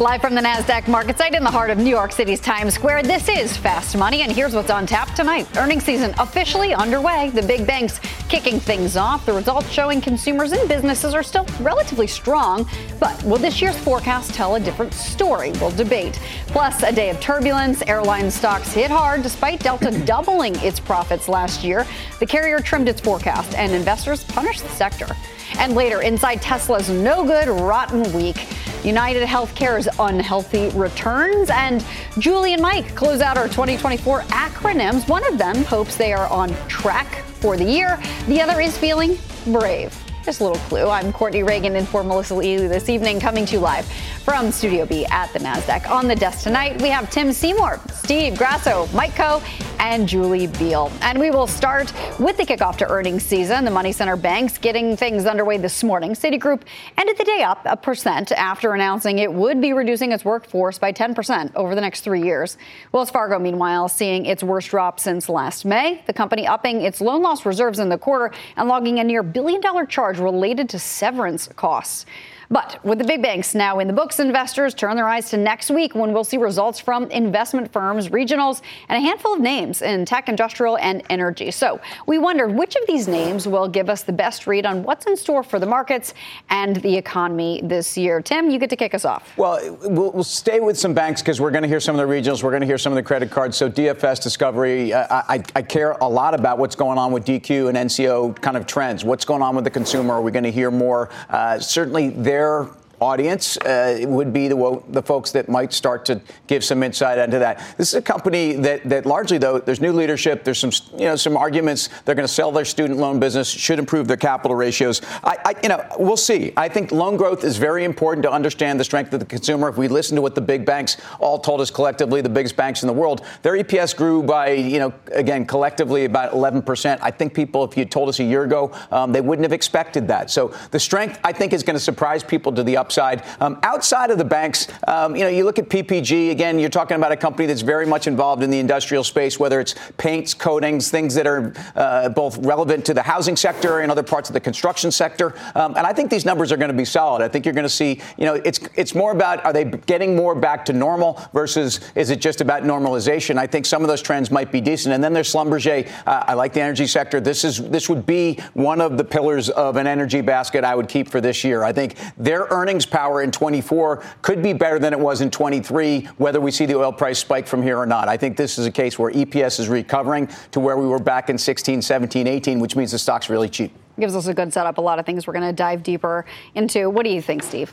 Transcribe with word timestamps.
Live 0.00 0.22
from 0.22 0.34
the 0.34 0.40
NASDAQ 0.40 0.88
market 0.88 1.18
site 1.18 1.34
in 1.34 1.44
the 1.44 1.50
heart 1.50 1.68
of 1.68 1.76
New 1.76 1.90
York 1.90 2.10
City's 2.10 2.40
Times 2.40 2.72
Square, 2.72 3.02
this 3.02 3.28
is 3.28 3.54
Fast 3.58 3.94
Money, 3.98 4.22
and 4.22 4.32
here's 4.32 4.54
what's 4.54 4.70
on 4.70 4.86
tap 4.86 5.14
tonight. 5.14 5.46
Earnings 5.58 5.84
season 5.84 6.14
officially 6.18 6.72
underway. 6.72 7.28
The 7.34 7.42
big 7.42 7.66
banks 7.66 8.00
kicking 8.30 8.58
things 8.58 8.96
off. 8.96 9.26
The 9.26 9.34
results 9.34 9.68
showing 9.68 10.00
consumers 10.00 10.52
and 10.52 10.66
businesses 10.66 11.12
are 11.12 11.22
still 11.22 11.44
relatively 11.60 12.06
strong. 12.06 12.66
But 12.98 13.22
will 13.24 13.36
this 13.36 13.60
year's 13.60 13.76
forecast 13.76 14.32
tell 14.32 14.54
a 14.54 14.60
different 14.60 14.94
story? 14.94 15.50
We'll 15.60 15.70
debate. 15.70 16.18
Plus, 16.46 16.82
a 16.82 16.92
day 16.92 17.10
of 17.10 17.20
turbulence. 17.20 17.82
Airline 17.86 18.30
stocks 18.30 18.72
hit 18.72 18.90
hard 18.90 19.22
despite 19.22 19.60
Delta 19.60 19.90
doubling 20.06 20.56
its 20.60 20.80
profits 20.80 21.28
last 21.28 21.62
year. 21.62 21.86
The 22.20 22.26
carrier 22.26 22.60
trimmed 22.60 22.88
its 22.88 23.02
forecast, 23.02 23.54
and 23.54 23.72
investors 23.72 24.24
punished 24.24 24.62
the 24.62 24.70
sector. 24.70 25.14
And 25.58 25.74
later, 25.74 26.02
inside 26.02 26.40
Tesla's 26.42 26.88
no 26.88 27.24
good, 27.24 27.48
rotten 27.48 28.12
week. 28.12 28.48
United 28.84 29.26
Healthcare's 29.26 29.88
unhealthy 29.98 30.70
returns, 30.70 31.50
and 31.50 31.84
Julie 32.18 32.54
and 32.54 32.62
Mike 32.62 32.94
close 32.94 33.20
out 33.20 33.36
our 33.36 33.46
2024 33.48 34.22
acronyms. 34.22 35.06
One 35.06 35.26
of 35.26 35.36
them 35.36 35.64
hopes 35.64 35.96
they 35.96 36.14
are 36.14 36.26
on 36.28 36.54
track 36.66 37.22
for 37.40 37.56
the 37.56 37.64
year, 37.64 38.00
the 38.26 38.40
other 38.40 38.60
is 38.60 38.76
feeling 38.78 39.18
brave. 39.46 39.94
Just 40.22 40.40
a 40.40 40.44
little 40.44 40.60
clue. 40.64 40.86
I'm 40.86 41.14
Courtney 41.14 41.42
Reagan 41.42 41.76
in 41.76 41.86
for 41.86 42.04
Melissa 42.04 42.34
Lee 42.34 42.56
this 42.56 42.90
evening, 42.90 43.20
coming 43.20 43.46
to 43.46 43.54
you 43.54 43.60
live 43.60 43.86
from 44.22 44.52
Studio 44.52 44.84
B 44.84 45.06
at 45.06 45.32
the 45.32 45.38
NASDAQ. 45.38 45.90
On 45.90 46.06
the 46.06 46.14
desk 46.14 46.44
tonight, 46.44 46.80
we 46.82 46.88
have 46.88 47.08
Tim 47.10 47.32
Seymour, 47.32 47.80
Steve 47.90 48.36
Grasso, 48.36 48.86
Mike 48.92 49.12
Khouw, 49.12 49.42
and 49.80 50.06
Julie 50.06 50.46
Biel. 50.46 50.92
And 51.00 51.18
we 51.18 51.30
will 51.30 51.46
start 51.46 51.92
with 52.20 52.36
the 52.36 52.44
kickoff 52.44 52.76
to 52.76 52.88
earnings 52.88 53.24
season. 53.24 53.64
The 53.64 53.70
money 53.70 53.92
center 53.92 54.14
banks 54.14 54.58
getting 54.58 54.94
things 54.94 55.24
underway 55.24 55.56
this 55.56 55.82
morning. 55.82 56.12
Citigroup 56.12 56.62
ended 56.98 57.16
the 57.16 57.24
day 57.24 57.42
up 57.42 57.62
a 57.64 57.76
percent 57.76 58.30
after 58.32 58.74
announcing 58.74 59.20
it 59.20 59.32
would 59.32 59.60
be 59.60 59.72
reducing 59.72 60.12
its 60.12 60.22
workforce 60.22 60.78
by 60.78 60.92
10% 60.92 61.52
over 61.56 61.74
the 61.74 61.80
next 61.80 62.02
three 62.02 62.22
years. 62.22 62.58
Wells 62.92 63.10
Fargo, 63.10 63.38
meanwhile, 63.38 63.88
seeing 63.88 64.26
its 64.26 64.42
worst 64.42 64.68
drop 64.68 65.00
since 65.00 65.30
last 65.30 65.64
May. 65.64 66.02
The 66.06 66.12
company 66.12 66.46
upping 66.46 66.82
its 66.82 67.00
loan 67.00 67.22
loss 67.22 67.46
reserves 67.46 67.78
in 67.78 67.88
the 67.88 67.98
quarter 67.98 68.34
and 68.56 68.68
logging 68.68 68.98
a 68.98 69.04
near 69.04 69.22
billion 69.22 69.62
dollar 69.62 69.86
charge 69.86 70.09
related 70.18 70.68
to 70.70 70.78
severance 70.78 71.48
costs. 71.56 72.06
But 72.52 72.84
with 72.84 72.98
the 72.98 73.04
big 73.04 73.22
banks 73.22 73.54
now 73.54 73.78
in 73.78 73.86
the 73.86 73.92
books, 73.92 74.18
investors 74.18 74.74
turn 74.74 74.96
their 74.96 75.06
eyes 75.06 75.30
to 75.30 75.36
next 75.36 75.70
week 75.70 75.94
when 75.94 76.12
we'll 76.12 76.24
see 76.24 76.36
results 76.36 76.80
from 76.80 77.08
investment 77.12 77.72
firms, 77.72 78.08
regionals, 78.08 78.60
and 78.88 78.98
a 78.98 79.00
handful 79.00 79.34
of 79.34 79.40
names 79.40 79.82
in 79.82 80.04
tech, 80.04 80.28
industrial, 80.28 80.76
and 80.78 81.04
energy. 81.10 81.52
So 81.52 81.80
we 82.08 82.18
wondered 82.18 82.52
which 82.52 82.74
of 82.74 82.82
these 82.88 83.06
names 83.06 83.46
will 83.46 83.68
give 83.68 83.88
us 83.88 84.02
the 84.02 84.12
best 84.12 84.48
read 84.48 84.66
on 84.66 84.82
what's 84.82 85.06
in 85.06 85.16
store 85.16 85.44
for 85.44 85.60
the 85.60 85.66
markets 85.66 86.12
and 86.48 86.74
the 86.76 86.96
economy 86.96 87.60
this 87.62 87.96
year. 87.96 88.20
Tim, 88.20 88.50
you 88.50 88.58
get 88.58 88.70
to 88.70 88.76
kick 88.76 88.94
us 88.94 89.04
off. 89.04 89.32
Well, 89.36 89.78
we'll, 89.82 90.10
we'll 90.10 90.24
stay 90.24 90.58
with 90.58 90.76
some 90.76 90.92
banks 90.92 91.22
because 91.22 91.40
we're 91.40 91.52
going 91.52 91.62
to 91.62 91.68
hear 91.68 91.78
some 91.78 91.96
of 91.96 92.04
the 92.04 92.12
regionals. 92.12 92.42
We're 92.42 92.50
going 92.50 92.62
to 92.62 92.66
hear 92.66 92.78
some 92.78 92.92
of 92.92 92.96
the 92.96 93.02
credit 93.04 93.30
cards. 93.30 93.56
So 93.56 93.70
DFS 93.70 94.20
Discovery, 94.20 94.92
uh, 94.92 95.22
I, 95.28 95.44
I, 95.54 95.62
care 95.62 95.92
a 95.92 96.08
lot 96.08 96.34
about 96.34 96.58
what's 96.58 96.74
going 96.74 96.98
on 96.98 97.12
with 97.12 97.24
DQ 97.24 97.68
and 97.68 97.78
NCO 97.78 98.40
kind 98.40 98.56
of 98.56 98.66
trends. 98.66 99.04
What's 99.04 99.24
going 99.24 99.40
on 99.40 99.54
with 99.54 99.62
the 99.62 99.70
consumer? 99.70 100.14
Are 100.14 100.22
we 100.22 100.32
going 100.32 100.42
to 100.42 100.50
hear 100.50 100.72
more? 100.72 101.10
Uh, 101.28 101.60
certainly, 101.60 102.10
there 102.10 102.39
their 102.40 102.79
audience 103.00 103.56
uh, 103.58 104.04
would 104.06 104.32
be 104.32 104.48
the, 104.48 104.82
the 104.88 105.02
folks 105.02 105.32
that 105.32 105.48
might 105.48 105.72
start 105.72 106.04
to 106.04 106.20
give 106.46 106.62
some 106.62 106.82
insight 106.82 107.18
into 107.18 107.38
that. 107.38 107.58
This 107.76 107.88
is 107.88 107.94
a 107.94 108.02
company 108.02 108.52
that, 108.54 108.88
that 108.88 109.06
largely, 109.06 109.38
though, 109.38 109.58
there's 109.58 109.80
new 109.80 109.92
leadership. 109.92 110.44
There's 110.44 110.58
some, 110.58 110.70
you 110.92 111.06
know, 111.06 111.16
some 111.16 111.36
arguments 111.36 111.88
they're 112.04 112.14
going 112.14 112.26
to 112.26 112.32
sell 112.32 112.52
their 112.52 112.64
student 112.64 112.98
loan 112.98 113.18
business, 113.18 113.48
should 113.48 113.78
improve 113.78 114.06
their 114.06 114.16
capital 114.16 114.54
ratios. 114.54 115.00
I, 115.24 115.38
I, 115.44 115.54
you 115.62 115.68
know, 115.68 115.84
we'll 115.98 116.16
see. 116.16 116.52
I 116.56 116.68
think 116.68 116.92
loan 116.92 117.16
growth 117.16 117.44
is 117.44 117.56
very 117.56 117.84
important 117.84 118.22
to 118.24 118.30
understand 118.30 118.78
the 118.78 118.84
strength 118.84 119.12
of 119.14 119.20
the 119.20 119.26
consumer. 119.26 119.68
If 119.68 119.76
we 119.76 119.88
listen 119.88 120.16
to 120.16 120.22
what 120.22 120.34
the 120.34 120.40
big 120.40 120.64
banks 120.64 120.96
all 121.18 121.38
told 121.38 121.60
us 121.60 121.70
collectively, 121.70 122.20
the 122.20 122.28
biggest 122.28 122.56
banks 122.56 122.82
in 122.82 122.86
the 122.86 122.92
world, 122.92 123.24
their 123.42 123.54
EPS 123.54 123.96
grew 123.96 124.22
by, 124.22 124.50
you 124.52 124.78
know, 124.78 124.92
again, 125.12 125.46
collectively 125.46 126.04
about 126.04 126.32
11%. 126.32 126.98
I 127.00 127.10
think 127.10 127.34
people, 127.34 127.64
if 127.64 127.76
you 127.76 127.84
told 127.84 128.08
us 128.08 128.18
a 128.20 128.24
year 128.24 128.44
ago, 128.44 128.72
um, 128.90 129.12
they 129.12 129.20
wouldn't 129.20 129.44
have 129.44 129.52
expected 129.52 130.08
that. 130.08 130.30
So 130.30 130.54
the 130.70 130.80
strength, 130.80 131.18
I 131.24 131.32
think, 131.32 131.52
is 131.52 131.62
going 131.62 131.76
to 131.76 131.80
surprise 131.80 132.22
people 132.22 132.52
to 132.52 132.62
the 132.62 132.76
up 132.76 132.89
upside. 132.90 133.22
Um, 133.38 133.56
outside 133.62 134.10
of 134.10 134.18
the 134.18 134.24
banks, 134.24 134.66
um, 134.88 135.14
you 135.14 135.22
know, 135.22 135.28
you 135.28 135.44
look 135.44 135.60
at 135.60 135.68
PPG, 135.68 136.32
again, 136.32 136.58
you're 136.58 136.68
talking 136.68 136.96
about 136.96 137.12
a 137.12 137.16
company 137.16 137.46
that's 137.46 137.60
very 137.60 137.86
much 137.86 138.08
involved 138.08 138.42
in 138.42 138.50
the 138.50 138.58
industrial 138.58 139.04
space, 139.04 139.38
whether 139.38 139.60
it's 139.60 139.76
paints, 139.96 140.34
coatings, 140.34 140.90
things 140.90 141.14
that 141.14 141.24
are 141.24 141.52
uh, 141.76 142.08
both 142.08 142.36
relevant 142.38 142.84
to 142.86 142.92
the 142.92 143.02
housing 143.02 143.36
sector 143.36 143.78
and 143.78 143.92
other 143.92 144.02
parts 144.02 144.28
of 144.28 144.32
the 144.32 144.40
construction 144.40 144.90
sector. 144.90 145.34
Um, 145.54 145.76
and 145.76 145.86
I 145.86 145.92
think 145.92 146.10
these 146.10 146.24
numbers 146.24 146.50
are 146.50 146.56
going 146.56 146.70
to 146.70 146.76
be 146.76 146.84
solid. 146.84 147.22
I 147.22 147.28
think 147.28 147.44
you're 147.44 147.54
going 147.54 147.62
to 147.62 147.68
see, 147.68 148.00
you 148.18 148.24
know, 148.24 148.34
it's 148.34 148.58
it's 148.74 148.94
more 148.94 149.12
about 149.12 149.44
are 149.44 149.52
they 149.52 149.64
getting 149.64 150.16
more 150.16 150.34
back 150.34 150.64
to 150.64 150.72
normal 150.72 151.22
versus 151.32 151.78
is 151.94 152.10
it 152.10 152.20
just 152.20 152.40
about 152.40 152.64
normalization? 152.64 153.38
I 153.38 153.46
think 153.46 153.66
some 153.66 153.82
of 153.82 153.88
those 153.88 154.02
trends 154.02 154.32
might 154.32 154.50
be 154.50 154.60
decent. 154.60 154.94
And 154.94 155.04
then 155.04 155.12
there's 155.12 155.32
Schlumberger. 155.32 155.88
Uh, 156.06 156.24
I 156.26 156.34
like 156.34 156.52
the 156.54 156.60
energy 156.60 156.88
sector. 156.88 157.20
This 157.20 157.44
is 157.44 157.70
this 157.70 157.88
would 157.88 158.04
be 158.04 158.40
one 158.54 158.80
of 158.80 158.96
the 158.96 159.04
pillars 159.04 159.48
of 159.48 159.76
an 159.76 159.86
energy 159.86 160.22
basket 160.22 160.64
I 160.64 160.74
would 160.74 160.88
keep 160.88 161.08
for 161.08 161.20
this 161.20 161.44
year. 161.44 161.62
I 161.62 161.72
think 161.72 161.94
their 162.16 162.46
earnings 162.50 162.79
earnings 162.80 162.86
power 162.86 163.22
in 163.22 163.30
24 163.30 164.02
could 164.22 164.42
be 164.42 164.52
better 164.52 164.78
than 164.78 164.92
it 164.92 164.98
was 164.98 165.20
in 165.20 165.30
23, 165.30 166.08
whether 166.16 166.40
we 166.40 166.50
see 166.50 166.66
the 166.66 166.74
oil 166.74 166.92
price 166.92 167.18
spike 167.18 167.46
from 167.46 167.62
here 167.62 167.78
or 167.78 167.86
not. 167.86 168.08
I 168.08 168.16
think 168.16 168.36
this 168.36 168.58
is 168.58 168.66
a 168.66 168.70
case 168.70 168.98
where 168.98 169.12
EPS 169.12 169.60
is 169.60 169.68
recovering 169.68 170.28
to 170.52 170.60
where 170.60 170.76
we 170.76 170.86
were 170.86 170.98
back 170.98 171.28
in 171.28 171.36
16, 171.36 171.82
17, 171.82 172.26
18, 172.26 172.60
which 172.60 172.76
means 172.76 172.92
the 172.92 172.98
stock's 172.98 173.28
really 173.28 173.48
cheap. 173.48 173.72
Gives 173.98 174.16
us 174.16 174.26
a 174.28 174.34
good 174.34 174.52
setup. 174.52 174.78
A 174.78 174.80
lot 174.80 174.98
of 174.98 175.04
things 175.04 175.26
we're 175.26 175.34
going 175.34 175.46
to 175.46 175.52
dive 175.52 175.82
deeper 175.82 176.24
into. 176.54 176.88
What 176.88 177.04
do 177.04 177.10
you 177.10 177.20
think, 177.20 177.42
Steve? 177.42 177.72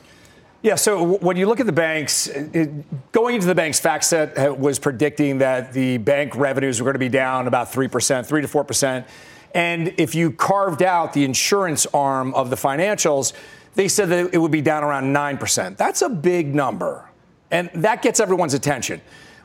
Yeah, 0.62 0.76
so 0.76 1.18
when 1.20 1.38
you 1.38 1.48
look 1.48 1.60
at 1.60 1.68
the 1.68 1.72
banks, 1.72 2.28
it, 2.28 2.70
going 3.12 3.36
into 3.36 3.48
the 3.48 3.56
banks, 3.56 3.80
FactSet 3.80 4.38
uh, 4.38 4.54
was 4.54 4.80
predicting 4.80 5.38
that 5.38 5.72
the 5.72 5.98
bank 5.98 6.36
revenues 6.36 6.82
were 6.82 6.86
going 6.86 6.96
to 6.96 7.00
be 7.00 7.10
down 7.10 7.48
about 7.48 7.72
3%, 7.72 8.26
3 8.26 8.42
to 8.42 8.48
4%. 8.48 9.06
And 9.54 9.94
if 9.98 10.16
you 10.16 10.32
carved 10.32 10.84
out 10.84 11.14
the 11.14 11.24
insurance 11.24 11.86
arm 11.94 12.34
of 12.34 12.50
the 12.50 12.56
financials, 12.56 13.34
they 13.78 13.88
said 13.88 14.10
that 14.10 14.34
it 14.34 14.40
would 14.40 14.52
be 14.52 14.62
down 14.62 14.84
around 14.84 15.14
9%. 15.16 15.78
That's 15.78 16.02
a 16.02 16.10
big 16.10 16.54
number. 16.54 17.08
And 17.52 17.70
that 17.76 18.02
gets 18.02 18.20
everyone's 18.20 18.56
attention. 18.56 19.02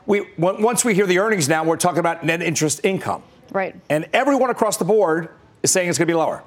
We, 0.07 0.27
once 0.37 0.83
we 0.83 0.95
hear 0.95 1.05
the 1.05 1.19
earnings 1.19 1.47
now, 1.47 1.63
we're 1.63 1.77
talking 1.77 1.99
about 1.99 2.25
net 2.25 2.41
interest 2.41 2.81
income. 2.83 3.21
Right. 3.51 3.75
And 3.91 4.09
everyone 4.11 4.49
across 4.49 4.77
the 4.77 4.85
board 4.85 5.29
is 5.61 5.69
saying 5.69 5.87
it's 5.87 5.99
going 5.99 6.07
to 6.07 6.11
be 6.11 6.17
lower. 6.17 6.43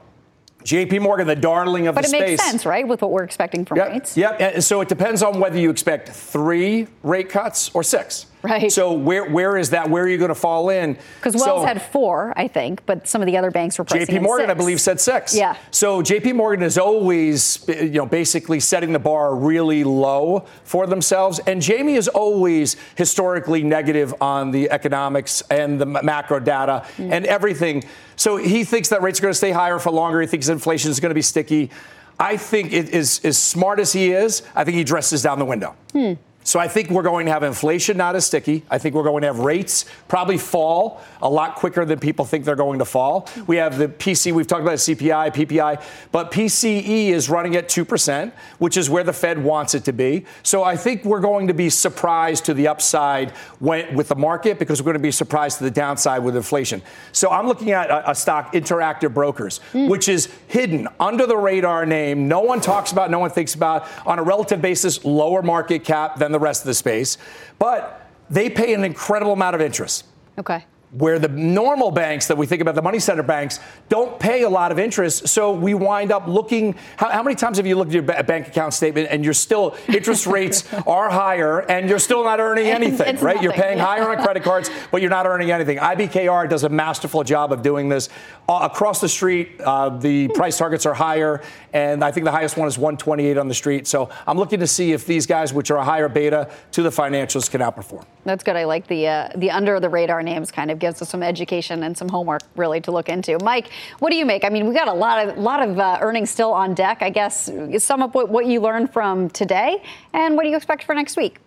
JP 0.65 1.01
Morgan, 1.01 1.29
the 1.29 1.37
darling 1.37 1.87
of 1.87 1.95
but 1.95 2.03
the 2.03 2.09
space. 2.09 2.21
But 2.21 2.27
it 2.27 2.31
makes 2.33 2.45
sense, 2.45 2.67
right, 2.67 2.87
with 2.87 3.03
what 3.03 3.13
we're 3.13 3.23
expecting 3.23 3.65
from 3.65 3.79
yep, 3.79 3.91
rates? 3.91 4.17
Yep. 4.17 4.41
And 4.41 4.65
so 4.65 4.81
it 4.81 4.89
depends 4.89 5.23
on 5.23 5.39
whether 5.39 5.57
you 5.57 5.71
expect 5.71 6.09
three 6.09 6.89
rate 7.05 7.29
cuts 7.29 7.71
or 7.73 7.85
six. 7.85 8.27
Right. 8.47 8.71
So 8.71 8.93
where 8.93 9.25
where 9.29 9.57
is 9.57 9.71
that? 9.71 9.91
Where 9.91 10.05
are 10.05 10.09
you 10.09 10.19
going 10.19 10.29
to 10.29 10.35
fall 10.35 10.71
in? 10.71 10.97
Because 11.17 11.35
Wells 11.35 11.63
so, 11.63 11.67
had 11.67 11.83
four, 11.83 12.33
I 12.37 12.49
think, 12.49 12.85
but 12.87 13.09
some 13.09 13.21
of 13.23 13.27
the 13.27 13.37
other 13.37 13.51
banks 13.51 13.79
were 13.79 13.85
J.P. 13.85 14.21
Morgan, 14.21 14.51
I 14.51 14.55
believe, 14.55 14.81
said 14.81 15.01
six. 15.01 15.35
Yeah. 15.35 15.57
So 15.71 16.03
J.P. 16.03 16.33
Morgan 16.33 16.65
is 16.65 16.79
always, 16.79 17.65
you 17.69 17.91
know, 17.91 18.07
basically 18.07 18.61
setting 18.61 18.93
the 18.93 18.99
bar 18.99 19.35
really 19.35 19.85
low 19.85 20.47
for 20.65 20.87
themselves, 20.87 21.39
and 21.41 21.61
Jamie 21.61 21.95
is 21.95 22.09
always 22.09 22.77
historically 22.95 23.63
negative 23.63 24.15
on 24.21 24.51
the 24.51 24.71
economics 24.71 25.43
and 25.51 25.81
the 25.81 25.87
macro 25.87 26.39
data 26.39 26.87
mm. 26.97 27.11
and 27.11 27.27
everything. 27.27 27.85
So 28.17 28.37
he 28.37 28.65
thinks 28.65 28.89
that 28.89 29.03
rates 29.03 29.19
are 29.19 29.23
going 29.23 29.33
to 29.33 29.39
stay 29.39 29.53
higher 29.53 29.79
for 29.79 29.91
longer. 29.91 30.21
He 30.21 30.27
thinks 30.27 30.49
inflation 30.49 30.91
is 30.91 31.01
going 31.01 31.11
to 31.11 31.15
be 31.15 31.23
sticky. 31.23 31.71
I 32.19 32.37
think 32.37 32.73
it 32.73 32.91
is 32.91 33.21
as 33.25 33.37
smart 33.37 33.79
as 33.79 33.93
he 33.93 34.13
is. 34.13 34.43
I 34.55 34.65
think 34.65 34.77
he 34.77 34.85
dresses 34.85 35.23
down 35.23 35.39
the 35.39 35.45
window. 35.45 35.77
Hmm. 35.93 36.15
So 36.47 36.61
I 36.61 36.69
think 36.69 36.91
we're 36.91 37.03
going 37.03 37.27
to 37.27 37.33
have 37.33 37.43
inflation 37.43 37.97
not 37.97 38.15
as 38.15 38.25
sticky. 38.25 38.63
I 38.71 38.79
think 38.79 38.95
we're 38.95 39.03
going 39.03 39.23
to 39.23 39.27
have 39.27 39.41
rates 39.41 39.85
probably 40.07 40.39
fall 40.39 41.03
a 41.21 41.29
lot 41.29 41.57
quicker 41.57 41.85
than 41.85 41.99
people 41.99 42.25
think 42.25 42.45
they're 42.45 42.55
going 42.55 42.79
to 42.79 42.85
fall. 42.85 43.29
We 43.49 43.57
have 43.57 43.79
the 43.79 43.89
PC, 43.89 44.31
we've 44.31 44.47
talked 44.47 44.63
about 44.63 44.77
CPI, 44.77 45.35
PPI, 45.35 45.83
but 46.13 46.31
PCE 46.31 47.09
is 47.09 47.29
running 47.29 47.57
at 47.57 47.69
2%, 47.69 48.33
which 48.61 48.77
is 48.77 48.89
where 48.89 49.03
the 49.03 49.13
Fed 49.13 49.43
wants 49.43 49.75
it 49.75 49.85
to 49.87 49.93
be. 49.93 50.25
So 50.45 50.63
I 50.63 50.77
think 50.77 51.05
we're 51.05 51.19
going 51.19 51.49
to 51.49 51.55
be 51.55 51.69
surprised 51.69 52.45
to 52.45 52.55
the 52.55 52.69
upside 52.69 53.33
when, 53.59 53.97
with 53.97 54.07
the 54.07 54.15
market 54.15 54.61
because 54.61 54.81
we're 54.81 54.93
going 54.93 54.95
to 54.95 55.01
be 55.01 55.11
surprised 55.11 55.59
to 55.59 55.65
the 55.65 55.71
downside 55.73 56.23
with 56.23 56.37
inflation. 56.37 56.81
So 57.11 57.29
I'm 57.29 57.49
looking 57.49 57.73
at 57.73 57.91
a, 57.91 58.13
a 58.13 58.15
stock, 58.15 58.53
Interactive 58.53 59.13
Brokers, 59.13 59.59
mm. 59.73 59.89
which 59.89 60.09
is 60.09 60.29
hidden 60.47 60.87
under 61.01 61.27
the 61.27 61.37
radar 61.37 61.87
name. 61.87 62.29
No 62.29 62.43
one 62.43 62.61
talks 62.61 62.93
about, 62.93 63.11
no 63.11 63.19
one 63.19 63.31
thinks 63.31 63.57
about 63.57 63.89
on 64.07 64.21
a 64.21 64.23
relative 64.23 64.63
basis, 64.63 65.05
lower 65.05 65.43
market 65.43 65.83
cap 65.83 66.21
than 66.21 66.36
the 66.36 66.36
rest 66.39 66.63
of 66.63 66.67
the 66.67 66.75
space. 66.75 67.19
But 67.59 68.09
they 68.31 68.51
pay 68.51 68.75
an 68.75 68.85
incredible 68.85 69.33
amount 69.33 69.55
of 69.55 69.61
interest. 69.61 70.05
Okay 70.39 70.65
where 70.93 71.19
the 71.19 71.29
normal 71.29 71.91
banks 71.91 72.29
that 72.29 72.37
we 72.37 72.47
think 72.47 72.63
about, 72.63 72.75
the 72.75 72.83
money 72.83 72.99
center 72.99 73.23
banks, 73.23 73.61
don't 73.89 74.19
pay 74.19 74.43
a 74.43 74.49
lot 74.49 74.71
of 74.73 74.79
interest. 74.79 75.29
So 75.29 75.53
we 75.53 75.75
wind 75.75 76.13
up 76.13 76.27
looking. 76.27 76.77
How, 76.97 77.11
how 77.11 77.23
many 77.23 77.35
times 77.37 77.57
have 77.57 77.67
you 77.67 77.77
looked 77.77 77.95
at 77.95 77.95
your 77.95 78.25
bank 78.25 78.49
account 78.49 78.73
statement 78.73 79.09
and 79.11 79.25
you're 79.25 79.35
still 79.35 79.77
interest 79.89 80.27
rates 80.27 80.73
are 80.87 81.11
higher 81.11 81.61
and 81.61 81.89
you're 81.89 81.99
still 81.99 82.25
not 82.25 82.41
earning 82.41 82.67
anything, 82.67 83.15
it's 83.15 83.23
right? 83.23 83.35
Nothing. 83.37 83.45
You're 83.45 83.53
paying 83.53 83.79
higher 83.79 84.09
on 84.09 84.23
credit 84.23 84.43
cards, 84.43 84.71
but 84.91 85.01
you're 85.01 85.11
not 85.11 85.27
earning 85.27 85.51
anything. 85.51 85.79
IBKR 85.79 86.49
does 86.49 86.65
a 86.65 86.69
masterful 86.69 87.25
job 87.25 87.53
of 87.53 87.63
doing 87.63 87.89
this. 87.89 88.09
Uh, 88.49 88.69
across 88.71 89.01
the 89.01 89.09
street, 89.09 89.61
uh, 89.63 89.89
the 89.89 90.29
price 90.29 90.57
targets 90.57 90.87
are 90.87 90.95
higher, 90.95 91.43
and 91.73 92.05
I 92.05 92.13
think 92.13 92.25
the 92.25 92.31
highest 92.31 92.57
one 92.57 92.69
is 92.69 92.79
128 92.79 93.37
on 93.37 93.49
the 93.49 93.55
street. 93.55 93.89
So 93.89 94.09
I'm 94.25 94.39
looking 94.39 94.61
to 94.61 94.69
see 94.69 94.93
if 94.93 95.05
these 95.05 95.27
guys, 95.27 95.53
which 95.53 95.71
are 95.73 95.79
a 95.79 95.85
higher 95.85 96.09
beta 96.09 96.49
to 96.73 96.83
the 96.83 96.91
financials, 96.91 97.51
can 97.51 97.61
outperform. 97.61 98.05
That's 98.25 98.45
good. 98.45 98.55
I 98.55 98.65
like 98.65 98.87
the 98.87 99.09
uh, 99.09 99.29
the 99.37 99.51
under 99.51 99.81
the 99.81 99.89
radar 99.89 100.23
names. 100.23 100.53
Kind 100.53 100.71
of 100.71 100.76
gives 100.79 101.03
us 101.03 101.09
some 101.09 101.23
education 101.23 101.83
and 101.83 101.97
some 101.97 102.09
homework 102.09 102.43
really 102.57 102.81
to 102.83 102.91
look 102.91 103.09
into. 103.09 103.39
Mike, 103.43 103.71
what 103.99 104.11
do 104.11 104.17
you 104.17 104.25
make? 104.25 104.45
I 104.45 104.49
mean, 104.49 104.67
we 104.67 104.75
got 104.75 104.89
a 104.89 104.95
lot 104.95 105.29
of 105.29 105.39
lot 105.39 105.63
of 105.63 105.79
uh, 105.79 105.99
earnings 106.01 106.31
still 106.31 106.53
on 106.53 106.75
deck. 106.75 106.99
I 107.03 107.11
guess 107.11 107.51
sum 107.79 108.03
up 108.03 108.15
what, 108.15 108.29
what 108.29 108.47
you 108.47 108.61
learned 108.61 108.93
from 108.93 109.31
today, 109.31 109.83
and 110.13 110.37
what 110.37 110.45
do 110.45 110.51
you 110.51 110.57
expect 110.57 110.85
for 110.85 110.95
next 110.95 111.17
week? 111.17 111.39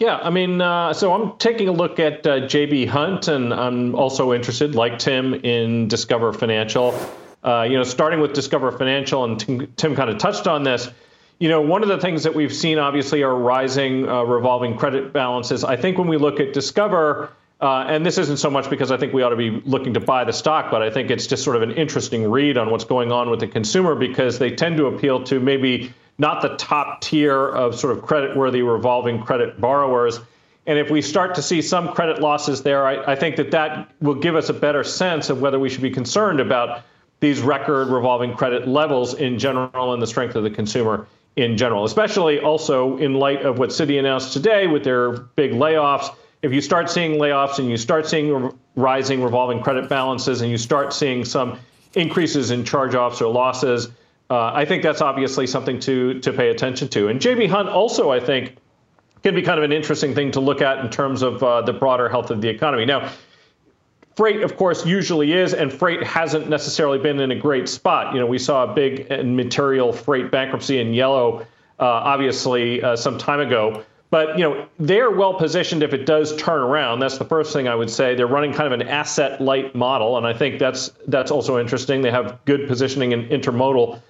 Yeah, 0.00 0.16
I 0.16 0.30
mean, 0.30 0.62
uh, 0.62 0.94
so 0.94 1.12
I'm 1.12 1.36
taking 1.36 1.68
a 1.68 1.72
look 1.72 1.98
at 1.98 2.26
uh, 2.26 2.40
JB 2.40 2.88
Hunt, 2.88 3.28
and 3.28 3.52
I'm 3.52 3.94
also 3.94 4.32
interested, 4.32 4.74
like 4.74 4.98
Tim, 4.98 5.34
in 5.34 5.88
Discover 5.88 6.32
Financial. 6.32 6.98
Uh, 7.44 7.66
you 7.68 7.76
know, 7.76 7.82
starting 7.82 8.18
with 8.18 8.32
Discover 8.32 8.72
Financial, 8.72 9.24
and 9.24 9.38
Tim, 9.38 9.70
Tim, 9.76 9.94
kind 9.94 10.08
of 10.08 10.16
touched 10.16 10.46
on 10.46 10.62
this. 10.62 10.88
You 11.38 11.50
know, 11.50 11.60
one 11.60 11.82
of 11.82 11.90
the 11.90 11.98
things 11.98 12.22
that 12.22 12.34
we've 12.34 12.52
seen, 12.52 12.78
obviously, 12.78 13.22
are 13.22 13.34
rising 13.34 14.08
uh, 14.08 14.22
revolving 14.22 14.78
credit 14.78 15.12
balances. 15.12 15.64
I 15.64 15.76
think 15.76 15.98
when 15.98 16.08
we 16.08 16.16
look 16.16 16.40
at 16.40 16.54
Discover, 16.54 17.28
uh, 17.60 17.84
and 17.88 18.06
this 18.06 18.16
isn't 18.16 18.38
so 18.38 18.48
much 18.50 18.70
because 18.70 18.90
I 18.90 18.96
think 18.96 19.12
we 19.12 19.22
ought 19.22 19.30
to 19.30 19.36
be 19.36 19.62
looking 19.66 19.92
to 19.94 20.00
buy 20.00 20.24
the 20.24 20.32
stock, 20.32 20.70
but 20.70 20.80
I 20.80 20.90
think 20.90 21.10
it's 21.10 21.26
just 21.26 21.44
sort 21.44 21.56
of 21.56 21.62
an 21.62 21.72
interesting 21.72 22.30
read 22.30 22.56
on 22.56 22.70
what's 22.70 22.84
going 22.84 23.12
on 23.12 23.28
with 23.28 23.40
the 23.40 23.48
consumer 23.48 23.94
because 23.94 24.38
they 24.38 24.50
tend 24.50 24.78
to 24.78 24.86
appeal 24.86 25.22
to 25.24 25.40
maybe 25.40 25.92
not 26.16 26.40
the 26.40 26.56
top 26.56 27.02
tier 27.02 27.48
of 27.48 27.78
sort 27.78 27.96
of 27.96 28.02
credit-worthy 28.02 28.62
revolving 28.62 29.22
credit 29.22 29.60
borrowers. 29.60 30.20
And 30.66 30.78
if 30.78 30.90
we 30.90 31.02
start 31.02 31.34
to 31.34 31.42
see 31.42 31.60
some 31.60 31.92
credit 31.92 32.20
losses 32.20 32.62
there, 32.62 32.86
I, 32.86 33.12
I, 33.12 33.16
think 33.16 33.36
that 33.36 33.50
that 33.50 33.90
will 34.00 34.14
give 34.14 34.36
us 34.36 34.48
a 34.50 34.52
better 34.54 34.84
sense 34.84 35.30
of 35.30 35.40
whether 35.40 35.58
we 35.58 35.68
should 35.68 35.82
be 35.82 35.90
concerned 35.90 36.40
about 36.40 36.82
these 37.20 37.40
record 37.40 37.88
revolving 37.88 38.34
credit 38.34 38.68
levels 38.68 39.14
in 39.14 39.38
general 39.38 39.92
and 39.92 40.02
the 40.02 40.06
strength 40.06 40.36
of 40.36 40.44
the 40.44 40.50
consumer 40.50 41.06
in 41.36 41.56
general, 41.56 41.84
especially 41.84 42.40
also 42.40 42.96
in 42.98 43.14
light 43.14 43.42
of 43.42 43.58
what 43.58 43.70
Citi 43.70 43.98
announced 43.98 44.32
today 44.32 44.66
with 44.66 44.84
their 44.84 45.12
big 45.12 45.52
layoffs. 45.52 46.14
If 46.42 46.52
you 46.52 46.60
start 46.60 46.88
seeing 46.88 47.20
layoffs 47.20 47.58
and 47.58 47.68
you 47.68 47.76
start 47.76 48.06
seeing 48.06 48.52
rising 48.74 49.22
revolving 49.22 49.62
credit 49.62 49.88
balances 49.88 50.40
and 50.40 50.50
you 50.50 50.58
start 50.58 50.92
seeing 50.92 51.24
some 51.24 51.58
increases 51.94 52.50
in 52.50 52.64
charge 52.64 52.94
offs 52.94 53.20
or 53.20 53.30
losses, 53.30 53.88
uh, 54.30 54.52
I 54.54 54.64
think 54.64 54.82
that's 54.82 55.00
obviously 55.00 55.46
something 55.46 55.80
to 55.80 56.20
to 56.20 56.32
pay 56.32 56.50
attention 56.50 56.88
to. 56.88 57.08
And 57.08 57.20
JB 57.20 57.48
Hunt 57.48 57.68
also, 57.68 58.10
I 58.10 58.20
think, 58.20 58.56
can 59.22 59.34
be 59.34 59.42
kind 59.42 59.58
of 59.58 59.64
an 59.64 59.72
interesting 59.72 60.14
thing 60.14 60.30
to 60.32 60.40
look 60.40 60.62
at 60.62 60.78
in 60.78 60.90
terms 60.90 61.22
of 61.22 61.42
uh, 61.42 61.62
the 61.62 61.72
broader 61.72 62.08
health 62.08 62.30
of 62.30 62.40
the 62.40 62.48
economy. 62.48 62.86
Now, 62.86 63.10
freight, 64.16 64.42
of 64.42 64.56
course, 64.56 64.86
usually 64.86 65.32
is, 65.32 65.52
and 65.52 65.72
freight 65.72 66.02
hasn't 66.02 66.48
necessarily 66.48 66.98
been 66.98 67.20
in 67.20 67.30
a 67.32 67.36
great 67.38 67.68
spot. 67.68 68.14
You 68.14 68.20
know, 68.20 68.26
we 68.26 68.38
saw 68.38 68.70
a 68.70 68.74
big 68.74 69.10
and 69.10 69.36
material 69.36 69.92
freight 69.92 70.30
bankruptcy 70.30 70.78
in 70.78 70.94
Yellow, 70.94 71.40
uh, 71.78 71.84
obviously, 71.84 72.82
uh, 72.82 72.96
some 72.96 73.18
time 73.18 73.40
ago. 73.40 73.84
But 74.10 74.36
you 74.36 74.44
know 74.44 74.66
they're 74.78 75.10
well 75.10 75.34
positioned 75.34 75.82
if 75.82 75.92
it 75.94 76.04
does 76.04 76.36
turn 76.36 76.60
around. 76.60 76.98
That's 76.98 77.18
the 77.18 77.24
first 77.24 77.52
thing 77.52 77.68
I 77.68 77.74
would 77.74 77.90
say. 77.90 78.14
They're 78.16 78.26
running 78.26 78.52
kind 78.52 78.72
of 78.72 78.80
an 78.80 78.88
asset 78.88 79.40
light 79.40 79.74
model, 79.74 80.18
and 80.18 80.26
I 80.26 80.32
think 80.32 80.58
that's 80.58 80.90
that's 81.06 81.30
also 81.30 81.58
interesting. 81.58 82.02
They 82.02 82.10
have 82.10 82.38
good 82.44 82.66
positioning 82.66 83.12
in 83.12 83.28
intermodal 83.28 84.00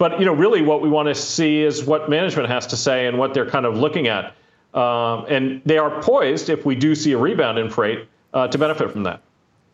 but 0.00 0.18
you 0.18 0.24
know, 0.24 0.32
really, 0.32 0.62
what 0.62 0.80
we 0.80 0.88
want 0.88 1.08
to 1.08 1.14
see 1.14 1.60
is 1.60 1.84
what 1.84 2.08
management 2.08 2.48
has 2.48 2.66
to 2.68 2.76
say 2.76 3.06
and 3.06 3.18
what 3.18 3.34
they're 3.34 3.48
kind 3.48 3.66
of 3.66 3.76
looking 3.76 4.08
at. 4.08 4.34
Um, 4.72 5.26
and 5.28 5.60
they 5.66 5.76
are 5.76 6.00
poised, 6.00 6.48
if 6.48 6.64
we 6.64 6.74
do 6.74 6.94
see 6.94 7.12
a 7.12 7.18
rebound 7.18 7.58
in 7.58 7.68
freight, 7.68 8.08
uh, 8.32 8.48
to 8.48 8.56
benefit 8.56 8.90
from 8.90 9.02
that. 9.02 9.20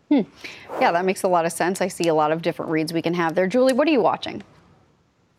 Hmm. 0.09 0.23
Yeah, 0.81 0.91
that 0.91 1.05
makes 1.05 1.23
a 1.23 1.29
lot 1.29 1.47
of 1.47 1.53
sense. 1.53 1.81
I 1.81 1.87
see 1.87 2.09
a 2.09 2.15
lot 2.15 2.33
of 2.33 2.43
different 2.43 2.73
reads 2.73 2.93
we 2.93 3.03
can 3.03 3.15
have 3.15 3.37
there. 3.37 3.47
Julie, 3.47 3.73
what 3.73 3.87
are 3.87 3.93
you 3.93 4.01
watching? 4.01 4.43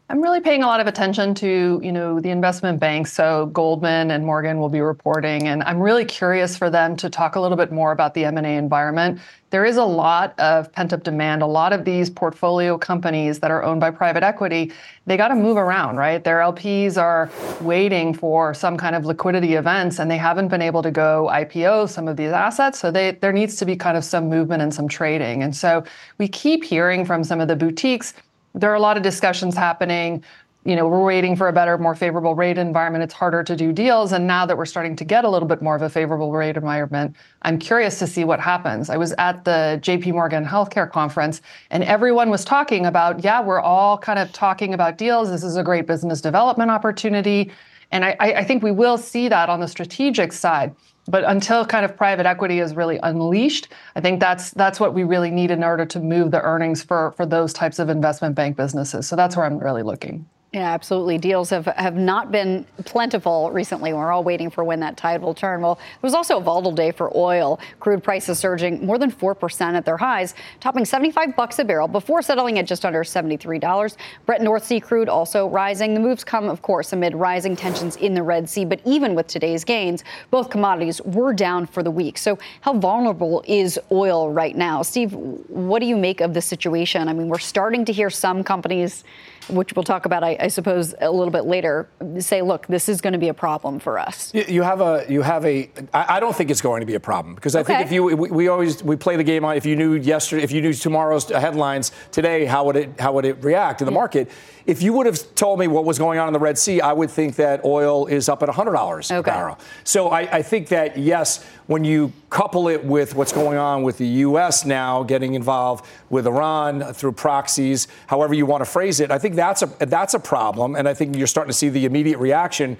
I'm 0.09 0.21
really 0.21 0.39
paying 0.39 0.63
a 0.63 0.67
lot 0.67 0.79
of 0.79 0.87
attention 0.87 1.35
to, 1.35 1.81
you 1.83 1.91
know, 1.91 2.21
the 2.21 2.29
investment 2.29 2.79
banks. 2.79 3.11
So 3.11 3.47
Goldman 3.47 4.09
and 4.09 4.25
Morgan 4.25 4.57
will 4.57 4.69
be 4.69 4.79
reporting, 4.79 5.49
and 5.49 5.61
I'm 5.63 5.81
really 5.81 6.05
curious 6.05 6.55
for 6.55 6.69
them 6.69 6.95
to 6.97 7.09
talk 7.09 7.35
a 7.35 7.41
little 7.41 7.57
bit 7.57 7.73
more 7.73 7.91
about 7.91 8.13
the 8.13 8.23
M&A 8.23 8.55
environment. 8.55 9.19
There 9.49 9.65
is 9.65 9.75
a 9.75 9.83
lot 9.83 10.33
of 10.39 10.71
pent-up 10.71 11.03
demand. 11.03 11.41
A 11.41 11.45
lot 11.45 11.73
of 11.73 11.83
these 11.83 12.09
portfolio 12.09 12.77
companies 12.77 13.39
that 13.39 13.51
are 13.51 13.63
owned 13.63 13.81
by 13.81 13.91
private 13.91 14.23
equity, 14.23 14.71
they 15.07 15.17
got 15.17 15.27
to 15.27 15.35
move 15.35 15.57
around, 15.57 15.97
right? 15.97 16.23
Their 16.23 16.39
LPs 16.39 16.97
are 16.97 17.29
waiting 17.59 18.13
for 18.13 18.53
some 18.53 18.77
kind 18.77 18.95
of 18.95 19.05
liquidity 19.05 19.55
events, 19.55 19.99
and 19.99 20.09
they 20.09 20.17
haven't 20.17 20.47
been 20.47 20.61
able 20.61 20.83
to 20.83 20.91
go 20.91 21.29
IPO 21.29 21.89
some 21.89 22.07
of 22.07 22.15
these 22.15 22.31
assets. 22.31 22.79
So 22.79 22.91
they, 22.91 23.11
there 23.11 23.33
needs 23.33 23.57
to 23.57 23.65
be 23.65 23.75
kind 23.75 23.97
of 23.97 24.05
some 24.05 24.29
movement 24.29 24.61
and 24.61 24.73
some 24.73 24.87
trading. 24.87 25.43
And 25.43 25.53
so 25.53 25.83
we 26.17 26.29
keep 26.29 26.63
hearing 26.63 27.03
from 27.03 27.25
some 27.25 27.41
of 27.41 27.49
the 27.49 27.57
boutiques 27.57 28.13
there 28.53 28.71
are 28.71 28.75
a 28.75 28.79
lot 28.79 28.97
of 28.97 29.03
discussions 29.03 29.55
happening. 29.55 30.23
You 30.65 30.75
know, 30.75 30.87
we're 30.87 31.03
waiting 31.03 31.37
for 31.37 31.47
a 31.47 31.53
better, 31.53 31.77
more 31.77 31.95
favorable 31.95 32.35
rate 32.35 32.57
environment. 32.57 33.01
It's 33.01 33.13
harder 33.13 33.41
to 33.41 33.55
do 33.55 33.71
deals. 33.71 34.11
And 34.11 34.27
now 34.27 34.45
that 34.45 34.57
we're 34.57 34.65
starting 34.65 34.97
to 34.97 35.05
get 35.05 35.23
a 35.23 35.29
little 35.29 35.47
bit 35.47 35.61
more 35.61 35.77
of 35.77 35.81
a 35.81 35.89
favorable 35.89 36.33
rate 36.33 36.57
environment, 36.57 37.15
I'm 37.43 37.57
curious 37.57 37.99
to 37.99 38.07
see 38.07 38.25
what 38.25 38.41
happens. 38.41 38.89
I 38.89 38.97
was 38.97 39.13
at 39.17 39.45
the 39.45 39.79
JP 39.81 40.11
Morgan 40.13 40.45
Healthcare 40.45 40.91
Conference, 40.91 41.41
and 41.69 41.85
everyone 41.85 42.29
was 42.29 42.43
talking 42.43 42.85
about, 42.85 43.23
yeah, 43.23 43.41
we're 43.41 43.61
all 43.61 43.97
kind 43.97 44.19
of 44.19 44.33
talking 44.33 44.73
about 44.73 44.97
deals. 44.97 45.29
This 45.29 45.43
is 45.43 45.55
a 45.55 45.63
great 45.63 45.87
business 45.87 46.19
development 46.19 46.69
opportunity. 46.69 47.49
And 47.91 48.03
I, 48.03 48.17
I 48.19 48.43
think 48.43 48.61
we 48.61 48.71
will 48.71 48.97
see 48.97 49.29
that 49.29 49.49
on 49.49 49.61
the 49.61 49.67
strategic 49.69 50.33
side. 50.33 50.75
But 51.07 51.23
until 51.25 51.65
kind 51.65 51.85
of 51.85 51.95
private 51.95 52.25
equity 52.25 52.59
is 52.59 52.75
really 52.75 52.99
unleashed, 53.01 53.69
I 53.95 54.01
think 54.01 54.19
that's 54.19 54.51
that's 54.51 54.79
what 54.79 54.93
we 54.93 55.03
really 55.03 55.31
need 55.31 55.51
in 55.51 55.63
order 55.63 55.85
to 55.85 55.99
move 55.99 56.31
the 56.31 56.41
earnings 56.41 56.83
for 56.83 57.11
for 57.13 57.25
those 57.25 57.53
types 57.53 57.79
of 57.79 57.89
investment 57.89 58.35
bank 58.35 58.57
businesses. 58.57 59.07
So 59.07 59.15
that's 59.15 59.35
where 59.35 59.45
I'm 59.45 59.57
really 59.57 59.83
looking. 59.83 60.25
Yeah, 60.53 60.73
absolutely. 60.73 61.17
Deals 61.17 61.49
have, 61.49 61.65
have 61.65 61.95
not 61.97 62.31
been 62.31 62.65
plentiful 62.85 63.51
recently. 63.51 63.91
We're 63.91 64.13
all 64.13 64.23
waiting 64.23 64.49
for 64.49 64.63
when 64.63 64.79
that 64.79 64.95
tide 64.95 65.21
will 65.21 65.33
turn. 65.33 65.61
Well, 65.61 65.73
it 65.73 66.01
was 66.01 66.13
also 66.13 66.37
a 66.37 66.41
volatile 66.41 66.71
day 66.71 66.91
for 66.91 67.15
oil. 67.17 67.59
Crude 67.81 68.01
prices 68.01 68.39
surging 68.39 68.85
more 68.85 68.97
than 68.97 69.11
4% 69.11 69.73
at 69.73 69.83
their 69.83 69.97
highs, 69.97 70.35
topping 70.61 70.85
75 70.85 71.35
bucks 71.35 71.59
a 71.59 71.65
barrel 71.65 71.89
before 71.89 72.21
settling 72.21 72.59
at 72.59 72.65
just 72.65 72.85
under 72.85 73.03
$73. 73.03 73.97
Brent 74.25 74.41
North 74.41 74.63
Sea 74.63 74.79
crude 74.79 75.09
also 75.09 75.49
rising. 75.49 75.93
The 75.93 75.99
moves 75.99 76.23
come, 76.23 76.47
of 76.47 76.61
course, 76.61 76.93
amid 76.93 77.13
rising 77.13 77.57
tensions 77.57 77.97
in 77.97 78.13
the 78.13 78.23
Red 78.23 78.49
Sea. 78.49 78.63
But 78.63 78.79
even 78.85 79.15
with 79.15 79.27
today's 79.27 79.65
gains, 79.65 80.05
both 80.31 80.49
commodities 80.49 81.01
were 81.01 81.33
down 81.33 81.65
for 81.65 81.83
the 81.83 81.91
week. 81.91 82.17
So 82.17 82.39
how 82.61 82.71
vulnerable 82.71 83.43
is 83.49 83.77
oil 83.91 84.31
right 84.31 84.55
now? 84.55 84.81
Steve, 84.81 85.11
what 85.11 85.79
do 85.79 85.87
you 85.87 85.97
make 85.97 86.21
of 86.21 86.33
the 86.33 86.41
situation? 86.41 87.09
I 87.09 87.13
mean, 87.13 87.27
we're 87.27 87.37
starting 87.37 87.83
to 87.83 87.91
hear 87.91 88.09
some 88.09 88.45
companies 88.45 89.03
which 89.49 89.75
we'll 89.75 89.83
talk 89.83 90.05
about, 90.05 90.23
I, 90.23 90.36
I, 90.39 90.47
suppose, 90.47 90.93
a 90.99 91.09
little 91.09 91.31
bit 91.31 91.45
later, 91.45 91.89
say, 92.19 92.41
look, 92.41 92.67
this 92.67 92.89
is 92.89 93.01
going 93.01 93.13
to 93.13 93.19
be 93.19 93.29
a 93.29 93.33
problem 93.33 93.79
for 93.79 93.97
us. 93.97 94.33
You 94.33 94.61
have 94.63 94.81
a, 94.81 95.05
you 95.09 95.21
have 95.21 95.45
a. 95.45 95.69
I, 95.93 96.17
I 96.17 96.19
don't 96.19 96.35
think 96.35 96.49
it's 96.49 96.61
going 96.61 96.81
to 96.81 96.85
be 96.85 96.95
a 96.95 96.99
problem 96.99 97.35
because 97.35 97.55
I 97.55 97.61
okay. 97.61 97.75
think 97.75 97.85
if 97.85 97.91
you, 97.91 98.03
we, 98.03 98.29
we, 98.29 98.47
always 98.47 98.83
we 98.83 98.95
play 98.95 99.15
the 99.15 99.23
game 99.23 99.45
on. 99.45 99.55
If 99.57 99.65
you 99.65 99.75
knew 99.75 99.93
yesterday, 99.93 100.43
if 100.43 100.51
you 100.51 100.61
knew 100.61 100.73
tomorrow's 100.73 101.29
headlines 101.29 101.91
today, 102.11 102.45
how 102.45 102.65
would 102.65 102.75
it, 102.75 102.99
how 102.99 103.13
would 103.13 103.25
it 103.25 103.43
react 103.43 103.81
in 103.81 103.85
the 103.85 103.91
yeah. 103.91 103.97
market? 103.97 104.31
If 104.67 104.81
you 104.81 104.91
would 104.93 105.05
have 105.05 105.33
told 105.35 105.59
me 105.59 105.67
what 105.67 105.85
was 105.85 105.97
going 105.97 106.19
on 106.19 106.27
in 106.27 106.33
the 106.33 106.39
Red 106.39 106.57
Sea, 106.57 106.81
I 106.81 106.91
would 106.91 107.09
think 107.09 107.37
that 107.37 107.63
oil 107.63 108.05
is 108.05 108.27
up 108.27 108.43
at 108.43 108.49
$100 108.49 109.05
okay. 109.05 109.17
a 109.17 109.23
barrel. 109.23 109.57
So 109.85 110.09
I, 110.09 110.19
I 110.37 110.41
think 110.41 110.67
that 110.67 110.97
yes, 110.97 111.45
when 111.67 111.85
you 111.85 112.11
couple 112.29 112.67
it 112.67 112.83
with 112.83 113.15
what's 113.15 113.31
going 113.31 113.57
on 113.57 113.83
with 113.83 113.97
the 113.97 114.07
U.S. 114.07 114.65
now 114.65 115.03
getting 115.03 115.35
involved 115.35 115.85
with 116.09 116.27
Iran 116.27 116.93
through 116.93 117.13
proxies, 117.13 117.87
however 118.07 118.33
you 118.33 118.45
want 118.45 118.61
to 118.61 118.69
phrase 118.69 118.99
it, 118.99 119.09
I 119.09 119.19
think 119.19 119.35
that's 119.35 119.61
a 119.61 119.67
that's 119.85 120.13
a 120.13 120.19
problem, 120.27 120.75
and 120.75 120.87
I 120.87 120.93
think 120.93 121.15
you're 121.15 121.25
starting 121.25 121.49
to 121.49 121.57
see 121.57 121.69
the 121.69 121.85
immediate 121.85 122.19
reaction. 122.19 122.77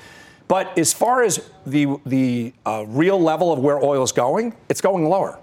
But 0.50 0.78
as 0.78 0.94
far 0.94 1.24
as 1.24 1.50
the, 1.66 1.98
the 2.06 2.54
uh, 2.66 2.86
real 2.88 3.20
level 3.20 3.52
of 3.52 3.60
where 3.60 3.84
oil 3.84 4.04
is 4.04 4.12
going, 4.12 4.54
it's 4.70 4.82
going 4.82 5.08
lower. 5.08 5.40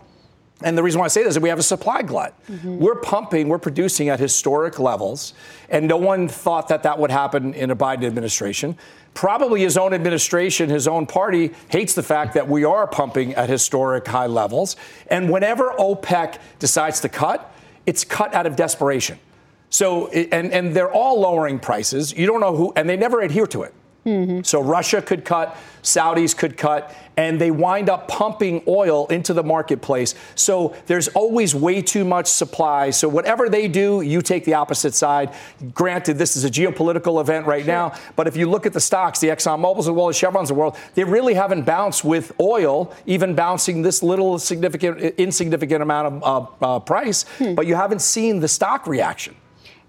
And 0.62 0.78
the 0.78 0.82
reason 0.82 0.98
why 0.98 1.06
I 1.06 1.08
say 1.08 1.22
this 1.24 1.34
is 1.34 1.40
we 1.40 1.48
have 1.48 1.58
a 1.58 1.64
supply 1.64 2.02
glut. 2.02 2.32
Mm-hmm. 2.46 2.78
We're 2.78 3.00
pumping, 3.00 3.48
we're 3.48 3.58
producing 3.58 4.08
at 4.08 4.20
historic 4.20 4.78
levels, 4.78 5.34
and 5.68 5.88
no 5.88 5.96
one 5.96 6.28
thought 6.28 6.68
that 6.68 6.84
that 6.84 6.98
would 6.98 7.10
happen 7.10 7.54
in 7.54 7.70
a 7.70 7.76
Biden 7.76 8.04
administration. 8.04 8.78
Probably 9.14 9.60
his 9.60 9.76
own 9.76 9.92
administration, 9.92 10.70
his 10.70 10.86
own 10.86 11.06
party 11.06 11.52
hates 11.70 11.94
the 11.94 12.02
fact 12.02 12.34
that 12.34 12.48
we 12.48 12.64
are 12.64 12.86
pumping 12.86 13.34
at 13.34 13.48
historic 13.48 14.06
high 14.06 14.26
levels. 14.26 14.76
And 15.08 15.30
whenever 15.30 15.70
OPEC 15.78 16.38
decides 16.58 17.00
to 17.00 17.08
cut, 17.08 17.52
it's 17.86 18.04
cut 18.04 18.34
out 18.34 18.46
of 18.46 18.56
desperation. 18.56 19.18
So, 19.74 20.06
and, 20.06 20.52
and 20.52 20.72
they're 20.72 20.92
all 20.92 21.18
lowering 21.18 21.58
prices. 21.58 22.16
You 22.16 22.28
don't 22.28 22.38
know 22.38 22.54
who, 22.54 22.72
and 22.76 22.88
they 22.88 22.96
never 22.96 23.22
adhere 23.22 23.48
to 23.48 23.64
it. 23.64 23.74
Mm-hmm. 24.06 24.42
So 24.42 24.60
Russia 24.62 25.02
could 25.02 25.24
cut, 25.24 25.56
Saudis 25.82 26.36
could 26.36 26.56
cut, 26.56 26.94
and 27.16 27.40
they 27.40 27.50
wind 27.50 27.90
up 27.90 28.06
pumping 28.06 28.62
oil 28.68 29.08
into 29.08 29.32
the 29.34 29.42
marketplace. 29.42 30.14
So 30.36 30.76
there's 30.86 31.08
always 31.08 31.56
way 31.56 31.82
too 31.82 32.04
much 32.04 32.28
supply. 32.28 32.90
So 32.90 33.08
whatever 33.08 33.48
they 33.48 33.66
do, 33.66 34.02
you 34.02 34.22
take 34.22 34.44
the 34.44 34.54
opposite 34.54 34.94
side. 34.94 35.34
Granted, 35.72 36.18
this 36.18 36.36
is 36.36 36.44
a 36.44 36.50
geopolitical 36.50 37.20
event 37.20 37.44
right 37.48 37.64
sure. 37.64 37.74
now, 37.74 37.94
but 38.14 38.28
if 38.28 38.36
you 38.36 38.48
look 38.48 38.66
at 38.66 38.74
the 38.74 38.80
stocks, 38.80 39.18
the 39.18 39.28
Exxon 39.28 39.58
Mobil's 39.58 39.86
the 39.86 39.92
world, 39.92 40.10
the 40.10 40.14
Chevron's 40.14 40.50
the 40.50 40.54
world, 40.54 40.76
they 40.94 41.02
really 41.02 41.34
haven't 41.34 41.62
bounced 41.62 42.04
with 42.04 42.30
oil, 42.38 42.94
even 43.06 43.34
bouncing 43.34 43.82
this 43.82 44.04
little 44.04 44.38
significant, 44.38 45.00
insignificant 45.18 45.82
amount 45.82 46.22
of 46.22 46.62
uh, 46.62 46.76
uh, 46.76 46.78
price. 46.78 47.24
Hmm. 47.38 47.54
But 47.54 47.66
you 47.66 47.74
haven't 47.74 48.02
seen 48.02 48.38
the 48.38 48.48
stock 48.48 48.86
reaction. 48.86 49.34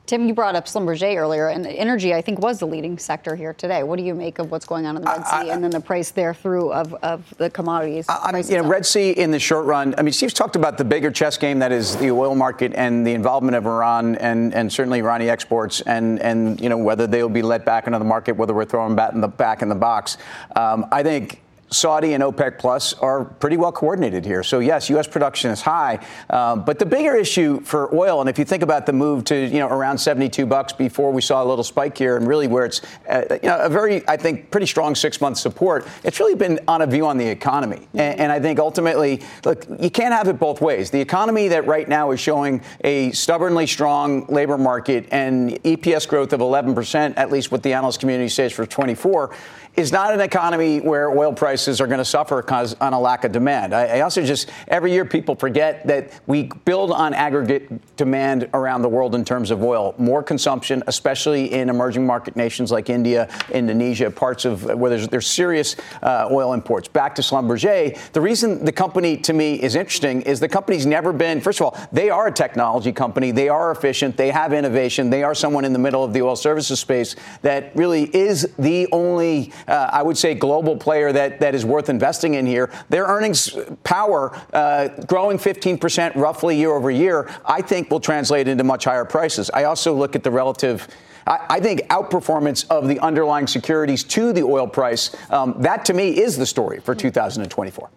Tim, 0.06 0.28
you 0.28 0.36
brought 0.36 0.56
up 0.56 0.66
Schlumberger 0.66 1.18
earlier, 1.18 1.48
and 1.48 1.66
energy, 1.66 2.14
I 2.14 2.22
think, 2.22 2.40
was 2.40 2.60
the 2.60 2.68
leading 2.68 2.98
sector 3.00 3.36
here 3.36 3.54
today. 3.54 3.82
What 3.82 3.98
do 3.98 4.06
you 4.06 4.14
make 4.14 4.38
of 4.38 4.52
what's 4.52 4.66
going 4.66 4.86
on 4.86 4.98
in 4.98 5.02
the 5.02 5.10
Red 5.10 5.26
Sea 5.26 5.36
I, 5.36 5.54
and 5.54 5.64
then 5.64 5.72
the 5.72 5.80
price 5.80 6.12
there 6.12 6.34
through 6.34 6.72
of, 6.72 6.94
of 6.96 7.34
the 7.38 7.50
commodities? 7.50 8.06
I 8.08 8.32
mean, 8.32 8.48
you 8.48 8.58
know, 8.58 8.68
Red 8.68 8.86
Sea 8.86 9.12
in 9.12 9.32
the 9.32 9.40
short 9.40 9.66
run, 9.66 9.96
I 9.98 10.04
mean, 10.04 10.14
Steve's 10.14 10.34
talked 10.34 10.56
about 10.56 10.78
the 10.78 10.86
bigger 10.86 11.10
chess 11.10 11.38
game 11.38 11.58
that 11.60 11.72
is 11.72 11.96
the 11.96 12.12
oil 12.12 12.36
market 12.36 12.74
and 12.76 13.06
the 13.06 13.14
involvement 13.14 13.56
of 13.56 13.66
Iran 13.66 14.16
and, 14.18 14.54
and 14.54 14.72
certainly 14.72 15.00
Iranian 15.00 15.32
exports 15.32 15.82
and, 15.82 16.20
and, 16.22 16.62
you 16.62 16.70
know, 16.70 16.78
whether 16.78 17.08
they'll 17.08 17.28
be 17.28 17.42
let 17.42 17.66
back 17.66 17.88
into 17.88 17.98
the 17.98 18.06
market, 18.06 18.36
whether 18.36 18.54
we're 18.54 18.66
throwing 18.66 18.96
back 18.96 19.14
in 19.14 19.22
the, 19.22 19.28
back 19.28 19.64
in 19.64 19.70
the 19.70 19.76
box. 19.76 20.18
Um, 20.56 20.86
I 20.92 21.02
think 21.02 21.42
Saudi 21.72 22.14
and 22.14 22.24
OPEC 22.24 22.60
Plus 22.60 22.94
are 22.94 23.26
pretty 23.26 23.58
well 23.58 23.72
coordinated 23.72 24.24
here. 24.24 24.44
So 24.44 24.60
yes, 24.60 24.90
U.S. 24.92 25.08
production 25.08 25.50
is 25.50 25.62
high, 25.62 26.06
um, 26.30 26.64
but 26.64 26.78
the 26.78 26.86
bigger 26.86 27.16
issue 27.16 27.60
for 27.62 27.94
oil, 27.94 28.22
and 28.22 28.30
if 28.30 28.38
you 28.38 28.46
think 28.46 28.62
about 28.62 28.86
the 28.86 28.94
move 28.94 29.24
to 29.26 29.36
you 29.36 29.60
know 29.60 29.68
around 29.68 29.98
72 29.98 30.46
bucks 30.46 30.74
before 30.74 31.12
we 31.12 31.22
saw 31.22 31.44
a 31.44 31.46
little 31.46 31.64
spike 31.64 31.98
here, 31.98 32.18
and 32.18 32.28
really 32.28 32.48
where 32.48 32.66
it's 32.66 32.82
uh, 33.10 33.24
you 33.42 33.50
know 33.50 33.60
a 33.60 33.70
very 33.70 34.08
I 34.08 34.16
think 34.16 34.52
pretty 34.52 34.68
strong 34.68 34.94
six 34.94 35.20
month 35.20 35.38
support, 35.38 35.88
it's 36.04 36.20
really 36.20 36.36
been 36.36 36.60
on 36.68 36.82
a 36.82 36.88
view 36.88 37.06
on 37.08 37.18
the 37.18 37.28
economy, 37.28 37.88
and, 37.94 38.20
and 38.20 38.32
I 38.32 38.40
think 38.40 38.60
ultimately, 38.60 39.22
look, 39.44 39.66
you 39.80 39.90
can't 39.90 40.14
have 40.14 40.28
it 40.28 40.40
both 40.40 40.62
ways. 40.62 40.92
The 40.92 41.02
economy 41.02 41.48
that 41.48 41.66
right 41.66 41.88
now 41.88 42.12
is 42.12 42.20
showing 42.20 42.62
a 42.84 43.12
stubbornly 43.12 43.66
strong 43.66 44.26
labor 44.28 44.58
market 44.58 45.08
and 45.12 45.52
EPS 45.64 46.08
growth 46.08 46.32
of 46.32 46.42
11 46.42 46.76
percent, 46.76 47.18
at 47.18 47.32
least 47.32 47.52
what 47.52 47.64
the 47.64 47.74
analyst 47.74 48.00
community 48.00 48.30
says 48.30 48.54
for 48.54 48.66
24 48.68 49.32
is 49.78 49.92
not 49.92 50.14
an 50.14 50.22
economy 50.22 50.80
where 50.80 51.10
oil 51.10 51.34
prices 51.34 51.82
are 51.82 51.88
going 51.88 52.00
to 52.00 52.06
suffer 52.06 52.42
because 52.42 52.76
on 52.76 52.94
a 52.94 53.00
lack 53.00 53.24
of 53.24 53.32
demand. 53.32 53.74
I, 53.74 53.98
I, 53.98 54.00
also 54.02 54.24
just 54.24 54.50
every 54.68 54.92
year 54.92 55.06
people 55.06 55.36
forget 55.36 55.86
that 55.88 56.12
we 56.28 56.44
build 56.44 56.92
on 56.92 57.14
aggregate 57.14 57.96
demand 57.98 58.50
around 58.54 58.82
the 58.82 58.90
world 58.90 59.16
in 59.16 59.26
terms 59.26 59.52
of 59.52 59.64
oil. 59.64 59.94
More 59.98 60.24
consumption, 60.24 60.84
especially 60.88 61.52
in 61.52 61.70
emerging 61.70 62.06
market 62.06 62.36
nations 62.36 62.72
like 62.72 62.90
India, 62.90 63.30
Indonesia, 63.52 64.10
parts 64.10 64.46
of 64.46 64.64
where 64.64 64.90
there's, 64.90 65.08
there's 65.10 65.28
serious 65.28 65.76
uh, 66.02 66.30
oil 66.32 66.54
imports. 66.54 66.88
Back 66.88 67.16
to 67.16 67.22
Schlumberger, 67.22 67.98
the 68.14 68.22
reason 68.22 68.64
the 68.64 68.72
company 68.72 69.18
to 69.18 69.34
me 69.34 69.56
is 69.62 69.76
interesting 69.76 70.22
is 70.22 70.40
the 70.40 70.50
company's 70.50 70.86
never 70.86 71.12
been. 71.12 71.42
First 71.42 71.60
of 71.60 71.66
all, 71.66 71.88
they 71.92 72.10
are 72.10 72.28
a 72.28 72.32
technology 72.32 72.92
company. 72.92 73.32
They 73.32 73.50
are 73.50 73.72
efficient. 73.72 74.18
They 74.18 74.32
have 74.32 74.54
innovation. 74.54 75.10
They 75.10 75.24
are 75.24 75.36
someone 75.36 75.66
in 75.66 75.74
the 75.74 75.80
middle 75.80 76.04
of 76.04 76.14
the 76.14 76.22
oil 76.22 76.36
services 76.36 76.80
space 76.80 77.16
that 77.42 77.76
really 77.76 78.04
is 78.16 78.50
the 78.58 78.88
only 78.92 79.52
uh, 79.68 79.90
I 79.92 80.02
would 80.04 80.18
say, 80.18 80.34
global 80.34 80.78
player 80.78 81.12
that, 81.12 81.40
that 81.40 81.56
is 81.56 81.66
worth 81.66 81.90
investing 81.90 82.36
in 82.36 82.46
here. 82.46 82.72
Their 82.90 83.06
earnings 83.06 83.58
power 83.84 84.40
uh, 84.54 84.90
growing 85.08 85.38
15% 85.38 86.16
roughly 86.16 86.58
year 86.58 86.72
over 86.72 86.92
year, 86.92 87.30
I 87.46 87.62
think 87.62 87.90
will 87.90 88.00
translate 88.00 88.48
into 88.48 88.64
much 88.64 88.86
higher 88.86 89.06
prices. 89.06 89.50
I 89.54 89.64
also 89.66 89.94
look 89.94 90.16
at 90.16 90.24
the 90.24 90.32
relative. 90.32 90.88
I, 91.28 91.60
think 91.60 91.82
outperformance 91.90 92.68
of 92.70 92.88
the 92.88 93.00
underlying 93.00 93.48
securities 93.48 94.04
to 94.04 94.32
the 94.32 94.44
oil 94.44 94.68
price. 94.68 95.16
Um, 95.32 95.56
that 95.58 95.84
to 95.86 95.94
me 95.96 96.20
is 96.20 96.38
the 96.38 96.46
story 96.46 96.80
for 96.80 96.94
2024. 96.94 97.90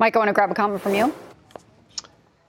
Mike, 0.00 0.16
I 0.16 0.18
want 0.18 0.28
to 0.28 0.32
grab 0.32 0.50
a 0.50 0.54
comment 0.54 0.82
from 0.82 0.96
you. 0.96 1.14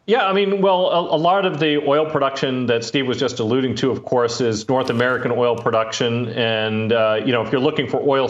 Yeah, 0.10 0.26
I 0.26 0.34
mean, 0.34 0.60
well, 0.60 0.88
a, 0.88 1.16
a, 1.16 1.20
lot 1.20 1.46
of 1.46 1.60
the 1.60 1.88
oil 1.88 2.04
production 2.04 2.66
that 2.66 2.84
Steve 2.84 3.06
was 3.06 3.20
just 3.20 3.40
alluding 3.40 3.76
to, 3.76 3.92
of 3.92 4.06
course, 4.06 4.42
is 4.42 4.68
North 4.68 4.90
American 4.90 5.32
oil 5.32 5.56
production. 5.56 6.30
And, 6.30 6.92
uh, 6.92 7.22
you 7.24 7.32
know, 7.32 7.44
if 7.44 7.52
you're 7.52 7.62
looking 7.62 7.88
for 7.88 8.02
oil, 8.02 8.28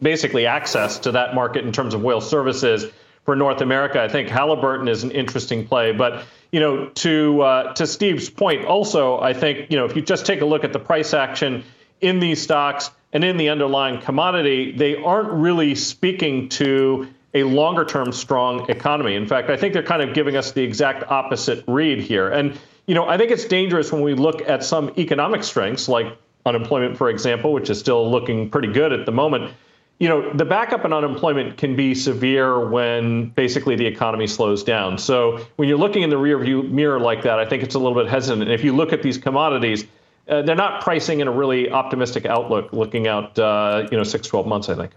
basically 0.00 0.46
access 0.46 0.98
to 1.00 1.12
that 1.12 1.34
market 1.34 1.66
in 1.66 1.72
terms 1.72 1.92
of 1.92 2.02
oil 2.02 2.22
services 2.22 2.90
for 3.26 3.36
North 3.36 3.60
America, 3.60 4.00
I 4.00 4.08
think 4.08 4.30
Halliburton 4.30 4.88
is 4.88 5.02
an 5.02 5.10
interesting 5.10 5.68
play. 5.68 5.92
But, 5.92 6.24
you 6.50 6.60
know, 6.60 6.88
to, 6.88 7.42
uh, 7.42 7.74
to 7.74 7.86
Steve's 7.86 8.30
point, 8.30 8.64
also, 8.64 9.20
I 9.20 9.34
think, 9.34 9.70
you 9.70 9.76
know, 9.76 9.84
if 9.84 9.94
you 9.94 10.00
just 10.00 10.24
take 10.24 10.40
a 10.40 10.46
look 10.46 10.64
at 10.64 10.72
the 10.72 10.80
price 10.80 11.12
action 11.12 11.62
in 12.00 12.20
these 12.20 12.40
stocks 12.40 12.90
and 13.12 13.22
in 13.22 13.36
the 13.36 13.50
underlying 13.50 14.00
commodity, 14.00 14.72
they 14.72 14.96
aren't 14.96 15.28
really 15.28 15.74
speaking 15.74 16.48
to 16.48 17.06
a 17.34 17.42
longer 17.42 17.84
term 17.84 18.12
strong 18.12 18.68
economy. 18.70 19.14
In 19.14 19.26
fact, 19.26 19.50
I 19.50 19.56
think 19.56 19.74
they're 19.74 19.82
kind 19.82 20.02
of 20.02 20.14
giving 20.14 20.36
us 20.36 20.52
the 20.52 20.62
exact 20.62 21.10
opposite 21.10 21.64
read 21.66 22.00
here. 22.00 22.28
And, 22.28 22.58
you 22.86 22.94
know, 22.94 23.06
I 23.06 23.18
think 23.18 23.30
it's 23.30 23.44
dangerous 23.44 23.92
when 23.92 24.02
we 24.02 24.14
look 24.14 24.48
at 24.48 24.64
some 24.64 24.92
economic 24.96 25.42
strengths 25.44 25.88
like 25.88 26.06
unemployment, 26.46 26.96
for 26.96 27.10
example, 27.10 27.52
which 27.52 27.70
is 27.70 27.78
still 27.78 28.10
looking 28.10 28.48
pretty 28.50 28.68
good 28.72 28.92
at 28.92 29.06
the 29.06 29.12
moment. 29.12 29.52
You 29.98 30.08
know, 30.08 30.32
the 30.32 30.44
backup 30.44 30.84
in 30.84 30.92
unemployment 30.92 31.58
can 31.58 31.74
be 31.74 31.94
severe 31.94 32.68
when 32.68 33.30
basically 33.30 33.74
the 33.74 33.86
economy 33.86 34.28
slows 34.28 34.62
down. 34.62 34.96
So 34.96 35.44
when 35.56 35.68
you're 35.68 35.78
looking 35.78 36.02
in 36.02 36.10
the 36.10 36.16
rearview 36.16 36.70
mirror 36.70 37.00
like 37.00 37.22
that, 37.24 37.38
I 37.38 37.44
think 37.44 37.64
it's 37.64 37.74
a 37.74 37.78
little 37.78 38.00
bit 38.00 38.08
hesitant. 38.08 38.42
And 38.42 38.52
if 38.52 38.62
you 38.62 38.74
look 38.74 38.92
at 38.92 39.02
these 39.02 39.18
commodities, 39.18 39.84
uh, 40.28 40.42
they're 40.42 40.54
not 40.54 40.82
pricing 40.82 41.20
in 41.20 41.26
a 41.26 41.32
really 41.32 41.70
optimistic 41.70 42.26
outlook 42.26 42.72
looking 42.72 43.08
out, 43.08 43.38
uh, 43.38 43.88
you 43.90 43.96
know, 43.96 44.04
six, 44.04 44.28
12 44.28 44.46
months, 44.46 44.68
I 44.68 44.76
think. 44.76 44.92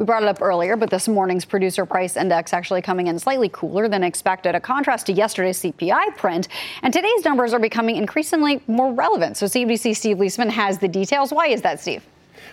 We 0.00 0.06
brought 0.06 0.22
it 0.22 0.30
up 0.30 0.40
earlier, 0.40 0.76
but 0.76 0.88
this 0.88 1.08
morning's 1.08 1.44
producer 1.44 1.84
price 1.84 2.16
index 2.16 2.54
actually 2.54 2.80
coming 2.80 3.08
in 3.08 3.18
slightly 3.18 3.50
cooler 3.52 3.86
than 3.86 4.02
expected, 4.02 4.54
a 4.54 4.60
contrast 4.60 5.04
to 5.08 5.12
yesterday's 5.12 5.60
CPI 5.60 6.16
print. 6.16 6.48
And 6.80 6.90
today's 6.90 7.22
numbers 7.22 7.52
are 7.52 7.58
becoming 7.58 7.96
increasingly 7.96 8.62
more 8.66 8.94
relevant. 8.94 9.36
So 9.36 9.44
CNBC 9.44 9.94
Steve 9.94 10.16
Liesman 10.16 10.48
has 10.48 10.78
the 10.78 10.88
details. 10.88 11.34
Why 11.34 11.48
is 11.48 11.60
that, 11.60 11.80
Steve? 11.80 12.02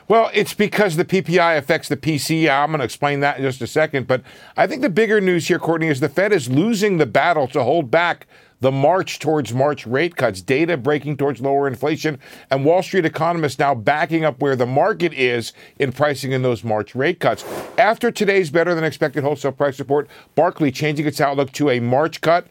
Well, 0.10 0.30
it's 0.34 0.54
because 0.54 0.98
the 0.98 1.06
PPI 1.06 1.58
affects 1.58 1.88
the 1.88 1.96
PCE. 1.96 2.50
I'm 2.50 2.72
going 2.72 2.80
to 2.80 2.84
explain 2.84 3.22
that 3.22 3.38
in 3.38 3.44
just 3.44 3.62
a 3.62 3.68
second. 3.68 4.08
But 4.08 4.24
I 4.58 4.68
think 4.68 4.82
the 4.82 4.90
bigger 4.90 5.22
news 5.22 5.48
here, 5.48 5.58
Courtney, 5.58 5.88
is 5.88 6.02
the 6.02 6.10
Fed 6.10 6.34
is 6.34 6.50
losing 6.50 6.98
the 6.98 7.06
battle 7.06 7.48
to 7.48 7.64
hold 7.64 7.90
back 7.90 8.28
the 8.60 8.72
march 8.72 9.20
towards 9.20 9.54
March 9.54 9.86
rate 9.86 10.16
cuts, 10.16 10.42
data 10.42 10.78
breaking 10.78 11.18
towards 11.18 11.42
lower 11.42 11.68
inflation, 11.68 12.20
and 12.50 12.66
Wall 12.66 12.82
Street 12.82 13.06
economists 13.06 13.60
now 13.60 13.76
backing 13.76 14.26
up 14.26 14.40
where 14.40 14.56
the 14.56 14.66
market 14.66 15.14
is 15.14 15.54
in 15.80 15.92
pricing 15.92 16.32
in 16.32 16.42
those 16.42 16.64
March 16.64 16.96
rate 16.96 17.20
cuts. 17.20 17.44
After 17.78 18.12
today's 18.12 18.50
better 18.50 18.74
than 18.74 18.84
expected 18.84 19.24
wholesale 19.24 19.52
price 19.52 19.80
report, 19.80 20.08
Barclay 20.36 20.72
changing 20.72 21.06
its 21.06 21.22
outlook 21.22 21.52
to 21.54 21.70
a 21.70 21.80
March 21.80 22.22
cut 22.22 22.48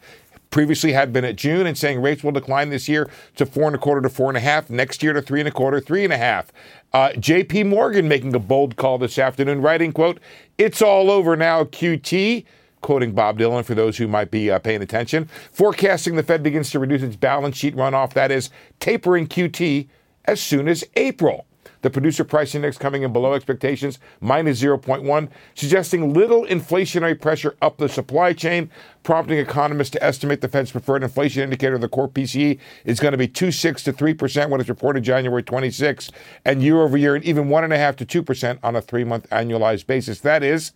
previously 0.49 0.93
had 0.93 1.11
been 1.11 1.25
at 1.25 1.35
June 1.35 1.67
and 1.67 1.77
saying 1.77 2.01
rates 2.01 2.23
will 2.23 2.31
decline 2.31 2.69
this 2.69 2.87
year 2.87 3.09
to 3.35 3.45
four 3.45 3.67
and 3.67 3.75
a 3.75 3.79
quarter 3.79 4.01
to 4.01 4.09
four 4.09 4.29
and 4.29 4.37
a 4.37 4.41
half, 4.41 4.69
next 4.69 5.03
year 5.03 5.13
to 5.13 5.21
three 5.21 5.39
and 5.39 5.47
a 5.47 5.51
quarter, 5.51 5.79
three 5.79 6.03
and 6.03 6.13
a 6.13 6.17
half. 6.17 6.51
Uh, 6.93 7.11
J.P. 7.13 7.63
Morgan 7.63 8.07
making 8.07 8.33
a 8.33 8.39
bold 8.39 8.75
call 8.77 8.97
this 8.97 9.19
afternoon, 9.19 9.61
writing, 9.61 9.91
"quote 9.91 10.19
It's 10.57 10.81
all 10.81 11.11
over 11.11 11.35
now, 11.35 11.63
QT." 11.63 12.45
Quoting 12.81 13.13
Bob 13.13 13.39
Dylan 13.39 13.65
for 13.65 13.75
those 13.75 13.97
who 13.97 14.07
might 14.07 14.31
be 14.31 14.51
uh, 14.51 14.59
paying 14.59 14.81
attention. 14.81 15.29
Forecasting 15.51 16.15
the 16.15 16.23
Fed 16.23 16.43
begins 16.43 16.69
to 16.71 16.79
reduce 16.79 17.01
its 17.01 17.15
balance 17.15 17.57
sheet 17.57 17.75
runoff, 17.75 18.13
that 18.13 18.31
is, 18.31 18.49
tapering 18.79 19.27
QT 19.27 19.87
as 20.25 20.41
soon 20.41 20.67
as 20.67 20.83
April. 20.95 21.45
The 21.81 21.89
producer 21.89 22.23
price 22.23 22.55
index 22.55 22.77
coming 22.77 23.03
in 23.03 23.13
below 23.13 23.33
expectations, 23.33 23.99
minus 24.19 24.61
0.1, 24.61 25.29
suggesting 25.53 26.13
little 26.13 26.43
inflationary 26.45 27.19
pressure 27.19 27.55
up 27.61 27.77
the 27.77 27.87
supply 27.87 28.33
chain, 28.33 28.71
prompting 29.03 29.37
economists 29.37 29.91
to 29.91 30.03
estimate 30.03 30.41
the 30.41 30.47
Fed's 30.47 30.71
preferred 30.71 31.03
inflation 31.03 31.43
indicator, 31.43 31.77
the 31.77 31.87
core 31.87 32.09
PCE, 32.09 32.59
is 32.83 32.99
going 32.99 33.11
to 33.11 33.17
be 33.17 33.27
2.6 33.27 33.83
to 33.83 33.93
3% 33.93 34.49
when 34.49 34.59
it's 34.59 34.69
reported 34.69 35.03
January 35.03 35.43
26, 35.43 36.11
and 36.45 36.63
year 36.63 36.81
over 36.81 36.97
year, 36.97 37.15
and 37.15 37.23
even 37.23 37.47
1.5 37.47 37.95
to 38.07 38.23
2% 38.23 38.59
on 38.63 38.75
a 38.75 38.81
three 38.81 39.03
month 39.03 39.29
annualized 39.29 39.85
basis. 39.85 40.19
That 40.19 40.43
is 40.43 40.71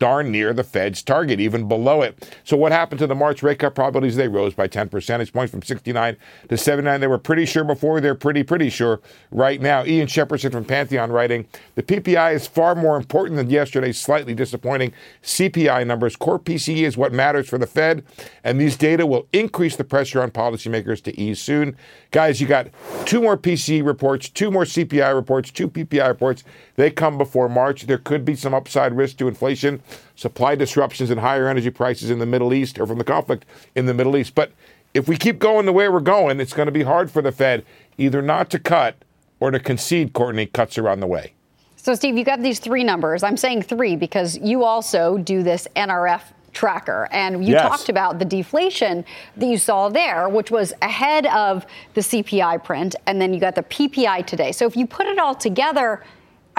darn 0.00 0.32
near 0.32 0.52
the 0.52 0.64
Fed's 0.64 1.02
target, 1.02 1.38
even 1.38 1.68
below 1.68 2.02
it. 2.02 2.36
So 2.42 2.56
what 2.56 2.72
happened 2.72 2.98
to 2.98 3.06
the 3.06 3.14
March 3.14 3.42
rate 3.42 3.60
cut 3.60 3.76
probabilities? 3.76 4.16
They 4.16 4.26
rose 4.26 4.54
by 4.54 4.66
10 4.66 4.88
percentage 4.88 5.32
points 5.32 5.52
from 5.52 5.62
69 5.62 6.16
to 6.48 6.56
79. 6.56 7.00
They 7.00 7.06
were 7.06 7.18
pretty 7.18 7.46
sure 7.46 7.62
before. 7.62 8.00
They're 8.00 8.16
pretty, 8.16 8.42
pretty 8.42 8.70
sure 8.70 9.00
right 9.30 9.60
now. 9.60 9.84
Ian 9.84 10.08
Shepherdson 10.08 10.50
from 10.50 10.64
Pantheon 10.64 11.12
writing, 11.12 11.46
the 11.76 11.82
PPI 11.82 12.34
is 12.34 12.46
far 12.46 12.74
more 12.74 12.96
important 12.96 13.36
than 13.36 13.50
yesterday's 13.50 14.00
slightly 14.00 14.34
disappointing 14.34 14.92
CPI 15.22 15.86
numbers. 15.86 16.16
Core 16.16 16.38
PCE 16.38 16.82
is 16.82 16.96
what 16.96 17.12
matters 17.12 17.48
for 17.48 17.58
the 17.58 17.66
Fed, 17.66 18.02
and 18.42 18.60
these 18.60 18.76
data 18.76 19.06
will 19.06 19.28
increase 19.32 19.76
the 19.76 19.84
pressure 19.84 20.22
on 20.22 20.30
policymakers 20.30 21.02
to 21.02 21.20
ease 21.20 21.40
soon. 21.40 21.76
Guys, 22.10 22.40
you 22.40 22.46
got 22.46 22.68
two 23.04 23.20
more 23.20 23.36
PCE 23.36 23.84
reports, 23.84 24.28
two 24.30 24.50
more 24.50 24.64
CPI 24.64 25.14
reports, 25.14 25.50
two 25.50 25.68
PPI 25.68 26.08
reports. 26.08 26.42
They 26.80 26.90
come 26.90 27.18
before 27.18 27.50
March. 27.50 27.82
There 27.82 27.98
could 27.98 28.24
be 28.24 28.34
some 28.34 28.54
upside 28.54 28.94
risk 28.94 29.18
to 29.18 29.28
inflation 29.28 29.82
supply 30.16 30.54
disruptions 30.54 31.10
and 31.10 31.20
higher 31.20 31.46
energy 31.46 31.68
prices 31.68 32.08
in 32.08 32.20
the 32.20 32.24
Middle 32.24 32.54
East 32.54 32.80
or 32.80 32.86
from 32.86 32.96
the 32.96 33.04
conflict 33.04 33.44
in 33.74 33.84
the 33.84 33.92
Middle 33.92 34.16
East. 34.16 34.34
But 34.34 34.52
if 34.94 35.06
we 35.06 35.18
keep 35.18 35.38
going 35.38 35.66
the 35.66 35.74
way 35.74 35.90
we're 35.90 36.00
going, 36.00 36.40
it's 36.40 36.54
going 36.54 36.68
to 36.68 36.72
be 36.72 36.82
hard 36.82 37.10
for 37.10 37.20
the 37.20 37.32
Fed 37.32 37.66
either 37.98 38.22
not 38.22 38.48
to 38.52 38.58
cut 38.58 38.96
or 39.40 39.50
to 39.50 39.60
concede, 39.60 40.14
Courtney, 40.14 40.46
cuts 40.46 40.78
around 40.78 41.00
the 41.00 41.06
way. 41.06 41.34
So, 41.76 41.94
Steve, 41.94 42.16
you 42.16 42.24
got 42.24 42.40
these 42.40 42.60
three 42.60 42.82
numbers. 42.82 43.22
I'm 43.22 43.36
saying 43.36 43.60
three 43.60 43.94
because 43.94 44.38
you 44.38 44.64
also 44.64 45.18
do 45.18 45.42
this 45.42 45.68
NRF 45.76 46.22
tracker. 46.54 47.08
And 47.12 47.44
you 47.44 47.52
yes. 47.52 47.68
talked 47.68 47.90
about 47.90 48.18
the 48.18 48.24
deflation 48.24 49.04
that 49.36 49.46
you 49.46 49.58
saw 49.58 49.90
there, 49.90 50.30
which 50.30 50.50
was 50.50 50.72
ahead 50.80 51.26
of 51.26 51.66
the 51.92 52.00
CPI 52.00 52.64
print. 52.64 52.96
And 53.06 53.20
then 53.20 53.34
you 53.34 53.40
got 53.40 53.54
the 53.54 53.64
PPI 53.64 54.26
today. 54.26 54.52
So, 54.52 54.64
if 54.64 54.76
you 54.76 54.86
put 54.86 55.06
it 55.06 55.18
all 55.18 55.34
together, 55.34 56.02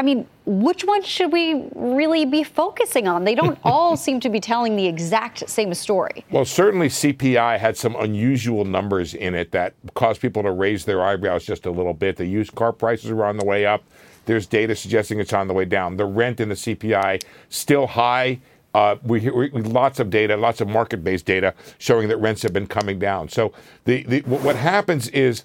I 0.01 0.03
mean, 0.03 0.25
which 0.47 0.83
one 0.83 1.03
should 1.03 1.31
we 1.31 1.69
really 1.75 2.25
be 2.25 2.43
focusing 2.43 3.07
on? 3.07 3.23
They 3.23 3.35
don't 3.35 3.59
all 3.63 3.95
seem 3.95 4.19
to 4.21 4.29
be 4.29 4.39
telling 4.39 4.75
the 4.75 4.87
exact 4.87 5.47
same 5.47 5.75
story. 5.75 6.25
Well, 6.31 6.43
certainly 6.43 6.87
CPI 6.87 7.59
had 7.59 7.77
some 7.77 7.95
unusual 7.95 8.65
numbers 8.65 9.13
in 9.13 9.35
it 9.35 9.51
that 9.51 9.75
caused 9.93 10.19
people 10.19 10.41
to 10.41 10.49
raise 10.49 10.85
their 10.85 11.03
eyebrows 11.03 11.45
just 11.45 11.67
a 11.67 11.71
little 11.71 11.93
bit. 11.93 12.15
The 12.15 12.25
used 12.25 12.55
car 12.55 12.73
prices 12.73 13.11
are 13.11 13.23
on 13.23 13.37
the 13.37 13.45
way 13.45 13.67
up. 13.67 13.83
There's 14.25 14.47
data 14.47 14.75
suggesting 14.75 15.19
it's 15.19 15.33
on 15.33 15.47
the 15.47 15.53
way 15.53 15.65
down. 15.65 15.97
The 15.97 16.05
rent 16.05 16.39
in 16.39 16.49
the 16.49 16.55
CPI 16.55 17.23
still 17.49 17.85
high. 17.85 18.39
Uh, 18.73 18.95
we, 19.03 19.29
we, 19.29 19.51
lots 19.51 19.99
of 19.99 20.09
data, 20.09 20.35
lots 20.35 20.61
of 20.61 20.67
market-based 20.67 21.27
data 21.27 21.53
showing 21.77 22.07
that 22.07 22.17
rents 22.17 22.41
have 22.41 22.53
been 22.53 22.65
coming 22.65 22.97
down. 22.97 23.29
So 23.29 23.53
the, 23.85 24.01
the 24.01 24.21
what 24.21 24.55
happens 24.55 25.09
is 25.09 25.43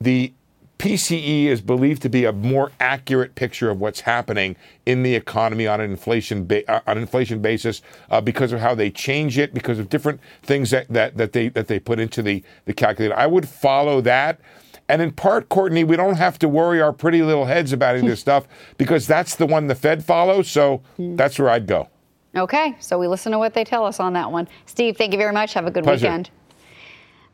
the 0.00 0.32
PCE 0.78 1.46
is 1.46 1.60
believed 1.60 2.02
to 2.02 2.08
be 2.08 2.24
a 2.24 2.32
more 2.32 2.72
accurate 2.80 3.34
picture 3.34 3.70
of 3.70 3.80
what's 3.80 4.00
happening 4.00 4.56
in 4.86 5.02
the 5.02 5.14
economy 5.14 5.66
on 5.66 5.80
an 5.80 5.90
inflation 5.90 6.46
ba- 6.46 6.68
uh, 6.70 6.80
on 6.86 6.98
inflation 6.98 7.40
basis 7.40 7.80
uh, 8.10 8.20
because 8.20 8.52
of 8.52 8.60
how 8.60 8.74
they 8.74 8.90
change 8.90 9.38
it, 9.38 9.54
because 9.54 9.78
of 9.78 9.88
different 9.88 10.20
things 10.42 10.70
that, 10.70 10.88
that, 10.88 11.16
that 11.16 11.32
they 11.32 11.48
that 11.48 11.68
they 11.68 11.78
put 11.78 12.00
into 12.00 12.22
the 12.22 12.42
the 12.64 12.74
calculator. 12.74 13.16
I 13.16 13.26
would 13.26 13.48
follow 13.48 14.00
that. 14.02 14.40
And 14.88 15.00
in 15.00 15.12
part, 15.12 15.48
Courtney, 15.48 15.82
we 15.84 15.96
don't 15.96 16.16
have 16.16 16.38
to 16.40 16.48
worry 16.48 16.82
our 16.82 16.92
pretty 16.92 17.22
little 17.22 17.46
heads 17.46 17.72
about 17.72 17.94
any 17.94 18.06
of 18.06 18.10
this 18.10 18.20
stuff 18.28 18.46
because 18.76 19.06
that's 19.06 19.36
the 19.36 19.46
one 19.46 19.68
the 19.68 19.74
Fed 19.74 20.04
follows. 20.04 20.50
So 20.50 20.82
that's 20.98 21.38
where 21.38 21.48
I'd 21.48 21.66
go. 21.66 21.88
Okay, 22.36 22.74
so 22.80 22.98
we 22.98 23.06
listen 23.06 23.30
to 23.32 23.38
what 23.38 23.54
they 23.54 23.62
tell 23.62 23.86
us 23.86 24.00
on 24.00 24.12
that 24.14 24.30
one. 24.30 24.48
Steve, 24.66 24.96
thank 24.96 25.12
you 25.12 25.18
very 25.18 25.32
much. 25.32 25.54
Have 25.54 25.66
a 25.66 25.70
good 25.70 25.84
Pleasure. 25.84 26.08
weekend. 26.08 26.30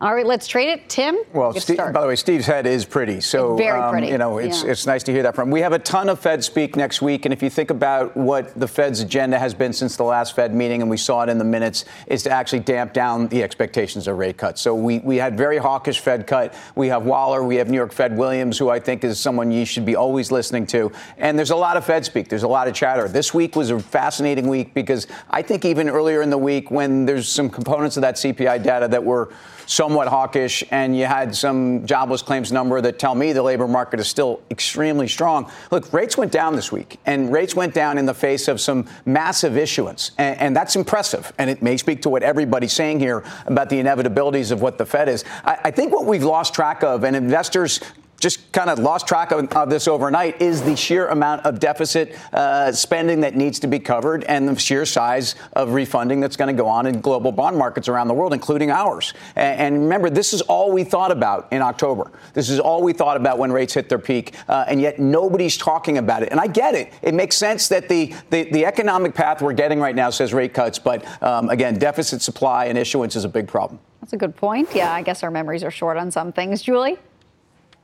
All 0.03 0.15
right, 0.15 0.25
let's 0.25 0.47
trade 0.47 0.71
it. 0.71 0.89
Tim? 0.89 1.19
Well, 1.35 1.53
Steve, 1.53 1.77
by 1.77 1.93
the 1.93 2.07
way, 2.07 2.17
Steve's 2.17 2.47
head 2.47 2.67
is 2.67 2.87
pretty. 2.87 3.21
So, 3.21 3.55
Very 3.59 3.79
um, 3.79 3.91
pretty. 3.91 4.07
you 4.07 4.17
know, 4.17 4.39
it's, 4.39 4.65
yeah. 4.65 4.71
it's 4.71 4.87
nice 4.87 5.03
to 5.03 5.13
hear 5.13 5.23
that 5.25 5.35
from 5.35 5.51
We 5.51 5.61
have 5.61 5.75
a 5.75 5.79
ton 5.79 6.09
of 6.09 6.19
Fed 6.19 6.43
speak 6.43 6.75
next 6.75 7.03
week. 7.03 7.27
And 7.27 7.35
if 7.35 7.43
you 7.43 7.51
think 7.51 7.69
about 7.69 8.17
what 8.17 8.59
the 8.59 8.67
Fed's 8.67 9.01
agenda 9.01 9.39
has 9.39 9.53
been 9.53 9.75
since 9.75 9.99
the 9.99 10.05
last 10.05 10.35
Fed 10.35 10.55
meeting, 10.55 10.81
and 10.81 10.89
we 10.89 10.97
saw 10.97 11.25
it 11.25 11.29
in 11.29 11.37
the 11.37 11.45
minutes, 11.45 11.85
is 12.07 12.23
to 12.23 12.31
actually 12.31 12.61
damp 12.61 12.95
down 12.95 13.29
the 13.29 13.43
expectations 13.43 14.09
of 14.09 14.17
rate 14.17 14.39
cuts. 14.39 14.63
So 14.63 14.75
we, 14.75 15.01
we 15.01 15.17
had 15.17 15.37
very 15.37 15.59
hawkish 15.59 16.01
Fed 16.01 16.27
cut. 16.27 16.55
We 16.77 16.89
have 16.89 17.05
Waller. 17.05 17.45
We 17.45 17.57
have 17.57 17.69
New 17.69 17.77
York 17.77 17.93
Fed 17.93 18.17
Williams, 18.17 18.57
who 18.57 18.71
I 18.71 18.81
think 18.81 19.05
is 19.05 19.21
someone 19.21 19.51
you 19.51 19.67
should 19.67 19.85
be 19.85 19.97
always 19.97 20.33
listening 20.33 20.67
to. 20.69 20.91
And 21.19 21.37
there's 21.37 21.51
a 21.51 21.57
lot 21.57 21.77
of 21.77 21.85
Fed 21.85 22.07
speak. 22.07 22.31
There's 22.31 22.43
a 22.43 22.49
lot 22.49 22.69
of 22.69 22.75
chatter. 22.75 23.07
This 23.07 23.35
week 23.35 23.55
was 23.55 23.69
a 23.69 23.79
fascinating 23.79 24.49
week 24.49 24.73
because 24.73 25.07
I 25.29 25.43
think 25.43 25.67
even 25.67 25.91
earlier 25.91 26.23
in 26.23 26.31
the 26.31 26.39
week, 26.39 26.71
when 26.71 27.05
there's 27.05 27.29
some 27.29 27.51
components 27.51 27.99
of 27.99 28.01
that 28.01 28.15
CPI 28.15 28.63
data 28.63 28.89
that 28.89 29.05
were 29.05 29.31
somewhat 29.71 30.09
hawkish, 30.09 30.65
and 30.73 30.99
you 30.99 31.07
had 31.07 31.33
some 31.35 31.87
jobless 31.87 32.23
claims 32.23 32.51
number 32.51 32.81
that 32.81 32.99
tell 32.99 33.15
me 33.15 33.33
the 33.33 33.41
labor 33.41 33.69
market 33.69 34.01
is 34.01 34.09
still 34.09 34.43
extremely 34.51 35.07
strong. 35.07 35.49
Look, 35.71 35.93
rates 35.93 36.19
went 36.19 36.33
down 36.33 36.57
this 36.57 36.73
week, 36.73 36.99
and 37.07 37.33
rates 37.33 37.55
went 37.55 37.73
down 37.73 37.97
in 37.97 38.05
the 38.05 38.13
face 38.13 38.49
of 38.49 38.61
some 38.61 38.89
massive 39.07 39.57
issuance, 39.57 40.11
and, 40.19 40.41
and 40.41 40.57
that's 40.57 40.75
impressive. 40.75 41.33
And 41.39 41.49
it 41.49 41.63
may 41.63 41.77
speak 41.77 42.03
to 42.03 42.09
what 42.09 42.25
everybody's 42.25 42.73
saying 42.73 42.99
here 42.99 43.23
about 43.47 43.71
the 43.71 43.77
inevitabilities 43.77 44.51
of 44.51 44.61
what 44.61 44.77
the 44.77 44.85
Fed 44.85 45.09
is. 45.09 45.25
I, 45.45 45.59
I 45.67 45.71
think 45.71 45.93
what 45.93 46.05
we've 46.05 46.25
lost 46.25 46.53
track 46.53 46.83
of, 46.83 47.05
and 47.05 47.15
investors 47.15 47.79
just 48.21 48.53
kind 48.53 48.69
of 48.69 48.79
lost 48.79 49.09
track 49.09 49.33
of, 49.33 49.51
of, 49.55 49.71
this 49.71 49.89
overnight 49.89 50.41
is 50.43 50.63
the 50.63 50.77
sheer 50.77 51.09
amount 51.09 51.45
of 51.47 51.59
deficit 51.59 52.17
uh, 52.35 52.71
spending 52.71 53.21
that 53.21 53.35
needs 53.35 53.59
to 53.59 53.67
be 53.67 53.79
covered 53.79 54.25
and 54.25 54.47
the 54.47 54.59
sheer 54.59 54.85
size 54.85 55.35
of 55.55 55.73
refunding 55.73 56.21
that's 56.21 56.37
going 56.37 56.55
to 56.55 56.63
go 56.63 56.69
on 56.69 56.87
in 56.87 57.01
global 57.01 57.33
bond 57.33 57.57
markets 57.57 57.89
around 57.89 58.09
the 58.09 58.15
world, 58.15 58.35
including 58.35 58.71
ours. 58.71 59.15
And, 59.37 59.61
and, 59.61 59.83
remember, 59.83 60.11
this 60.11 60.35
is 60.35 60.43
all 60.43 60.71
we 60.71 60.85
thought 60.85 61.11
about 61.11 61.49
in 61.51 61.63
October. 61.63 62.13
This 62.35 62.51
is 62.51 62.61
all 62.61 62.83
we 62.83 62.93
thought 62.93 63.17
about 63.17 63.39
when 63.39 63.51
rates 63.51 63.73
hit 63.73 63.89
their 63.89 63.99
peak, 63.99 64.35
uh, 64.49 64.67
and 64.69 64.81
yet 64.81 64.99
nobody's 64.99 65.57
talking 65.57 65.97
about 65.97 66.23
it. 66.23 66.31
And 66.31 66.39
I 66.39 66.47
get 66.47 66.75
it. 66.75 66.93
It 67.01 67.15
makes 67.15 67.37
sense 67.37 67.69
that 67.69 67.89
the, 67.89 68.15
the, 68.29 68.45
the 68.51 68.67
economic 68.67 69.15
path 69.15 69.41
we're 69.41 69.55
getting 69.55 69.81
right 69.81 69.95
now 69.95 70.11
says 70.11 70.35
rate 70.35 70.53
cuts, 70.53 70.79
but 70.79 71.05
um, 71.23 71.49
again, 71.49 71.79
deficit 71.79 72.21
supply 72.21 72.67
and 72.67 72.77
issuance 72.77 73.17
is 73.17 73.25
a 73.25 73.29
big 73.29 73.49
problem. 73.49 73.81
That's 74.03 74.13
a 74.13 74.19
good 74.19 74.37
point. 74.37 74.69
Yeah, 74.75 74.93
I 74.93 75.03
guess 75.03 75.23
our 75.23 75.31
memories 75.31 75.65
are 75.65 75.71
short 75.71 75.97
on 75.97 76.11
some 76.11 76.33
things. 76.33 76.63
Julie? 76.63 76.99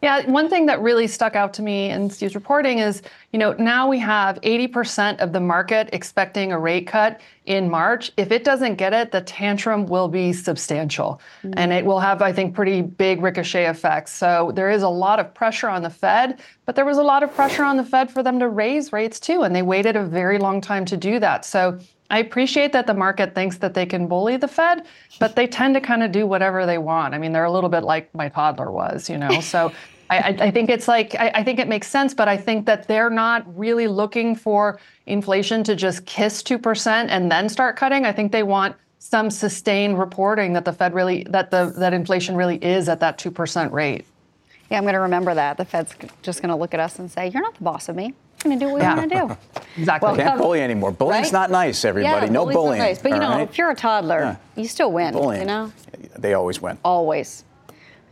Yeah, 0.03 0.31
one 0.31 0.51
thing 0.51 0.67
that 0.67 0.81
really 0.83 1.07
stuck 1.07 1.37
out 1.37 1.55
to 1.55 1.63
me 1.63 1.91
in 1.91 2.11
Steve's 2.11 2.35
reporting 2.35 2.81
is, 2.81 3.03
you 3.33 3.39
know, 3.39 3.53
now 3.55 3.89
we 3.89 3.99
have 3.99 4.39
80% 4.43 5.21
of 5.21 5.33
the 5.33 5.41
market 5.41 5.89
expecting 5.93 6.53
a 6.53 6.59
rate 6.59 6.87
cut 6.87 7.21
in 7.47 7.71
March. 7.71 8.13
If 8.19 8.31
it 8.31 8.45
doesn't 8.45 8.75
get 8.75 8.93
it, 8.93 9.11
the 9.11 9.23
tantrum 9.23 9.87
will 9.87 10.09
be 10.09 10.35
substantial 10.35 11.21
mm-hmm. 11.43 11.55
and 11.57 11.73
it 11.73 11.85
will 11.85 12.01
have, 12.01 12.21
I 12.21 12.33
think, 12.33 12.55
pretty 12.55 12.83
big 12.83 13.23
ricochet 13.23 13.67
effects. 13.67 14.13
So 14.13 14.53
there 14.55 14.71
is 14.71 14.83
a 14.83 14.89
lot 14.89 15.19
of 15.19 15.33
pressure 15.33 15.69
on 15.69 15.83
the 15.83 15.91
Fed, 15.91 16.41
but 16.67 16.77
there 16.77 16.85
was 16.85 16.99
a 16.99 17.03
lot 17.03 17.23
of 17.23 17.35
pressure 17.35 17.65
on 17.65 17.79
the 17.79 17.85
Fed 17.85 18.11
for 18.11 18.23
them 18.23 18.39
to 18.41 18.49
raise 18.49 18.93
rates 18.93 19.19
too. 19.19 19.43
And 19.43 19.57
they 19.57 19.63
waited 19.63 19.97
a 19.97 20.05
very 20.05 20.39
long 20.39 20.61
time 20.61 20.85
to 20.87 20.97
do 20.97 21.19
that. 21.21 21.45
So 21.47 21.79
I 22.11 22.19
appreciate 22.19 22.73
that 22.73 22.87
the 22.87 22.95
market 22.95 23.35
thinks 23.35 23.59
that 23.59 23.75
they 23.75 23.87
can 23.87 24.07
bully 24.07 24.37
the 24.37 24.49
Fed, 24.49 24.87
but 25.19 25.35
they 25.35 25.47
tend 25.47 25.75
to 25.75 25.81
kind 25.81 26.03
of 26.03 26.13
do 26.13 26.27
whatever 26.27 26.67
they 26.67 26.79
want. 26.79 27.15
I 27.15 27.19
mean, 27.19 27.33
they're 27.33 27.45
a 27.45 27.51
little 27.51 27.71
bit 27.71 27.83
like 27.83 28.15
my 28.15 28.29
toddler 28.29 28.71
was, 28.71 29.11
you 29.11 29.19
know. 29.19 29.41
So 29.41 29.73
I, 30.11 30.37
I, 30.41 30.51
think 30.53 30.71
it's 30.71 30.87
like 30.87 31.15
I, 31.17 31.31
I, 31.35 31.43
think 31.43 31.59
it 31.59 31.67
makes 31.67 31.89
sense, 31.89 32.15
but 32.15 32.29
I 32.29 32.37
think 32.37 32.67
that 32.67 32.87
they're 32.87 33.11
not 33.11 33.45
really 33.59 33.89
looking 33.89 34.37
for 34.37 34.79
inflation 35.07 35.65
to 35.65 35.75
just 35.75 36.07
kiss 36.07 36.43
two 36.43 36.59
percent 36.59 37.11
and 37.11 37.31
then 37.31 37.49
start 37.49 37.77
cutting. 37.77 38.05
I 38.05 38.13
think 38.13 38.31
they 38.31 38.45
want 38.45 38.77
some 39.01 39.31
sustained 39.31 39.99
reporting 39.99 40.53
that 40.53 40.65
the 40.65 40.73
Fed 40.73 40.95
really 40.95 41.25
that 41.31 41.51
the 41.51 41.73
that 41.79 41.93
inflation 41.93 42.37
really 42.37 42.57
is 42.57 42.89
at 42.89 43.01
that 43.01 43.19
two 43.19 43.33
percent 43.33 43.73
rate. 43.73 44.07
Yeah, 44.71 44.79
I'm 44.79 44.85
going 44.85 44.95
to 44.95 45.01
remember 45.01 45.35
that. 45.35 45.57
The 45.57 45.65
Fed's 45.65 45.95
just 46.23 46.41
going 46.41 46.51
to 46.51 46.57
look 46.57 46.73
at 46.73 46.81
us 46.81 46.99
and 46.99 47.11
say, 47.11 47.29
"You're 47.29 47.43
not 47.43 47.55
the 47.55 47.65
boss 47.65 47.89
of 47.89 47.97
me." 47.97 48.15
Going 48.47 48.59
to 48.59 48.65
do 48.65 48.71
what 48.71 48.81
we 48.81 48.87
want 48.87 49.11
to 49.11 49.17
do. 49.17 49.61
exactly. 49.77 50.07
Well, 50.07 50.17
Can't 50.17 50.31
um, 50.31 50.39
bully 50.39 50.61
anymore. 50.61 50.93
Bullying's 50.93 51.27
right? 51.27 51.33
not 51.33 51.51
nice, 51.51 51.85
everybody. 51.85 52.27
Yeah, 52.27 52.33
no 52.33 52.47
bullying. 52.47 52.79
Nice. 52.79 53.01
But 53.01 53.13
you 53.13 53.19
know, 53.19 53.31
right? 53.31 53.49
if 53.49 53.59
you're 53.59 53.71
a 53.71 53.75
toddler, 53.75 54.21
yeah. 54.21 54.37
you 54.57 54.69
still 54.69 54.93
win. 54.93 55.13
Bullying. 55.13 55.43
You 55.43 55.47
know. 55.47 55.73
They 56.19 56.35
always 56.35 56.61
win. 56.61 56.79
Always. 56.85 57.45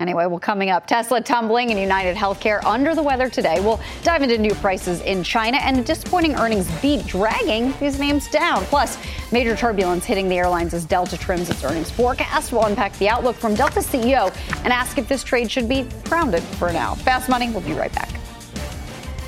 Anyway, 0.01 0.27
well, 0.27 0.40
coming 0.40 0.70
up, 0.70 0.88
Tesla 0.88 1.20
tumbling 1.20 1.70
and 1.70 1.79
United 1.79 2.16
Healthcare 2.16 2.62
under 2.64 2.97
the 2.97 3.03
weather 3.03 3.29
today. 3.29 3.61
We'll 3.61 3.81
dive 4.03 4.23
into 4.23 4.37
new 4.38 4.55
prices 4.57 5.01
in 5.03 5.23
China 5.23 5.59
and 5.59 5.79
a 5.79 5.83
disappointing 5.83 6.35
earnings 6.35 6.68
beat 6.83 7.07
dragging 7.07 7.73
these 7.79 8.01
names 8.01 8.29
down. 8.29 8.64
Plus, 8.64 8.99
major 9.31 9.55
turbulence 9.55 10.05
hitting 10.05 10.29
the 10.29 10.37
airlines 10.37 10.75
as 10.75 10.85
Delta 10.85 11.16
trims 11.16 11.49
its 11.49 11.62
earnings 11.62 11.92
forecast. 11.92 12.53
We'll 12.53 12.64
unpack 12.64 12.92
the 12.99 13.09
outlook 13.09 13.37
from 13.37 13.55
Delta 13.55 13.81
CEO 13.81 14.35
and 14.64 14.73
ask 14.73 14.99
if 14.99 15.09
this 15.09 15.23
trade 15.23 15.51
should 15.51 15.68
be 15.68 15.87
grounded 16.05 16.42
for 16.42 16.73
now. 16.73 16.97
Fast 16.97 17.29
Money, 17.29 17.51
we'll 17.51 17.61
be 17.61 17.73
right 17.73 17.94
back. 17.94 18.24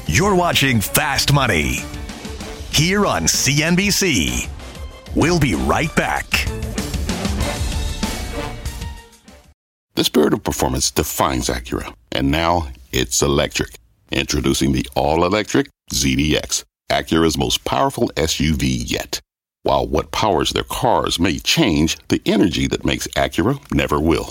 You're 0.09 0.37
watching 0.37 0.81
Fast 0.81 1.33
Money 1.33 1.83
here 2.71 3.05
on 3.05 3.23
CNBC. 3.25 4.49
We'll 5.17 5.41
be 5.41 5.57
right 5.57 5.95
back. 5.97 6.31
The 9.97 10.05
spirit 10.05 10.33
of 10.33 10.45
performance 10.45 10.93
defines 10.93 11.49
Acura, 11.49 11.93
and 12.13 12.31
now 12.31 12.69
it's 12.93 13.21
electric. 13.21 13.79
Introducing 14.13 14.71
the 14.71 14.87
all 14.95 15.25
electric 15.25 15.69
ZDX, 15.93 16.63
Acura's 16.89 17.37
most 17.37 17.65
powerful 17.65 18.09
SUV 18.15 18.89
yet. 18.89 19.21
While 19.65 19.89
what 19.89 20.13
powers 20.13 20.51
their 20.51 20.63
cars 20.63 21.19
may 21.19 21.41
change, 21.41 21.99
the 22.07 22.23
energy 22.25 22.69
that 22.69 22.85
makes 22.85 23.09
Acura 23.09 23.59
never 23.73 23.99
will 23.99 24.31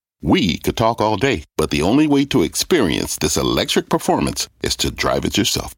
We 0.21 0.59
could 0.59 0.77
talk 0.77 1.01
all 1.01 1.17
day, 1.17 1.45
but 1.57 1.71
the 1.71 1.81
only 1.81 2.05
way 2.05 2.25
to 2.25 2.43
experience 2.43 3.17
this 3.17 3.37
electric 3.37 3.89
performance 3.89 4.47
is 4.61 4.75
to 4.77 4.91
drive 4.91 5.25
it 5.25 5.35
yourself. 5.35 5.73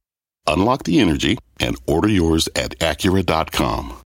Unlock 0.48 0.84
the 0.84 1.00
energy 1.00 1.38
and 1.62 1.78
order 1.88 2.10
yours 2.10 2.50
at 2.54 2.78
Acura.com. 2.80 4.02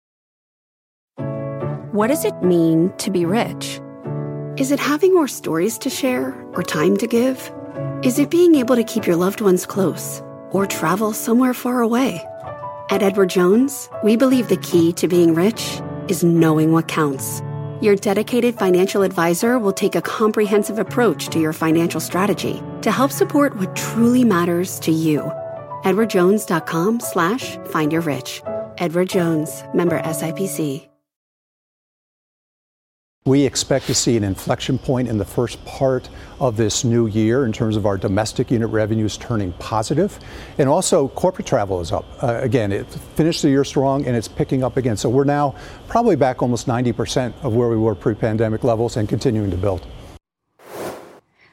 What 1.93 2.09
does 2.09 2.25
it 2.25 2.43
mean 2.43 2.93
to 2.99 3.13
be 3.13 3.25
rich? 3.25 3.81
Is 4.57 4.73
it 4.73 4.81
having 4.81 5.15
more 5.15 5.29
stories 5.29 5.79
to 5.79 5.91
share 5.91 6.35
or 6.55 6.65
time 6.65 6.97
to 6.97 7.07
give? 7.07 7.53
Is 8.03 8.19
it 8.19 8.31
being 8.31 8.57
able 8.57 8.75
to 8.75 8.83
keep 8.83 9.07
your 9.07 9.17
loved 9.17 9.41
ones 9.41 9.65
close 9.65 10.21
or 10.51 10.67
travel 10.67 11.13
somewhere 11.13 11.55
far 11.55 11.81
away? 11.81 12.21
At 12.91 13.05
Edward 13.05 13.31
Jones, 13.31 13.89
we 14.03 14.17
believe 14.17 14.49
the 14.49 14.57
key 14.57 14.93
to 14.95 15.07
being 15.07 15.35
rich 15.35 15.81
is 16.09 16.25
knowing 16.25 16.73
what 16.73 16.89
counts. 16.89 17.41
Your 17.81 17.97
dedicated 17.97 18.55
financial 18.55 19.03
advisor 19.03 19.59
will 19.59 19.73
take 19.73 19.95
a 19.95 20.03
comprehensive 20.03 20.79
approach 20.79 21.29
to 21.29 21.39
your 21.39 21.53
financial 21.53 22.01
strategy 22.01 22.63
to 22.83 22.91
help 22.91 23.11
support 23.11 23.57
what 23.57 23.77
truly 23.77 24.25
matters 24.25 24.79
to 24.81 24.91
you. 24.91 25.21
EdwardJones.com 25.85 27.01
slash 27.01 27.57
find 27.67 27.93
your 27.93 28.01
rich. 28.01 28.43
Edward 28.79 29.09
Jones, 29.11 29.63
member 29.75 30.01
SIPC. 30.01 30.94
We 33.27 33.47
expect 33.47 33.87
to 33.87 33.95
see 33.95 34.19
an 34.19 34.25
inflection 34.25 34.77
point 34.77 35.09
in 35.09 35.17
the 35.17 35.25
first 35.25 35.65
part 35.65 36.11
of 36.41 36.59
this 36.59 36.85
new 36.85 37.07
year 37.07 37.47
in 37.47 37.55
terms 37.55 37.75
of 37.75 37.87
our 37.87 37.97
domestic 37.97 38.51
unit 38.51 38.69
revenues 38.69 39.17
turning 39.17 39.55
positive. 39.55 40.19
And 40.59 40.69
also, 40.69 41.09
corporate 41.09 41.47
travel 41.47 41.81
is 41.81 41.91
up. 41.91 42.05
Uh, 42.23 42.41
again, 42.43 42.71
it 42.71 42.85
finished 43.17 43.41
the 43.41 43.49
year 43.49 43.65
strong 43.65 44.05
and 44.05 44.15
it's 44.15 44.29
picking 44.29 44.63
up 44.63 44.77
again. 44.77 44.99
So 44.99 45.09
we're 45.09 45.25
now 45.25 45.55
probably 45.89 46.17
back 46.17 46.43
almost 46.43 46.67
90% 46.67 47.33
of 47.43 47.55
where 47.55 47.71
we 47.71 47.79
were 47.79 47.95
pre 47.95 48.15
pandemic 48.15 48.63
levels 48.63 48.99
and 48.99 49.09
continuing 49.09 49.51
to 49.51 49.57
build. 49.57 49.87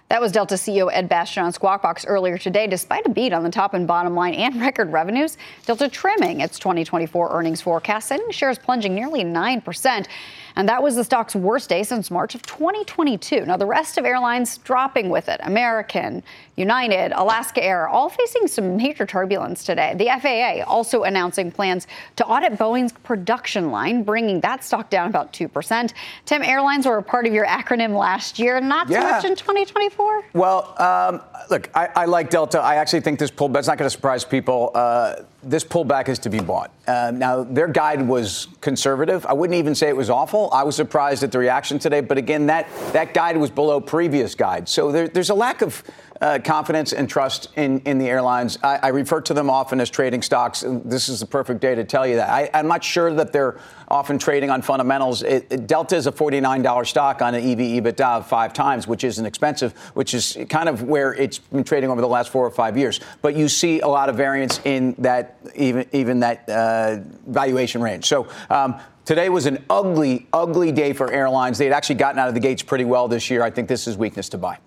That 0.10 0.20
was 0.20 0.34
Delta 0.34 0.56
CEO 0.56 0.90
Ed 0.92 1.08
Bastian 1.08 1.46
on 1.46 1.54
Squawk 1.54 1.82
Box 1.82 2.04
earlier 2.06 2.38
today. 2.38 2.68
Despite 2.68 3.06
a 3.06 3.10
beat 3.10 3.32
on 3.32 3.44
the 3.44 3.50
top 3.50 3.74
and 3.76 3.88
bottom 3.88 4.14
line 4.14 4.34
and 4.34 4.60
record 4.60 4.92
revenues, 4.92 5.38
Delta 5.66 5.88
trimming 5.88 6.42
its 6.42 6.60
2024 6.60 7.32
earnings 7.32 7.62
forecast, 7.62 8.10
sending 8.10 8.30
shares 8.32 8.60
plunging 8.60 8.94
nearly 8.94 9.24
9%. 9.24 10.08
And 10.56 10.68
that 10.70 10.82
was 10.82 10.96
the 10.96 11.04
stock's 11.04 11.36
worst 11.36 11.70
day 11.70 11.84
since 11.84 12.12
March 12.12 12.36
of 12.36 12.42
2022. 12.44 13.46
Now, 13.46 13.58
the 13.58 13.66
rest 13.66 13.98
of 13.98 14.06
airlines 14.06 14.58
dropping 14.60 15.10
with 15.10 15.30
it 15.30 15.40
American, 15.44 16.24
United, 16.56 17.12
Alaska 17.14 17.64
Air, 17.64 17.88
all 17.88 18.10
facing 18.10 18.48
some 18.48 18.78
major 18.78 19.06
turbulence 19.06 19.64
today. 19.64 19.96
The 19.98 20.10
FAA 20.22 20.70
also 20.70 21.04
announcing 21.04 21.52
plans 21.52 21.88
to 22.18 22.26
audit 22.26 22.54
Boeing's 22.54 22.92
production 22.92 23.72
line, 23.72 24.04
bringing 24.04 24.42
that 24.42 24.64
stock 24.64 24.90
down 24.90 25.10
about 25.10 25.34
2%. 25.34 25.94
Tim, 26.26 26.44
airlines 26.44 26.86
were 26.86 26.98
a 26.98 27.04
part 27.04 27.26
of 27.26 27.34
your 27.34 27.46
acronym 27.46 27.98
last 27.98 28.40
year, 28.40 28.60
not 28.62 28.90
so 28.90 29.00
much 29.00 29.26
in 29.26 29.36
2024. 29.36 30.24
Well, 30.34 30.76
um, 30.82 31.22
look, 31.50 31.70
I, 31.76 31.90
I 31.96 32.06
like 32.06 32.30
Delta. 32.30 32.60
I 32.60 32.76
actually 32.76 33.02
think 33.02 33.20
this 33.20 33.32
pullback, 33.32 33.62
is 33.62 33.68
not 33.68 33.78
going 33.78 33.88
to 33.88 33.90
surprise 33.90 34.26
people. 34.26 34.72
Uh, 34.76 35.16
this 35.44 35.64
pullback 35.64 36.08
is 36.08 36.20
to 36.20 36.30
be 36.30 36.40
bought. 36.40 36.72
Uh, 36.88 37.12
now, 37.14 37.44
their 37.44 37.68
guide 37.68 38.08
was 38.08 38.48
conservative. 38.62 39.26
I 39.26 39.34
wouldn't 39.34 39.58
even 39.58 39.74
say 39.74 39.90
it 39.90 39.96
was 39.96 40.10
awful. 40.10 40.50
I 40.54 40.64
was 40.64 40.76
surprised 40.76 41.24
at 41.24 41.32
the 41.32 41.40
reaction 41.40 41.80
today. 41.80 42.02
But 42.02 42.18
again, 42.18 42.46
that, 42.48 42.68
that 42.94 43.14
guide 43.14 43.38
was 43.38 43.50
below 43.50 43.82
previous 43.82 44.36
guides. 44.36 44.72
So 44.72 44.92
there, 44.92 45.08
there's 45.08 45.30
a 45.30 45.36
lack 45.36 45.62
of 45.62 45.84
uh, 46.22 46.40
confidence 46.44 46.94
and 46.94 47.10
trust 47.10 47.50
in, 47.58 47.80
in 47.82 47.98
the 47.98 48.08
airlines. 48.08 48.58
I, 48.64 48.78
I 48.84 48.88
refer 48.90 49.22
to 49.22 49.34
them 49.34 49.50
often 49.50 49.82
as 49.82 49.90
trading 49.90 50.22
stocks. 50.22 50.64
This 50.68 51.10
is 51.10 51.20
the 51.20 51.26
perfect 51.26 51.60
day 51.62 51.74
to 51.76 51.84
tell 51.84 52.06
you 52.06 52.18
that. 52.18 52.30
I, 52.30 52.50
I'm 52.54 52.68
not 52.68 52.84
sure 52.84 53.12
that 53.14 53.34
they're 53.34 53.60
often 53.88 54.20
trading 54.20 54.50
on 54.50 54.62
fundamentals. 54.62 55.24
It, 55.24 55.48
it- 55.50 55.68
Delta 55.68 55.96
is 55.96 56.06
a 56.06 56.12
$49 56.12 56.86
stock 56.88 57.22
on 57.22 57.34
an 57.34 57.42
EV 57.42 57.58
EBITDA 57.84 58.18
of 58.18 58.28
five 58.28 58.54
times, 58.54 58.88
which 58.88 59.04
isn't 59.04 59.26
expensive, 59.26 59.74
which 59.96 60.14
is 60.14 60.38
kind 60.50 60.68
of 60.70 60.84
where 60.84 61.14
it's 61.14 61.40
been 61.40 61.64
trading 61.64 61.90
over 61.90 62.02
the 62.02 62.08
last 62.08 62.30
four 62.30 62.46
or 62.46 62.52
five 62.52 62.78
years. 62.78 63.00
But 63.22 63.36
you 63.36 63.48
see 63.48 63.80
a 63.80 63.88
lot 63.88 64.10
of 64.10 64.16
variance 64.16 64.60
in 64.66 64.96
that, 65.00 65.38
even, 65.56 65.88
even 65.92 66.20
that 66.20 66.48
uh, 66.50 67.00
valuation 67.28 67.82
range. 67.82 68.06
So, 68.06 68.28
um, 68.50 68.80
Today 69.04 69.30
was 69.30 69.48
an 69.48 69.66
ugly, 69.68 70.28
ugly 70.32 70.72
day 70.72 70.94
for 70.94 71.12
airlines. 71.12 71.58
They 71.58 71.66
had 71.66 71.74
actually 71.74 71.96
gotten 71.96 72.20
out 72.20 72.28
of 72.28 72.36
the 72.36 72.40
gates 72.40 72.62
pretty 72.62 72.86
well 72.86 73.08
this 73.08 73.32
year. 73.32 73.42
I 73.42 73.50
think 73.50 73.68
this 73.68 73.88
is 73.88 73.98
weakness 73.98 74.30
to 74.30 74.38
buy. 74.38 74.60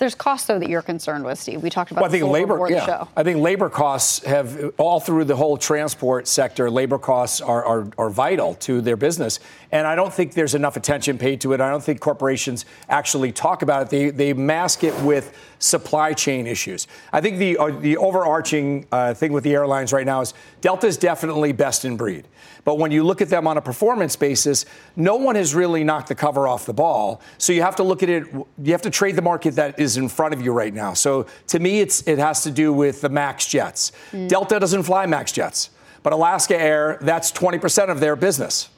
There's 0.00 0.14
costs, 0.14 0.46
though, 0.46 0.58
that 0.58 0.70
you're 0.70 0.80
concerned 0.80 1.26
with, 1.26 1.38
Steve. 1.38 1.62
We 1.62 1.68
talked 1.68 1.90
about 1.90 2.00
Well, 2.00 2.08
I 2.08 2.10
think 2.10 2.22
this 2.22 2.28
a 2.28 2.32
little 2.32 2.56
labor. 2.56 2.72
Yeah. 2.72 3.04
I 3.14 3.22
think 3.22 3.38
labor 3.38 3.68
costs 3.68 4.24
have 4.24 4.72
all 4.78 4.98
through 4.98 5.24
the 5.24 5.36
whole 5.36 5.58
transport 5.58 6.26
sector. 6.26 6.70
Labor 6.70 6.96
costs 6.96 7.42
are, 7.42 7.62
are 7.62 7.86
are 7.98 8.08
vital 8.08 8.54
to 8.54 8.80
their 8.80 8.96
business, 8.96 9.40
and 9.70 9.86
I 9.86 9.94
don't 9.94 10.12
think 10.12 10.32
there's 10.32 10.54
enough 10.54 10.78
attention 10.78 11.18
paid 11.18 11.42
to 11.42 11.52
it. 11.52 11.60
I 11.60 11.68
don't 11.68 11.84
think 11.84 12.00
corporations 12.00 12.64
actually 12.88 13.30
talk 13.30 13.60
about 13.60 13.82
it. 13.82 13.90
They 13.90 14.08
they 14.08 14.32
mask 14.32 14.84
it 14.84 14.98
with 15.02 15.36
supply 15.60 16.12
chain 16.12 16.46
issues. 16.46 16.88
I 17.12 17.20
think 17.20 17.38
the 17.38 17.56
uh, 17.56 17.70
the 17.70 17.96
overarching 17.96 18.86
uh, 18.90 19.14
thing 19.14 19.32
with 19.32 19.44
the 19.44 19.54
airlines 19.54 19.92
right 19.92 20.06
now 20.06 20.22
is 20.22 20.34
Delta 20.60 20.86
is 20.86 20.96
definitely 20.96 21.52
best 21.52 21.84
in 21.84 21.96
breed. 21.96 22.26
But 22.64 22.78
when 22.78 22.90
you 22.90 23.04
look 23.04 23.22
at 23.22 23.28
them 23.28 23.46
on 23.46 23.56
a 23.56 23.62
performance 23.62 24.16
basis, 24.16 24.66
no 24.96 25.16
one 25.16 25.34
has 25.34 25.54
really 25.54 25.84
knocked 25.84 26.08
the 26.08 26.14
cover 26.14 26.48
off 26.48 26.66
the 26.66 26.72
ball. 26.72 27.20
So 27.38 27.52
you 27.52 27.62
have 27.62 27.76
to 27.76 27.82
look 27.82 28.02
at 28.02 28.08
it. 28.08 28.26
You 28.32 28.72
have 28.72 28.82
to 28.82 28.90
trade 28.90 29.16
the 29.16 29.22
market 29.22 29.54
that 29.56 29.78
is 29.78 29.96
in 29.96 30.08
front 30.08 30.34
of 30.34 30.42
you 30.42 30.52
right 30.52 30.74
now. 30.74 30.94
So 30.94 31.26
to 31.48 31.58
me, 31.58 31.80
it's 31.80 32.06
it 32.08 32.18
has 32.18 32.42
to 32.42 32.50
do 32.50 32.72
with 32.72 33.02
the 33.02 33.08
Max 33.08 33.46
jets. 33.46 33.92
Delta 34.28 34.58
doesn't 34.58 34.82
fly 34.82 35.06
Max 35.06 35.30
jets, 35.30 35.70
but 36.02 36.12
Alaska 36.12 36.60
Air, 36.60 36.98
that's 37.02 37.30
20% 37.32 37.90
of 37.90 38.00
their 38.00 38.16
business. 38.16 38.70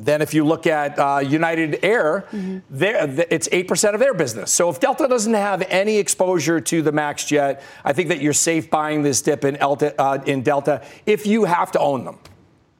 Then, 0.00 0.22
if 0.22 0.32
you 0.32 0.44
look 0.44 0.68
at 0.68 0.96
uh, 0.96 1.18
United 1.18 1.80
Air, 1.84 2.24
they're- 2.70 3.06
th- 3.06 3.26
it's 3.30 3.48
8% 3.48 3.94
of 3.94 4.00
their 4.00 4.14
business. 4.14 4.52
So, 4.52 4.70
if 4.70 4.78
Delta 4.78 5.08
doesn't 5.08 5.34
have 5.34 5.62
any 5.68 5.96
exposure 5.98 6.60
to 6.60 6.82
the 6.82 6.92
MAX 6.92 7.24
jet, 7.24 7.62
I 7.84 7.92
think 7.92 8.08
that 8.10 8.20
you're 8.22 8.32
safe 8.32 8.70
buying 8.70 9.02
this 9.02 9.20
dip 9.22 9.44
in, 9.44 9.56
Elta, 9.56 9.94
uh, 9.98 10.18
in 10.24 10.42
Delta 10.42 10.82
if 11.04 11.26
you 11.26 11.44
have 11.46 11.72
to 11.72 11.80
own 11.80 12.04
them. 12.04 12.18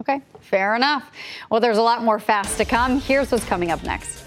Okay, 0.01 0.21
fair 0.41 0.77
enough. 0.77 1.11
Well, 1.51 1.61
there's 1.61 1.77
a 1.79 1.83
lot 1.83 2.05
more 2.05 2.21
fast 2.21 2.57
to 2.59 2.65
come. 2.65 3.01
Here's 3.01 3.33
what's 3.33 3.45
coming 3.45 3.73
up 3.73 3.83
next. 3.83 4.25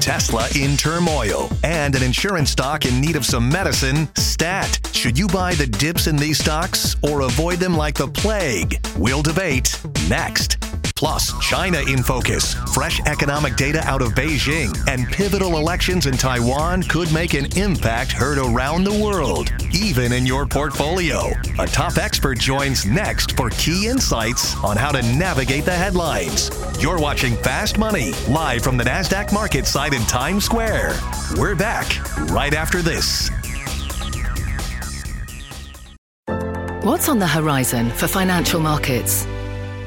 Tesla 0.00 0.48
in 0.58 0.76
turmoil 0.76 1.48
and 1.62 1.94
an 1.94 2.02
insurance 2.02 2.50
stock 2.50 2.86
in 2.86 3.00
need 3.00 3.14
of 3.16 3.24
some 3.24 3.48
medicine, 3.48 4.08
Stat. 4.16 4.80
Should 4.92 5.18
you 5.18 5.28
buy 5.28 5.54
the 5.54 5.66
dips 5.66 6.06
in 6.08 6.16
these 6.16 6.38
stocks 6.38 6.96
or 7.02 7.20
avoid 7.20 7.58
them 7.58 7.76
like 7.76 7.94
the 7.96 8.08
plague? 8.08 8.84
We'll 8.96 9.22
debate 9.22 9.78
next. 10.08 10.56
Plus, 11.00 11.32
China 11.40 11.80
in 11.80 12.02
focus, 12.02 12.52
fresh 12.74 13.00
economic 13.06 13.56
data 13.56 13.82
out 13.84 14.02
of 14.02 14.12
Beijing, 14.12 14.76
and 14.86 15.08
pivotal 15.08 15.56
elections 15.56 16.04
in 16.04 16.12
Taiwan 16.12 16.82
could 16.82 17.10
make 17.10 17.32
an 17.32 17.46
impact 17.56 18.12
heard 18.12 18.36
around 18.36 18.84
the 18.84 18.92
world, 19.02 19.50
even 19.72 20.12
in 20.12 20.26
your 20.26 20.44
portfolio. 20.44 21.30
A 21.58 21.66
top 21.66 21.96
expert 21.96 22.38
joins 22.38 22.84
next 22.84 23.34
for 23.34 23.48
key 23.48 23.86
insights 23.86 24.54
on 24.62 24.76
how 24.76 24.92
to 24.92 25.00
navigate 25.16 25.64
the 25.64 25.72
headlines. 25.72 26.50
You're 26.78 27.00
watching 27.00 27.34
Fast 27.36 27.78
Money 27.78 28.12
live 28.28 28.62
from 28.62 28.76
the 28.76 28.84
NASDAQ 28.84 29.32
market 29.32 29.66
site 29.66 29.94
in 29.94 30.02
Times 30.02 30.44
Square. 30.44 30.98
We're 31.38 31.54
back 31.54 31.88
right 32.28 32.52
after 32.52 32.82
this. 32.82 33.30
What's 36.82 37.08
on 37.08 37.18
the 37.18 37.26
horizon 37.26 37.88
for 37.88 38.06
financial 38.06 38.60
markets? 38.60 39.26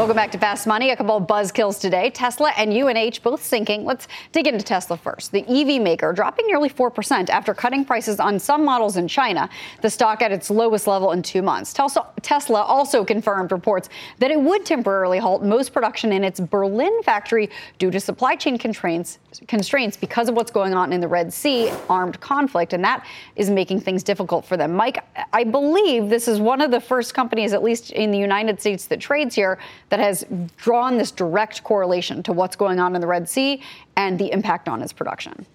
Welcome 0.00 0.16
back 0.16 0.30
to 0.30 0.38
Fast 0.38 0.66
Money. 0.66 0.92
A 0.92 0.96
couple 0.96 1.18
of 1.18 1.24
buzzkills 1.24 1.78
today. 1.78 2.08
Tesla 2.08 2.54
and 2.56 2.72
UNH 2.72 3.22
both 3.22 3.44
sinking. 3.44 3.84
Let's 3.84 4.08
dig 4.32 4.46
into 4.46 4.64
Tesla 4.64 4.96
first. 4.96 5.30
The 5.30 5.44
EV 5.46 5.82
maker 5.82 6.14
dropping 6.14 6.46
nearly 6.46 6.70
4% 6.70 7.28
after 7.28 7.52
cutting 7.52 7.84
prices 7.84 8.18
on 8.18 8.38
some 8.38 8.64
models 8.64 8.96
in 8.96 9.06
China. 9.08 9.50
The 9.82 9.90
stock 9.90 10.22
at 10.22 10.32
its 10.32 10.48
lowest 10.48 10.86
level 10.86 11.12
in 11.12 11.20
two 11.22 11.42
months. 11.42 11.74
Tesla 11.74 12.62
also 12.62 13.04
confirmed 13.04 13.52
reports 13.52 13.90
that 14.20 14.30
it 14.30 14.40
would 14.40 14.64
temporarily 14.64 15.18
halt 15.18 15.42
most 15.42 15.74
production 15.74 16.14
in 16.14 16.24
its 16.24 16.40
Berlin 16.40 17.02
factory 17.02 17.50
due 17.78 17.90
to 17.90 18.00
supply 18.00 18.36
chain 18.36 18.56
constraints, 18.56 19.18
constraints 19.48 19.98
because 19.98 20.30
of 20.30 20.34
what's 20.34 20.50
going 20.50 20.72
on 20.72 20.94
in 20.94 21.02
the 21.02 21.08
Red 21.08 21.30
Sea 21.30 21.70
armed 21.90 22.18
conflict. 22.20 22.72
And 22.72 22.82
that 22.84 23.04
is 23.36 23.50
making 23.50 23.80
things 23.80 24.02
difficult 24.02 24.46
for 24.46 24.56
them. 24.56 24.72
Mike, 24.72 25.04
I 25.34 25.44
believe 25.44 26.08
this 26.08 26.26
is 26.26 26.40
one 26.40 26.62
of 26.62 26.70
the 26.70 26.80
first 26.80 27.12
companies, 27.12 27.52
at 27.52 27.62
least 27.62 27.90
in 27.90 28.10
the 28.10 28.18
United 28.18 28.62
States, 28.62 28.86
that 28.86 28.98
trades 28.98 29.34
here 29.34 29.58
that 29.90 30.00
has 30.00 30.24
drawn 30.56 30.96
this 30.96 31.10
direct 31.10 31.62
correlation 31.62 32.22
to 32.22 32.32
what's 32.32 32.56
going 32.56 32.80
on 32.80 32.94
in 32.94 33.00
the 33.00 33.06
Red 33.06 33.28
Sea 33.28 33.62
and 33.96 34.18
the 34.18 34.32
impact 34.32 34.68
on 34.68 34.82
its 34.82 34.92
production. 34.92 35.46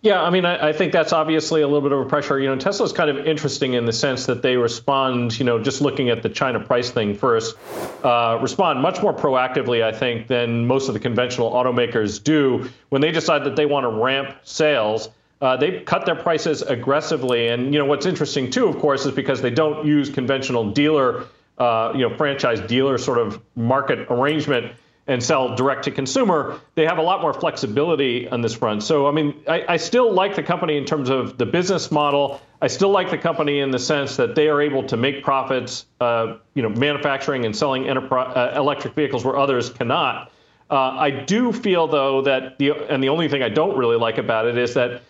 Yeah, 0.00 0.22
I 0.22 0.30
mean, 0.30 0.44
I, 0.44 0.68
I, 0.68 0.72
think 0.72 0.92
that's 0.92 1.12
obviously 1.12 1.62
a 1.62 1.66
little 1.66 1.80
bit 1.80 1.90
of 1.90 1.98
a 1.98 2.08
pressure. 2.08 2.38
You 2.38 2.48
know, 2.48 2.56
Tesla's 2.56 2.92
kind 2.92 3.10
of 3.10 3.26
interesting 3.26 3.72
in 3.72 3.84
the 3.84 3.92
sense 3.92 4.26
that 4.26 4.42
they 4.42 4.56
respond, 4.56 5.36
you 5.40 5.44
know, 5.44 5.60
just 5.60 5.80
looking 5.80 6.08
at 6.08 6.22
the 6.22 6.28
China 6.28 6.60
price 6.60 6.92
thing 6.92 7.16
first, 7.16 7.56
uh, 8.04 8.38
respond 8.40 8.80
much 8.80 9.02
more 9.02 9.12
proactively, 9.12 9.82
I 9.82 9.90
think, 9.90 10.28
than 10.28 10.68
most 10.68 10.86
of 10.86 10.94
the 10.94 11.00
conventional 11.00 11.50
automakers 11.50 12.22
do 12.22 12.70
when 12.90 13.02
they 13.02 13.10
decide 13.10 13.42
that 13.42 13.56
they 13.56 13.66
want 13.66 13.84
to 13.84 13.88
ramp 13.88 14.36
sales. 14.44 15.08
Uh, 15.40 15.56
they 15.56 15.80
cut 15.80 16.06
their 16.06 16.16
prices 16.16 16.62
aggressively, 16.62 17.48
and 17.48 17.72
you 17.72 17.78
know 17.80 17.84
what's 17.84 18.06
interesting 18.06 18.50
too, 18.50 18.68
of 18.68 18.78
course, 18.78 19.04
is 19.04 19.12
because 19.12 19.42
they 19.42 19.50
don't 19.50 19.84
use 19.84 20.10
conventional 20.10 20.70
dealer 20.70 21.26
uh, 21.58 21.92
you 21.94 22.08
know, 22.08 22.16
franchise 22.16 22.60
dealer 22.60 22.98
sort 22.98 23.18
of 23.18 23.42
market 23.56 24.06
arrangement 24.10 24.72
and 25.08 25.22
sell 25.22 25.56
direct 25.56 25.84
to 25.84 25.90
consumer, 25.90 26.60
they 26.74 26.84
have 26.84 26.98
a 26.98 27.02
lot 27.02 27.22
more 27.22 27.32
flexibility 27.32 28.28
on 28.28 28.42
this 28.42 28.54
front. 28.54 28.82
So, 28.82 29.08
I 29.08 29.10
mean, 29.10 29.34
I, 29.48 29.64
I, 29.66 29.76
still 29.78 30.12
like 30.12 30.36
the 30.36 30.42
company 30.42 30.76
in 30.76 30.84
terms 30.84 31.08
of 31.08 31.38
the 31.38 31.46
business 31.46 31.90
model. 31.90 32.42
I 32.60 32.66
still 32.66 32.90
like 32.90 33.10
the 33.10 33.16
company 33.16 33.60
in 33.60 33.70
the 33.70 33.78
sense 33.78 34.16
that 34.16 34.34
they 34.34 34.48
are 34.48 34.60
able 34.60 34.82
to 34.84 34.98
make 34.98 35.24
profits, 35.24 35.86
uh, 36.00 36.36
you 36.52 36.62
know, 36.62 36.68
manufacturing 36.68 37.46
and 37.46 37.56
selling 37.56 37.88
uh, 37.88 38.52
electric 38.54 38.94
vehicles 38.94 39.24
where 39.24 39.38
others 39.38 39.70
cannot. 39.70 40.30
Uh, 40.70 40.74
I 40.74 41.10
do 41.10 41.52
feel, 41.52 41.86
though, 41.86 42.20
that 42.22 42.58
the 42.58 42.72
and 42.72 43.02
the 43.02 43.08
only 43.08 43.28
thing 43.28 43.42
I 43.42 43.48
don't 43.48 43.78
really 43.78 43.96
like 43.96 44.18
about 44.18 44.46
it 44.46 44.58
is 44.58 44.74
that 44.74 45.00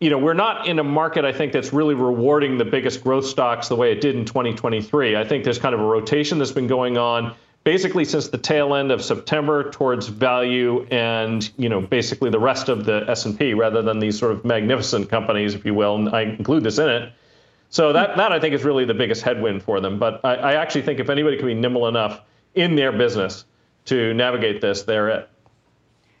you 0.00 0.10
know, 0.10 0.18
we're 0.18 0.34
not 0.34 0.66
in 0.66 0.78
a 0.78 0.84
market, 0.84 1.24
I 1.24 1.32
think, 1.32 1.52
that's 1.52 1.72
really 1.72 1.94
rewarding 1.94 2.58
the 2.58 2.64
biggest 2.64 3.02
growth 3.02 3.26
stocks 3.26 3.68
the 3.68 3.76
way 3.76 3.92
it 3.92 4.00
did 4.00 4.14
in 4.14 4.24
2023. 4.24 5.16
I 5.16 5.24
think 5.24 5.44
there's 5.44 5.58
kind 5.58 5.74
of 5.74 5.80
a 5.80 5.84
rotation 5.84 6.38
that's 6.38 6.52
been 6.52 6.66
going 6.66 6.98
on 6.98 7.34
basically 7.64 8.04
since 8.04 8.28
the 8.28 8.38
tail 8.38 8.76
end 8.76 8.92
of 8.92 9.02
September 9.02 9.70
towards 9.72 10.06
value 10.06 10.86
and, 10.92 11.50
you 11.56 11.68
know, 11.68 11.80
basically 11.80 12.30
the 12.30 12.38
rest 12.38 12.68
of 12.68 12.84
the 12.84 13.04
S&P 13.08 13.54
rather 13.54 13.82
than 13.82 13.98
these 13.98 14.16
sort 14.16 14.30
of 14.30 14.44
magnificent 14.44 15.10
companies, 15.10 15.54
if 15.54 15.64
you 15.66 15.74
will, 15.74 15.96
and 15.96 16.10
I 16.10 16.22
include 16.22 16.62
this 16.62 16.78
in 16.78 16.88
it. 16.88 17.12
So 17.70 17.92
that, 17.92 18.16
that 18.18 18.30
I 18.30 18.38
think 18.38 18.54
is 18.54 18.62
really 18.62 18.84
the 18.84 18.94
biggest 18.94 19.22
headwind 19.22 19.64
for 19.64 19.80
them. 19.80 19.98
But 19.98 20.20
I, 20.24 20.36
I 20.36 20.54
actually 20.54 20.82
think 20.82 21.00
if 21.00 21.10
anybody 21.10 21.38
can 21.38 21.46
be 21.46 21.54
nimble 21.54 21.88
enough 21.88 22.20
in 22.54 22.76
their 22.76 22.92
business 22.92 23.44
to 23.86 24.14
navigate 24.14 24.60
this, 24.60 24.82
they're 24.82 25.08
it. 25.08 25.28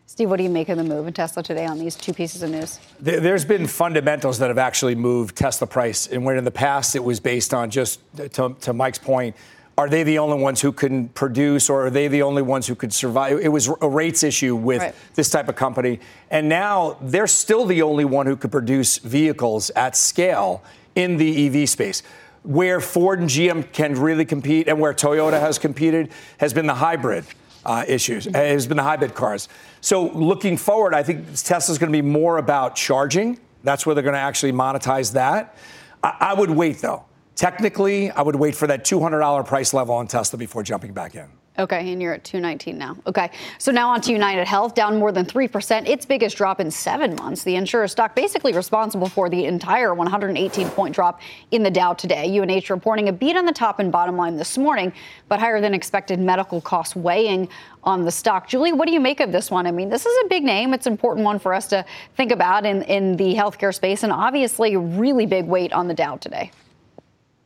Steve, 0.08 0.30
what 0.30 0.36
do 0.36 0.44
you 0.44 0.50
make 0.50 0.68
of 0.68 0.78
the 0.78 0.84
move 0.84 1.08
in 1.08 1.12
Tesla 1.12 1.42
today 1.42 1.66
on 1.66 1.80
these 1.80 1.96
two 1.96 2.14
pieces 2.14 2.40
of 2.40 2.50
news? 2.50 2.78
There's 3.00 3.44
been 3.44 3.66
fundamentals 3.66 4.38
that 4.38 4.48
have 4.48 4.56
actually 4.56 4.94
moved 4.94 5.36
Tesla 5.36 5.66
price, 5.66 6.06
and 6.06 6.24
where 6.24 6.36
in 6.36 6.44
the 6.44 6.50
past 6.52 6.94
it 6.94 7.02
was 7.02 7.18
based 7.18 7.52
on 7.52 7.70
just, 7.70 7.98
to, 8.16 8.54
to 8.60 8.72
Mike's 8.72 9.00
point, 9.00 9.34
are 9.76 9.90
they 9.90 10.04
the 10.04 10.20
only 10.20 10.40
ones 10.40 10.60
who 10.60 10.70
can 10.70 11.08
produce 11.08 11.68
or 11.68 11.86
are 11.86 11.90
they 11.90 12.06
the 12.06 12.22
only 12.22 12.40
ones 12.40 12.68
who 12.68 12.76
could 12.76 12.92
survive? 12.92 13.40
It 13.40 13.48
was 13.48 13.68
a 13.80 13.88
rates 13.88 14.22
issue 14.22 14.54
with 14.54 14.80
right. 14.80 14.94
this 15.14 15.28
type 15.28 15.48
of 15.48 15.56
company. 15.56 15.98
And 16.30 16.48
now 16.48 16.98
they're 17.02 17.26
still 17.26 17.66
the 17.66 17.82
only 17.82 18.04
one 18.04 18.26
who 18.26 18.36
could 18.36 18.52
produce 18.52 18.98
vehicles 18.98 19.70
at 19.70 19.96
scale 19.96 20.62
in 20.94 21.16
the 21.16 21.62
EV 21.62 21.68
space. 21.68 22.04
Where 22.42 22.80
Ford 22.80 23.18
and 23.18 23.28
GM 23.28 23.70
can 23.72 24.00
really 24.00 24.24
compete 24.24 24.68
and 24.68 24.80
where 24.80 24.94
Toyota 24.94 25.40
has 25.40 25.58
competed 25.58 26.10
has 26.38 26.54
been 26.54 26.66
the 26.66 26.76
hybrid 26.76 27.26
uh, 27.66 27.84
issues, 27.86 28.26
has 28.26 28.66
been 28.66 28.76
the 28.76 28.82
hybrid 28.82 29.14
cars. 29.14 29.48
So 29.86 30.08
looking 30.08 30.56
forward, 30.56 30.94
I 30.94 31.04
think 31.04 31.28
Tesla's 31.36 31.78
going 31.78 31.92
to 31.92 31.96
be 31.96 32.02
more 32.02 32.38
about 32.38 32.74
charging. 32.74 33.38
That's 33.62 33.86
where 33.86 33.94
they're 33.94 34.02
going 34.02 34.16
to 34.16 34.18
actually 34.18 34.50
monetize 34.50 35.12
that. 35.12 35.56
I, 36.02 36.16
I 36.18 36.34
would 36.34 36.50
wait 36.50 36.78
though. 36.78 37.04
Technically, 37.36 38.10
I 38.10 38.22
would 38.22 38.34
wait 38.34 38.56
for 38.56 38.66
that 38.66 38.84
$200 38.84 39.46
price 39.46 39.72
level 39.72 39.94
on 39.94 40.08
Tesla 40.08 40.40
before 40.40 40.64
jumping 40.64 40.92
back 40.92 41.14
in. 41.14 41.28
Okay, 41.58 41.90
and 41.90 42.02
you're 42.02 42.12
at 42.12 42.22
219 42.22 42.76
now. 42.76 42.96
Okay, 43.06 43.30
so 43.58 43.72
now 43.72 43.88
on 43.88 44.02
to 44.02 44.12
United 44.12 44.46
Health, 44.46 44.74
down 44.74 44.98
more 44.98 45.10
than 45.10 45.24
3%, 45.24 45.88
its 45.88 46.04
biggest 46.04 46.36
drop 46.36 46.60
in 46.60 46.70
seven 46.70 47.14
months. 47.16 47.44
The 47.44 47.56
insurer 47.56 47.88
stock 47.88 48.14
basically 48.14 48.52
responsible 48.52 49.08
for 49.08 49.30
the 49.30 49.46
entire 49.46 49.94
118 49.94 50.68
point 50.70 50.94
drop 50.94 51.20
in 51.52 51.62
the 51.62 51.70
Dow 51.70 51.94
today. 51.94 52.38
UNH 52.38 52.68
reporting 52.68 53.08
a 53.08 53.12
beat 53.12 53.36
on 53.36 53.46
the 53.46 53.52
top 53.52 53.78
and 53.78 53.90
bottom 53.90 54.16
line 54.16 54.36
this 54.36 54.58
morning, 54.58 54.92
but 55.28 55.40
higher 55.40 55.60
than 55.62 55.72
expected 55.72 56.20
medical 56.20 56.60
costs 56.60 56.94
weighing 56.94 57.48
on 57.84 58.04
the 58.04 58.10
stock. 58.10 58.48
Julie, 58.48 58.72
what 58.72 58.86
do 58.86 58.92
you 58.92 59.00
make 59.00 59.20
of 59.20 59.32
this 59.32 59.50
one? 59.50 59.66
I 59.66 59.70
mean, 59.70 59.88
this 59.88 60.04
is 60.04 60.24
a 60.24 60.28
big 60.28 60.44
name. 60.44 60.74
It's 60.74 60.86
an 60.86 60.92
important 60.92 61.24
one 61.24 61.38
for 61.38 61.54
us 61.54 61.68
to 61.68 61.86
think 62.16 62.32
about 62.32 62.66
in, 62.66 62.82
in 62.82 63.16
the 63.16 63.34
healthcare 63.34 63.74
space, 63.74 64.02
and 64.02 64.12
obviously, 64.12 64.76
really 64.76 65.24
big 65.24 65.46
weight 65.46 65.72
on 65.72 65.88
the 65.88 65.94
Dow 65.94 66.16
today. 66.16 66.50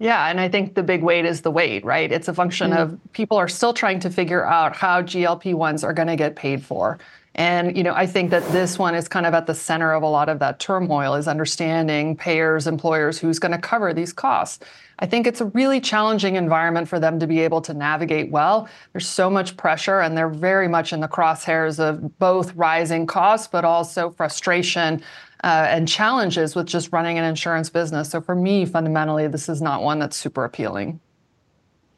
Yeah, 0.00 0.28
and 0.28 0.40
I 0.40 0.48
think 0.48 0.74
the 0.74 0.82
big 0.82 1.02
weight 1.02 1.26
is 1.26 1.42
the 1.42 1.50
weight, 1.50 1.84
right? 1.84 2.10
It's 2.10 2.26
a 2.26 2.32
function 2.32 2.70
mm-hmm. 2.70 2.94
of 2.94 3.12
people 3.12 3.36
are 3.36 3.48
still 3.48 3.74
trying 3.74 4.00
to 4.00 4.10
figure 4.10 4.46
out 4.46 4.74
how 4.74 5.02
GLP-1s 5.02 5.84
are 5.84 5.92
going 5.92 6.08
to 6.08 6.16
get 6.16 6.36
paid 6.36 6.64
for. 6.64 6.98
And 7.34 7.76
you 7.76 7.82
know, 7.82 7.92
I 7.94 8.06
think 8.06 8.30
that 8.30 8.42
this 8.50 8.78
one 8.78 8.94
is 8.94 9.08
kind 9.08 9.26
of 9.26 9.34
at 9.34 9.46
the 9.46 9.54
center 9.54 9.92
of 9.92 10.02
a 10.02 10.06
lot 10.06 10.30
of 10.30 10.38
that 10.38 10.58
turmoil 10.58 11.14
is 11.14 11.28
understanding 11.28 12.16
payers, 12.16 12.66
employers, 12.66 13.18
who's 13.18 13.38
going 13.38 13.52
to 13.52 13.58
cover 13.58 13.92
these 13.92 14.12
costs. 14.12 14.64
I 14.98 15.06
think 15.06 15.26
it's 15.26 15.40
a 15.40 15.46
really 15.46 15.80
challenging 15.80 16.36
environment 16.36 16.88
for 16.88 16.98
them 16.98 17.20
to 17.20 17.26
be 17.26 17.40
able 17.40 17.60
to 17.62 17.74
navigate 17.74 18.30
well. 18.30 18.68
There's 18.92 19.06
so 19.06 19.30
much 19.30 19.56
pressure, 19.56 20.00
and 20.00 20.16
they're 20.16 20.28
very 20.28 20.66
much 20.66 20.92
in 20.92 21.00
the 21.00 21.08
crosshairs 21.08 21.78
of 21.78 22.18
both 22.18 22.54
rising 22.54 23.06
costs, 23.06 23.48
but 23.48 23.64
also 23.64 24.10
frustration 24.10 25.02
uh, 25.42 25.66
and 25.68 25.88
challenges 25.88 26.54
with 26.54 26.66
just 26.66 26.92
running 26.92 27.18
an 27.18 27.24
insurance 27.24 27.70
business. 27.70 28.10
So 28.10 28.20
for 28.20 28.34
me, 28.34 28.66
fundamentally, 28.66 29.26
this 29.28 29.48
is 29.48 29.62
not 29.62 29.82
one 29.82 29.98
that's 29.98 30.16
super 30.16 30.44
appealing. 30.44 31.00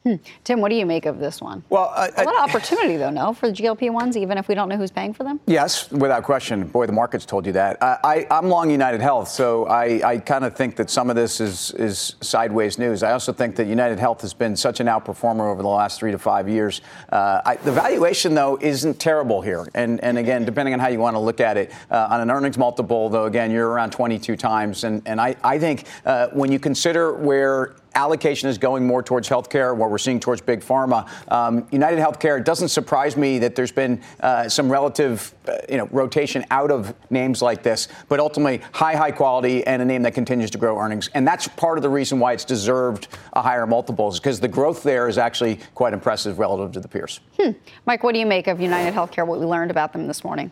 Hmm. 0.03 0.15
Tim, 0.43 0.59
what 0.59 0.67
do 0.67 0.75
you 0.75 0.85
make 0.85 1.05
of 1.05 1.19
this 1.19 1.41
one? 1.41 1.63
Well, 1.69 1.93
uh, 1.95 2.09
a 2.17 2.23
lot 2.25 2.35
of 2.35 2.49
opportunity, 2.49 2.97
though, 2.97 3.09
no, 3.09 3.33
for 3.33 3.47
the 3.47 3.53
GLP 3.53 3.89
ones, 3.89 4.17
even 4.17 4.37
if 4.37 4.49
we 4.49 4.55
don't 4.55 4.67
know 4.67 4.75
who's 4.75 4.91
paying 4.91 5.13
for 5.13 5.23
them. 5.23 5.39
Yes, 5.47 5.89
without 5.91 6.23
question. 6.23 6.67
Boy, 6.67 6.85
the 6.87 6.91
market's 6.91 7.25
told 7.25 7.45
you 7.45 7.53
that. 7.53 7.77
I, 7.81 8.27
am 8.29 8.49
long 8.49 8.69
United 8.69 8.99
Health, 8.99 9.29
so 9.29 9.65
I, 9.67 10.01
I 10.03 10.17
kind 10.17 10.43
of 10.43 10.57
think 10.57 10.75
that 10.75 10.89
some 10.89 11.09
of 11.09 11.15
this 11.15 11.39
is 11.39 11.71
is 11.71 12.15
sideways 12.19 12.77
news. 12.77 13.01
I 13.01 13.13
also 13.13 13.31
think 13.31 13.55
that 13.55 13.67
United 13.67 13.97
Health 13.97 14.21
has 14.21 14.33
been 14.33 14.57
such 14.57 14.81
an 14.81 14.87
outperformer 14.87 15.49
over 15.49 15.61
the 15.61 15.69
last 15.69 15.99
three 15.99 16.11
to 16.11 16.19
five 16.19 16.49
years. 16.49 16.81
Uh, 17.09 17.41
I, 17.45 17.55
the 17.55 17.71
valuation, 17.71 18.35
though, 18.35 18.57
isn't 18.61 18.99
terrible 18.99 19.41
here. 19.41 19.67
And 19.73 20.03
and 20.03 20.17
again, 20.17 20.43
depending 20.43 20.73
on 20.73 20.81
how 20.81 20.89
you 20.89 20.99
want 20.99 21.15
to 21.15 21.19
look 21.19 21.39
at 21.39 21.55
it, 21.55 21.71
uh, 21.89 22.07
on 22.09 22.19
an 22.19 22.29
earnings 22.29 22.57
multiple, 22.57 23.07
though, 23.07 23.25
again, 23.25 23.51
you're 23.51 23.69
around 23.69 23.91
22 23.91 24.35
times. 24.35 24.83
And 24.83 25.01
and 25.05 25.21
I 25.21 25.37
I 25.43 25.57
think 25.59 25.85
uh, 26.05 26.27
when 26.33 26.51
you 26.51 26.59
consider 26.59 27.13
where 27.13 27.75
allocation 27.95 28.49
is 28.49 28.57
going 28.57 28.85
more 28.85 29.03
towards 29.03 29.29
healthcare, 29.29 29.75
what 29.75 29.89
we're 29.89 29.97
seeing 29.97 30.19
towards 30.19 30.41
big 30.41 30.61
pharma. 30.61 31.07
Um, 31.31 31.67
United 31.71 31.99
Healthcare, 31.99 32.39
it 32.39 32.45
doesn't 32.45 32.69
surprise 32.69 33.15
me 33.17 33.39
that 33.39 33.55
there's 33.55 33.71
been 33.71 34.01
uh, 34.19 34.49
some 34.49 34.71
relative, 34.71 35.33
uh, 35.47 35.57
you 35.69 35.77
know, 35.77 35.87
rotation 35.91 36.45
out 36.51 36.71
of 36.71 36.93
names 37.09 37.41
like 37.41 37.63
this, 37.63 37.87
but 38.09 38.19
ultimately 38.19 38.61
high, 38.71 38.95
high 38.95 39.11
quality 39.11 39.65
and 39.65 39.81
a 39.81 39.85
name 39.85 40.01
that 40.03 40.13
continues 40.13 40.51
to 40.51 40.57
grow 40.57 40.77
earnings. 40.79 41.09
And 41.13 41.27
that's 41.27 41.47
part 41.47 41.77
of 41.77 41.81
the 41.81 41.89
reason 41.89 42.19
why 42.19 42.33
it's 42.33 42.45
deserved 42.45 43.07
a 43.33 43.41
higher 43.41 43.67
multiples 43.67 44.19
because 44.19 44.39
the 44.39 44.47
growth 44.47 44.83
there 44.83 45.07
is 45.07 45.17
actually 45.17 45.59
quite 45.75 45.93
impressive 45.93 46.39
relative 46.39 46.71
to 46.73 46.79
the 46.79 46.87
peers. 46.87 47.19
Hmm. 47.39 47.51
Mike, 47.85 48.03
what 48.03 48.13
do 48.13 48.19
you 48.19 48.25
make 48.25 48.47
of 48.47 48.59
United 48.59 48.93
Healthcare? 48.93 49.25
What 49.25 49.39
we 49.39 49.45
learned 49.45 49.71
about 49.71 49.93
them 49.93 50.07
this 50.07 50.23
morning? 50.23 50.51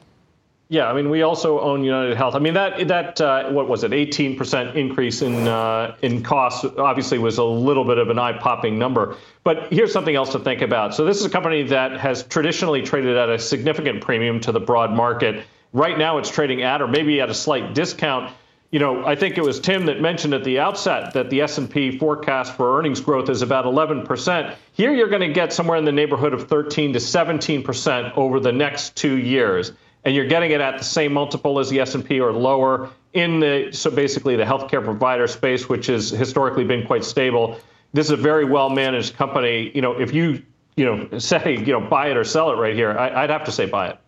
Yeah, 0.71 0.87
I 0.87 0.93
mean, 0.93 1.09
we 1.09 1.21
also 1.21 1.59
own 1.59 1.83
United 1.83 2.15
Health. 2.15 2.33
I 2.33 2.39
mean, 2.39 2.53
that 2.53 2.87
that 2.87 3.19
uh, 3.19 3.49
what 3.49 3.67
was 3.67 3.83
it? 3.83 3.91
18% 3.91 4.73
increase 4.73 5.21
in 5.21 5.45
uh, 5.45 5.97
in 6.01 6.23
costs 6.23 6.63
obviously 6.77 7.17
was 7.17 7.39
a 7.39 7.43
little 7.43 7.83
bit 7.83 7.97
of 7.97 8.09
an 8.09 8.17
eye-popping 8.17 8.79
number. 8.79 9.17
But 9.43 9.67
here's 9.73 9.91
something 9.91 10.15
else 10.15 10.31
to 10.31 10.39
think 10.39 10.61
about. 10.61 10.95
So 10.95 11.03
this 11.03 11.19
is 11.19 11.25
a 11.25 11.29
company 11.29 11.63
that 11.63 11.99
has 11.99 12.23
traditionally 12.23 12.83
traded 12.83 13.17
at 13.17 13.27
a 13.27 13.37
significant 13.37 14.01
premium 14.01 14.39
to 14.39 14.53
the 14.53 14.61
broad 14.61 14.93
market. 14.93 15.43
Right 15.73 15.97
now, 15.97 16.19
it's 16.19 16.29
trading 16.29 16.61
at 16.61 16.81
or 16.81 16.87
maybe 16.87 17.19
at 17.19 17.29
a 17.29 17.33
slight 17.33 17.75
discount. 17.75 18.33
You 18.69 18.79
know, 18.79 19.05
I 19.05 19.15
think 19.15 19.37
it 19.37 19.43
was 19.43 19.59
Tim 19.59 19.87
that 19.87 19.99
mentioned 19.99 20.33
at 20.33 20.45
the 20.45 20.59
outset 20.59 21.13
that 21.15 21.29
the 21.29 21.41
S&P 21.41 21.97
forecast 21.97 22.55
for 22.55 22.79
earnings 22.79 23.01
growth 23.01 23.29
is 23.29 23.41
about 23.41 23.65
11%. 23.65 24.55
Here, 24.71 24.93
you're 24.93 25.09
going 25.09 25.19
to 25.19 25.33
get 25.33 25.51
somewhere 25.51 25.77
in 25.77 25.83
the 25.83 25.91
neighborhood 25.91 26.33
of 26.33 26.47
13 26.47 26.93
to 26.93 26.99
17% 26.99 28.17
over 28.17 28.39
the 28.39 28.53
next 28.53 28.95
two 28.95 29.17
years 29.17 29.73
and 30.03 30.15
you're 30.15 30.27
getting 30.27 30.51
it 30.51 30.61
at 30.61 30.77
the 30.77 30.83
same 30.83 31.13
multiple 31.13 31.59
as 31.59 31.69
the 31.69 31.79
S&P 31.79 32.19
or 32.19 32.31
lower 32.31 32.89
in 33.13 33.39
the 33.39 33.69
so 33.71 33.91
basically 33.91 34.35
the 34.35 34.43
healthcare 34.43 34.83
provider 34.83 35.27
space, 35.27 35.67
which 35.69 35.87
has 35.87 36.09
historically 36.09 36.63
been 36.63 36.85
quite 36.85 37.03
stable. 37.03 37.59
This 37.93 38.07
is 38.07 38.11
a 38.11 38.17
very 38.17 38.45
well 38.45 38.69
managed 38.69 39.15
company. 39.15 39.71
You 39.75 39.81
know, 39.81 39.99
if 39.99 40.13
you 40.13 40.41
you 40.75 40.85
know, 40.85 41.19
say, 41.19 41.57
you 41.57 41.73
know, 41.73 41.81
buy 41.81 42.09
it 42.09 42.17
or 42.17 42.23
sell 42.23 42.51
it 42.51 42.55
right 42.55 42.75
here, 42.75 42.97
I, 42.97 43.23
I'd 43.23 43.29
have 43.29 43.43
to 43.45 43.51
say 43.51 43.65
buy 43.65 43.89
it. 43.89 43.99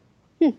Hmm. 0.44 0.50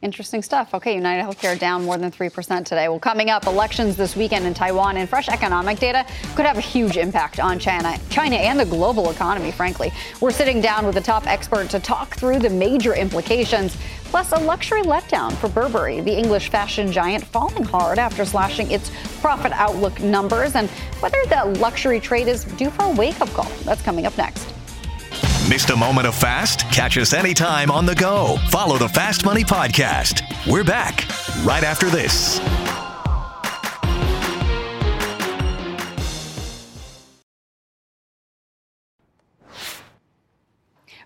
Interesting 0.00 0.42
stuff. 0.42 0.72
Okay, 0.72 0.94
United 0.94 1.22
Healthcare 1.22 1.58
down 1.58 1.84
more 1.84 1.98
than 1.98 2.10
3% 2.10 2.64
today. 2.64 2.88
Well, 2.88 2.98
coming 2.98 3.28
up, 3.28 3.46
elections 3.46 3.94
this 3.94 4.16
weekend 4.16 4.46
in 4.46 4.54
Taiwan 4.54 4.96
and 4.96 5.06
fresh 5.06 5.28
economic 5.28 5.78
data 5.78 6.06
could 6.34 6.46
have 6.46 6.56
a 6.56 6.62
huge 6.62 6.96
impact 6.96 7.40
on 7.40 7.58
China, 7.58 7.98
China 8.08 8.36
and 8.36 8.58
the 8.58 8.64
global 8.64 9.10
economy, 9.10 9.50
frankly. 9.50 9.92
We're 10.22 10.30
sitting 10.30 10.62
down 10.62 10.86
with 10.86 10.96
a 10.96 11.02
top 11.02 11.26
expert 11.26 11.68
to 11.70 11.78
talk 11.78 12.16
through 12.16 12.38
the 12.38 12.48
major 12.48 12.94
implications, 12.94 13.76
plus 14.04 14.32
a 14.32 14.38
luxury 14.38 14.80
letdown 14.80 15.34
for 15.34 15.50
Burberry, 15.50 16.00
the 16.00 16.16
English 16.16 16.48
fashion 16.48 16.90
giant 16.90 17.22
falling 17.22 17.64
hard 17.64 17.98
after 17.98 18.24
slashing 18.24 18.70
its 18.70 18.90
profit 19.20 19.52
outlook 19.52 20.00
numbers, 20.00 20.54
and 20.54 20.70
whether 21.00 21.22
that 21.26 21.58
luxury 21.58 22.00
trade 22.00 22.28
is 22.28 22.44
due 22.44 22.70
for 22.70 22.86
a 22.86 22.90
wake-up 22.92 23.28
call. 23.34 23.50
That's 23.64 23.82
coming 23.82 24.06
up 24.06 24.16
next. 24.16 24.54
Missed 25.48 25.68
a 25.68 25.76
moment 25.76 26.06
of 26.06 26.14
fast? 26.14 26.60
Catch 26.70 26.96
us 26.96 27.12
anytime 27.12 27.70
on 27.70 27.84
the 27.84 27.94
go. 27.94 28.38
Follow 28.48 28.78
the 28.78 28.88
Fast 28.88 29.26
Money 29.26 29.44
Podcast. 29.44 30.22
We're 30.50 30.64
back 30.64 31.06
right 31.44 31.62
after 31.62 31.90
this. 31.90 32.40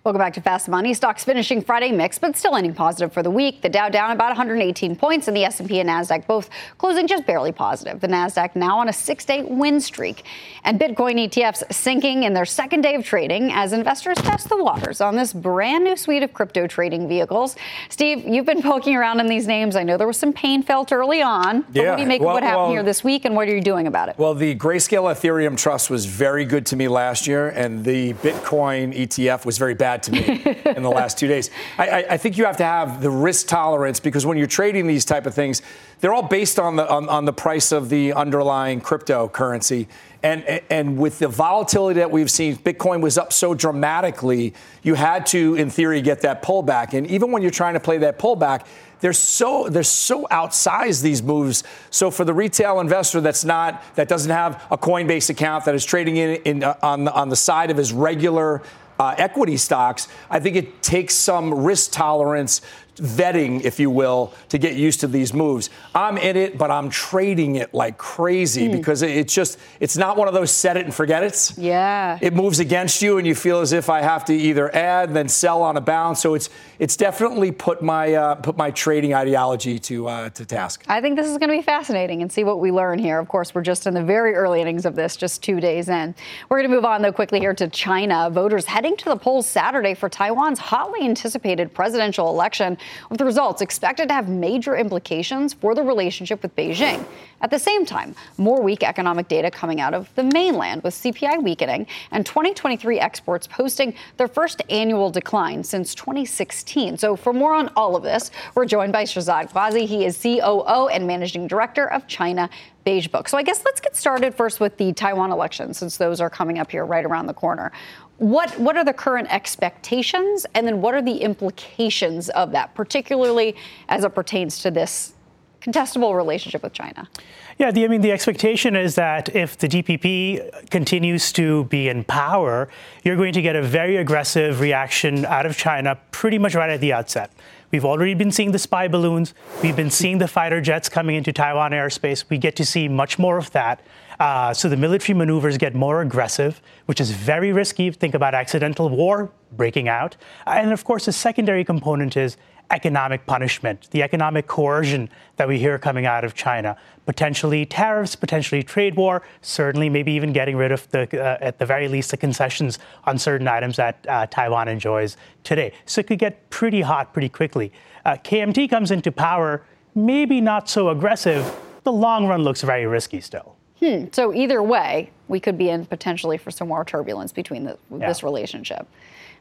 Welcome 0.04 0.20
back 0.20 0.34
to 0.34 0.40
Fast 0.40 0.68
Money. 0.68 0.94
Stocks 0.94 1.24
finishing 1.24 1.60
Friday 1.60 1.90
mixed, 1.90 2.20
but 2.20 2.36
still 2.36 2.54
ending 2.54 2.72
positive 2.72 3.12
for 3.12 3.24
the 3.24 3.32
week. 3.32 3.62
The 3.62 3.68
Dow 3.68 3.88
down 3.88 4.12
about 4.12 4.28
118 4.28 4.94
points, 4.94 5.26
and 5.26 5.36
the 5.36 5.44
S&P 5.44 5.80
and 5.80 5.88
Nasdaq 5.88 6.24
both 6.24 6.50
closing 6.78 7.08
just 7.08 7.26
barely 7.26 7.50
positive. 7.50 7.98
The 7.98 8.06
Nasdaq 8.06 8.54
now 8.54 8.78
on 8.78 8.88
a 8.88 8.92
six-day 8.92 9.42
win 9.42 9.80
streak, 9.80 10.22
and 10.62 10.78
Bitcoin 10.78 11.28
ETFs 11.28 11.64
sinking 11.72 12.22
in 12.22 12.32
their 12.32 12.44
second 12.44 12.82
day 12.82 12.94
of 12.94 13.04
trading 13.04 13.50
as 13.52 13.72
investors 13.72 14.16
test 14.18 14.48
the 14.48 14.62
waters 14.62 15.00
on 15.00 15.16
this 15.16 15.32
brand 15.32 15.82
new 15.82 15.96
suite 15.96 16.22
of 16.22 16.32
crypto 16.32 16.68
trading 16.68 17.08
vehicles. 17.08 17.56
Steve, 17.88 18.24
you've 18.24 18.46
been 18.46 18.62
poking 18.62 18.94
around 18.94 19.18
in 19.18 19.26
these 19.26 19.48
names. 19.48 19.74
I 19.74 19.82
know 19.82 19.96
there 19.96 20.06
was 20.06 20.16
some 20.16 20.32
pain 20.32 20.62
felt 20.62 20.92
early 20.92 21.22
on. 21.22 21.64
Yeah. 21.72 21.90
What 21.90 21.96
do 21.96 22.02
you 22.02 22.08
make 22.08 22.20
well, 22.20 22.30
of 22.30 22.34
what 22.34 22.42
happened 22.44 22.62
well, 22.62 22.70
here 22.70 22.82
this 22.84 23.02
week, 23.02 23.24
and 23.24 23.34
what 23.34 23.48
are 23.48 23.54
you 23.54 23.62
doing 23.62 23.88
about 23.88 24.08
it? 24.08 24.16
Well, 24.16 24.34
the 24.34 24.54
Grayscale 24.54 25.12
Ethereum 25.12 25.56
Trust 25.58 25.90
was 25.90 26.06
very 26.06 26.44
good 26.44 26.66
to 26.66 26.76
me 26.76 26.86
last 26.86 27.26
year, 27.26 27.48
and 27.48 27.84
the 27.84 28.12
Bitcoin 28.14 28.96
ETF 28.96 29.44
was 29.44 29.58
very 29.58 29.74
bad 29.74 29.87
to 29.96 30.12
me 30.12 30.42
in 30.76 30.82
the 30.82 30.90
last 30.90 31.18
two 31.18 31.26
days. 31.26 31.50
I, 31.78 31.88
I, 31.88 32.06
I, 32.10 32.16
think 32.16 32.36
you 32.36 32.44
have 32.44 32.56
to 32.58 32.64
have 32.64 33.00
the 33.00 33.10
risk 33.10 33.48
tolerance 33.48 34.00
because 34.00 34.26
when 34.26 34.36
you're 34.36 34.46
trading 34.46 34.86
these 34.86 35.04
type 35.04 35.26
of 35.26 35.34
things, 35.34 35.62
they're 36.00 36.12
all 36.12 36.22
based 36.22 36.58
on 36.58 36.76
the 36.76 36.88
on, 36.88 37.08
on 37.08 37.24
the 37.24 37.32
price 37.32 37.72
of 37.72 37.88
the 37.88 38.12
underlying 38.12 38.80
cryptocurrency. 38.80 39.86
And, 40.22 40.44
and 40.68 40.98
with 40.98 41.20
the 41.20 41.28
volatility 41.28 42.00
that 42.00 42.10
we've 42.10 42.30
seen, 42.30 42.56
Bitcoin 42.56 43.00
was 43.00 43.16
up 43.16 43.32
so 43.32 43.54
dramatically, 43.54 44.52
you 44.82 44.94
had 44.94 45.26
to, 45.26 45.54
in 45.54 45.70
theory, 45.70 46.02
get 46.02 46.22
that 46.22 46.42
pullback. 46.42 46.92
And 46.92 47.06
even 47.06 47.30
when 47.30 47.40
you're 47.40 47.52
trying 47.52 47.74
to 47.74 47.80
play 47.80 47.98
that 47.98 48.18
pullback, 48.18 48.66
they're 49.00 49.12
so 49.12 49.68
they're 49.68 49.82
so 49.82 50.26
outsized 50.30 51.02
these 51.02 51.22
moves. 51.22 51.62
So 51.90 52.10
for 52.10 52.24
the 52.24 52.34
retail 52.34 52.80
investor 52.80 53.20
that's 53.20 53.44
not 53.44 53.82
that 53.94 54.08
doesn't 54.08 54.30
have 54.30 54.64
a 54.70 54.78
Coinbase 54.78 55.30
account 55.30 55.64
that 55.66 55.74
is 55.74 55.84
trading 55.84 56.16
in, 56.16 56.30
in 56.42 56.64
uh, 56.64 56.74
on 56.82 57.04
the, 57.04 57.12
on 57.12 57.28
the 57.28 57.36
side 57.36 57.70
of 57.70 57.76
his 57.76 57.92
regular 57.92 58.62
uh, 58.98 59.14
equity 59.16 59.56
stocks, 59.56 60.08
I 60.28 60.40
think 60.40 60.56
it 60.56 60.82
takes 60.82 61.14
some 61.14 61.54
risk 61.54 61.92
tolerance 61.92 62.60
vetting, 62.96 63.62
if 63.62 63.78
you 63.78 63.90
will, 63.90 64.32
to 64.48 64.58
get 64.58 64.74
used 64.74 65.00
to 65.00 65.06
these 65.06 65.32
moves. 65.32 65.70
I'm 65.94 66.18
in 66.18 66.36
it, 66.36 66.58
but 66.58 66.70
I'm 66.70 66.90
trading 66.90 67.56
it 67.56 67.72
like 67.72 67.96
crazy 67.96 68.68
mm. 68.68 68.72
because 68.72 69.02
it's 69.02 69.32
just, 69.32 69.58
it's 69.78 69.96
not 69.96 70.16
one 70.16 70.28
of 70.28 70.34
those 70.34 70.50
set 70.50 70.76
it 70.76 70.84
and 70.84 70.94
forget 70.94 71.22
it. 71.22 71.52
Yeah. 71.56 72.18
It 72.20 72.34
moves 72.34 72.58
against 72.58 73.00
you 73.00 73.18
and 73.18 73.26
you 73.26 73.34
feel 73.34 73.60
as 73.60 73.72
if 73.72 73.88
I 73.88 74.02
have 74.02 74.24
to 74.26 74.34
either 74.34 74.74
add, 74.74 75.14
then 75.14 75.28
sell 75.28 75.62
on 75.62 75.76
a 75.76 75.80
bounce. 75.80 76.20
So 76.20 76.34
it's, 76.34 76.50
it's 76.78 76.96
definitely 76.96 77.50
put 77.50 77.82
my, 77.82 78.14
uh, 78.14 78.34
put 78.36 78.56
my 78.56 78.70
trading 78.70 79.12
ideology 79.12 79.78
to, 79.80 80.08
uh, 80.08 80.30
to 80.30 80.44
task. 80.44 80.84
I 80.88 81.00
think 81.00 81.16
this 81.16 81.26
is 81.26 81.36
going 81.38 81.50
to 81.50 81.56
be 81.56 81.62
fascinating 81.62 82.22
and 82.22 82.30
see 82.30 82.44
what 82.44 82.60
we 82.60 82.70
learn 82.70 82.98
here. 82.98 83.18
Of 83.18 83.26
course, 83.26 83.54
we're 83.54 83.62
just 83.62 83.86
in 83.86 83.94
the 83.94 84.02
very 84.02 84.34
early 84.34 84.60
innings 84.60 84.86
of 84.86 84.94
this, 84.94 85.16
just 85.16 85.42
two 85.42 85.60
days 85.60 85.88
in. 85.88 86.14
We're 86.48 86.58
going 86.58 86.70
to 86.70 86.74
move 86.74 86.84
on, 86.84 87.02
though, 87.02 87.12
quickly 87.12 87.40
here 87.40 87.54
to 87.54 87.68
China. 87.68 88.30
Voters 88.30 88.64
heading 88.64 88.96
to 88.98 89.06
the 89.06 89.16
polls 89.16 89.48
Saturday 89.48 89.94
for 89.94 90.08
Taiwan's 90.08 90.60
hotly 90.60 91.04
anticipated 91.04 91.74
presidential 91.74 92.28
election 92.28 92.78
with 93.10 93.18
the 93.18 93.24
results 93.24 93.60
expected 93.60 94.08
to 94.08 94.14
have 94.14 94.28
major 94.28 94.76
implications 94.76 95.52
for 95.52 95.74
the 95.74 95.82
relationship 95.82 96.42
with 96.42 96.54
Beijing. 96.54 97.04
At 97.40 97.50
the 97.50 97.58
same 97.58 97.86
time, 97.86 98.14
more 98.36 98.62
weak 98.62 98.82
economic 98.82 99.28
data 99.28 99.50
coming 99.50 99.80
out 99.80 99.94
of 99.94 100.12
the 100.14 100.24
mainland 100.24 100.82
with 100.82 100.94
CPI 100.94 101.42
weakening 101.42 101.86
and 102.10 102.24
2023 102.26 103.00
exports 103.00 103.46
posting 103.46 103.94
their 104.16 104.28
first 104.28 104.62
annual 104.68 105.10
decline 105.10 105.64
since 105.64 105.94
2016. 105.94 106.67
So, 106.96 107.16
for 107.16 107.32
more 107.32 107.54
on 107.54 107.70
all 107.76 107.96
of 107.96 108.02
this, 108.02 108.30
we're 108.54 108.66
joined 108.66 108.92
by 108.92 109.04
Shehzad 109.04 109.52
Qureshi. 109.52 109.86
He 109.86 110.04
is 110.04 110.20
COO 110.22 110.88
and 110.88 111.06
Managing 111.06 111.46
Director 111.46 111.90
of 111.90 112.06
China 112.06 112.50
Beige 112.84 113.08
Book. 113.08 113.28
So, 113.28 113.38
I 113.38 113.42
guess 113.42 113.64
let's 113.64 113.80
get 113.80 113.96
started 113.96 114.34
first 114.34 114.60
with 114.60 114.76
the 114.76 114.92
Taiwan 114.92 115.32
elections, 115.32 115.78
since 115.78 115.96
those 115.96 116.20
are 116.20 116.30
coming 116.30 116.58
up 116.58 116.70
here 116.70 116.84
right 116.84 117.04
around 117.04 117.26
the 117.26 117.34
corner. 117.34 117.72
What, 118.18 118.58
what 118.58 118.76
are 118.76 118.84
the 118.84 118.92
current 118.92 119.32
expectations, 119.32 120.44
and 120.54 120.66
then 120.66 120.80
what 120.80 120.94
are 120.94 121.02
the 121.02 121.18
implications 121.18 122.28
of 122.30 122.52
that, 122.52 122.74
particularly 122.74 123.56
as 123.88 124.04
it 124.04 124.14
pertains 124.14 124.60
to 124.62 124.70
this 124.70 125.14
contestable 125.60 126.16
relationship 126.16 126.62
with 126.62 126.72
China? 126.72 127.08
Yeah, 127.58 127.72
the, 127.72 127.84
I 127.84 127.88
mean, 127.88 128.02
the 128.02 128.12
expectation 128.12 128.76
is 128.76 128.94
that 128.94 129.34
if 129.34 129.58
the 129.58 129.66
DPP 129.66 130.70
continues 130.70 131.32
to 131.32 131.64
be 131.64 131.88
in 131.88 132.04
power, 132.04 132.68
you're 133.02 133.16
going 133.16 133.32
to 133.32 133.42
get 133.42 133.56
a 133.56 133.62
very 133.62 133.96
aggressive 133.96 134.60
reaction 134.60 135.24
out 135.24 135.44
of 135.44 135.56
China 135.56 135.98
pretty 136.12 136.38
much 136.38 136.54
right 136.54 136.70
at 136.70 136.80
the 136.80 136.92
outset. 136.92 137.32
We've 137.72 137.84
already 137.84 138.14
been 138.14 138.30
seeing 138.30 138.52
the 138.52 138.60
spy 138.60 138.86
balloons. 138.86 139.34
We've 139.60 139.74
been 139.74 139.90
seeing 139.90 140.18
the 140.18 140.28
fighter 140.28 140.60
jets 140.60 140.88
coming 140.88 141.16
into 141.16 141.32
Taiwan 141.32 141.72
airspace. 141.72 142.24
We 142.30 142.38
get 142.38 142.54
to 142.56 142.64
see 142.64 142.86
much 142.86 143.18
more 143.18 143.38
of 143.38 143.50
that. 143.50 143.80
Uh, 144.20 144.54
so 144.54 144.68
the 144.68 144.76
military 144.76 145.18
maneuvers 145.18 145.58
get 145.58 145.74
more 145.74 146.00
aggressive, 146.00 146.62
which 146.86 147.00
is 147.00 147.10
very 147.10 147.52
risky. 147.52 147.90
Think 147.90 148.14
about 148.14 148.34
accidental 148.34 148.88
war 148.88 149.32
breaking 149.56 149.88
out. 149.88 150.16
And 150.46 150.72
of 150.72 150.84
course, 150.84 151.06
the 151.06 151.12
secondary 151.12 151.64
component 151.64 152.16
is 152.16 152.36
economic 152.70 153.24
punishment, 153.26 153.90
the 153.90 154.02
economic 154.02 154.46
coercion 154.46 155.08
that 155.36 155.48
we 155.48 155.58
hear 155.58 155.78
coming 155.78 156.06
out 156.06 156.24
of 156.24 156.34
China, 156.34 156.76
potentially 157.06 157.64
tariffs, 157.64 158.14
potentially 158.14 158.62
trade 158.62 158.94
war, 158.96 159.22
certainly 159.40 159.88
maybe 159.88 160.12
even 160.12 160.32
getting 160.32 160.56
rid 160.56 160.72
of 160.72 160.88
the, 160.90 161.02
uh, 161.20 161.38
at 161.40 161.58
the 161.58 161.64
very 161.64 161.88
least, 161.88 162.10
the 162.10 162.16
concessions 162.16 162.78
on 163.04 163.18
certain 163.18 163.48
items 163.48 163.76
that 163.76 164.04
uh, 164.08 164.26
Taiwan 164.26 164.68
enjoys 164.68 165.16
today. 165.44 165.72
So 165.86 166.00
it 166.00 166.06
could 166.06 166.18
get 166.18 166.50
pretty 166.50 166.82
hot 166.82 167.12
pretty 167.12 167.28
quickly. 167.30 167.72
Uh, 168.04 168.16
KMT 168.16 168.68
comes 168.68 168.90
into 168.90 169.10
power, 169.10 169.62
maybe 169.94 170.40
not 170.40 170.68
so 170.68 170.90
aggressive. 170.90 171.56
The 171.84 171.92
long 171.92 172.26
run 172.26 172.42
looks 172.42 172.62
very 172.62 172.86
risky 172.86 173.20
still. 173.20 173.56
Hmm. 173.80 174.06
So 174.12 174.34
either 174.34 174.62
way, 174.62 175.10
we 175.28 175.40
could 175.40 175.56
be 175.56 175.70
in 175.70 175.86
potentially 175.86 176.36
for 176.36 176.50
some 176.50 176.68
more 176.68 176.84
turbulence 176.84 177.32
between 177.32 177.64
the, 177.64 177.78
yeah. 177.90 178.08
this 178.08 178.22
relationship. 178.22 178.86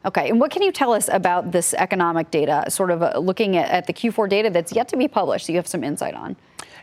Okay, 0.04 0.28
and 0.28 0.40
what 0.40 0.50
can 0.50 0.62
you 0.62 0.72
tell 0.72 0.92
us 0.92 1.08
about 1.08 1.50
this 1.50 1.74
economic 1.74 2.30
data, 2.30 2.64
sort 2.70 2.90
of 2.90 3.02
uh, 3.02 3.18
looking 3.18 3.56
at, 3.56 3.68
at, 3.70 3.86
the 3.86 3.92
Q4 3.92 4.28
data 4.28 4.50
that's 4.50 4.72
yet 4.72 4.88
to 4.88 4.96
be 4.96 5.08
published, 5.08 5.46
so 5.46 5.52
you 5.52 5.58
have 5.58 5.66
some 5.66 5.82
insight 5.82 6.14
on? 6.14 6.36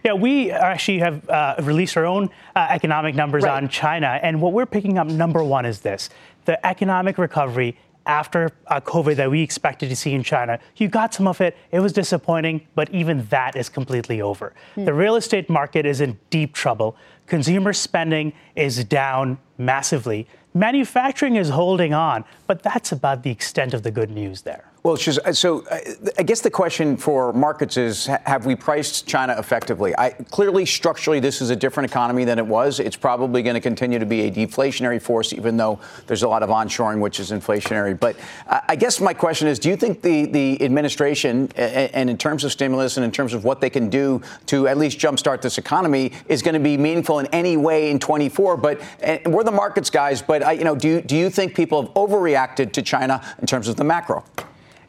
Yeah, 0.03 0.13
we 0.13 0.51
actually 0.51 0.99
have 0.99 1.27
uh, 1.29 1.55
released 1.63 1.97
our 1.97 2.05
own 2.05 2.29
uh, 2.55 2.67
economic 2.69 3.15
numbers 3.15 3.43
right. 3.43 3.55
on 3.55 3.69
China, 3.69 4.19
and 4.21 4.41
what 4.41 4.53
we're 4.53 4.65
picking 4.65 4.97
up, 4.97 5.07
number 5.07 5.43
one, 5.43 5.65
is 5.65 5.79
this 5.79 6.09
the 6.45 6.63
economic 6.65 7.17
recovery 7.17 7.75
after 8.05 8.51
uh, 8.67 8.79
COVID 8.81 9.15
that 9.15 9.29
we 9.31 9.41
expected 9.41 9.89
to 9.89 9.95
see 9.95 10.13
in 10.13 10.23
China. 10.23 10.59
You 10.77 10.87
got 10.87 11.13
some 11.13 11.27
of 11.27 11.41
it. 11.41 11.57
It 11.71 11.79
was 11.79 11.91
disappointing, 11.91 12.67
but 12.75 12.89
even 12.91 13.25
that 13.27 13.55
is 13.55 13.69
completely 13.69 14.21
over. 14.21 14.53
Hmm. 14.75 14.85
The 14.85 14.93
real 14.93 15.15
estate 15.15 15.49
market 15.49 15.85
is 15.85 16.01
in 16.01 16.19
deep 16.29 16.53
trouble. 16.53 16.95
Consumer 17.27 17.73
spending 17.73 18.33
is 18.55 18.83
down 18.83 19.37
massively. 19.57 20.27
Manufacturing 20.53 21.35
is 21.35 21.49
holding 21.49 21.93
on, 21.93 22.23
but 22.47 22.63
that's 22.63 22.91
about 22.91 23.23
the 23.23 23.31
extent 23.31 23.73
of 23.73 23.83
the 23.83 23.91
good 23.91 24.09
news 24.09 24.43
there. 24.43 24.71
Well, 24.85 24.93
uh, 24.93 25.33
so 25.33 25.65
uh, 25.65 25.79
I 26.19 26.21
guess 26.21 26.41
the 26.41 26.51
question 26.51 26.95
for 26.95 27.33
markets 27.33 27.75
is 27.75 28.05
have 28.05 28.45
we 28.45 28.55
priced 28.55 29.07
China 29.07 29.35
effectively? 29.39 29.95
I, 29.97 30.11
clearly, 30.11 30.63
structurally, 30.67 31.19
this 31.19 31.41
is 31.41 31.49
a 31.49 31.55
different 31.55 31.89
economy 31.89 32.23
than 32.23 32.37
it 32.37 32.45
was. 32.45 32.79
It's 32.79 32.95
probably 32.95 33.41
going 33.41 33.55
to 33.55 33.61
continue 33.61 33.97
to 33.97 34.05
be 34.05 34.27
a 34.27 34.31
deflationary 34.31 35.01
force, 35.01 35.33
even 35.33 35.57
though 35.57 35.79
there's 36.05 36.21
a 36.21 36.27
lot 36.27 36.43
of 36.43 36.49
onshoring, 36.49 36.99
which 36.99 37.19
is 37.19 37.31
inflationary. 37.31 37.99
But 37.99 38.15
uh, 38.45 38.59
I 38.67 38.75
guess 38.75 39.01
my 39.01 39.11
question 39.11 39.47
is 39.47 39.57
do 39.57 39.69
you 39.69 39.75
think 39.75 40.03
the, 40.03 40.27
the 40.27 40.63
administration, 40.63 41.51
and 41.55 42.07
in 42.07 42.15
terms 42.19 42.43
of 42.43 42.51
stimulus 42.51 42.97
and 42.97 43.03
in 43.03 43.11
terms 43.11 43.33
of 43.33 43.43
what 43.43 43.61
they 43.61 43.71
can 43.71 43.89
do 43.89 44.21
to 44.45 44.67
at 44.67 44.77
least 44.77 44.99
jumpstart 44.99 45.41
this 45.41 45.57
economy, 45.57 46.11
is 46.27 46.43
going 46.43 46.53
to 46.53 46.59
be 46.59 46.77
meaningful 46.77 47.17
in 47.17 47.25
any 47.33 47.57
way 47.57 47.89
in 47.89 47.97
24? 47.97 48.57
But 48.57 48.81
uh, 49.03 49.17
we're 49.25 49.43
the 49.43 49.51
markets 49.51 49.89
guys, 49.89 50.21
but 50.21 50.43
I, 50.43 50.51
you 50.51 50.63
know, 50.63 50.75
do, 50.75 51.01
do 51.01 51.15
you 51.15 51.31
think 51.31 51.55
people 51.55 51.81
have 51.81 51.91
overreacted 51.95 52.71
to 52.73 52.83
China 52.83 53.19
in 53.39 53.47
terms 53.47 53.67
of 53.67 53.77
the 53.77 53.83
macro? 53.83 54.23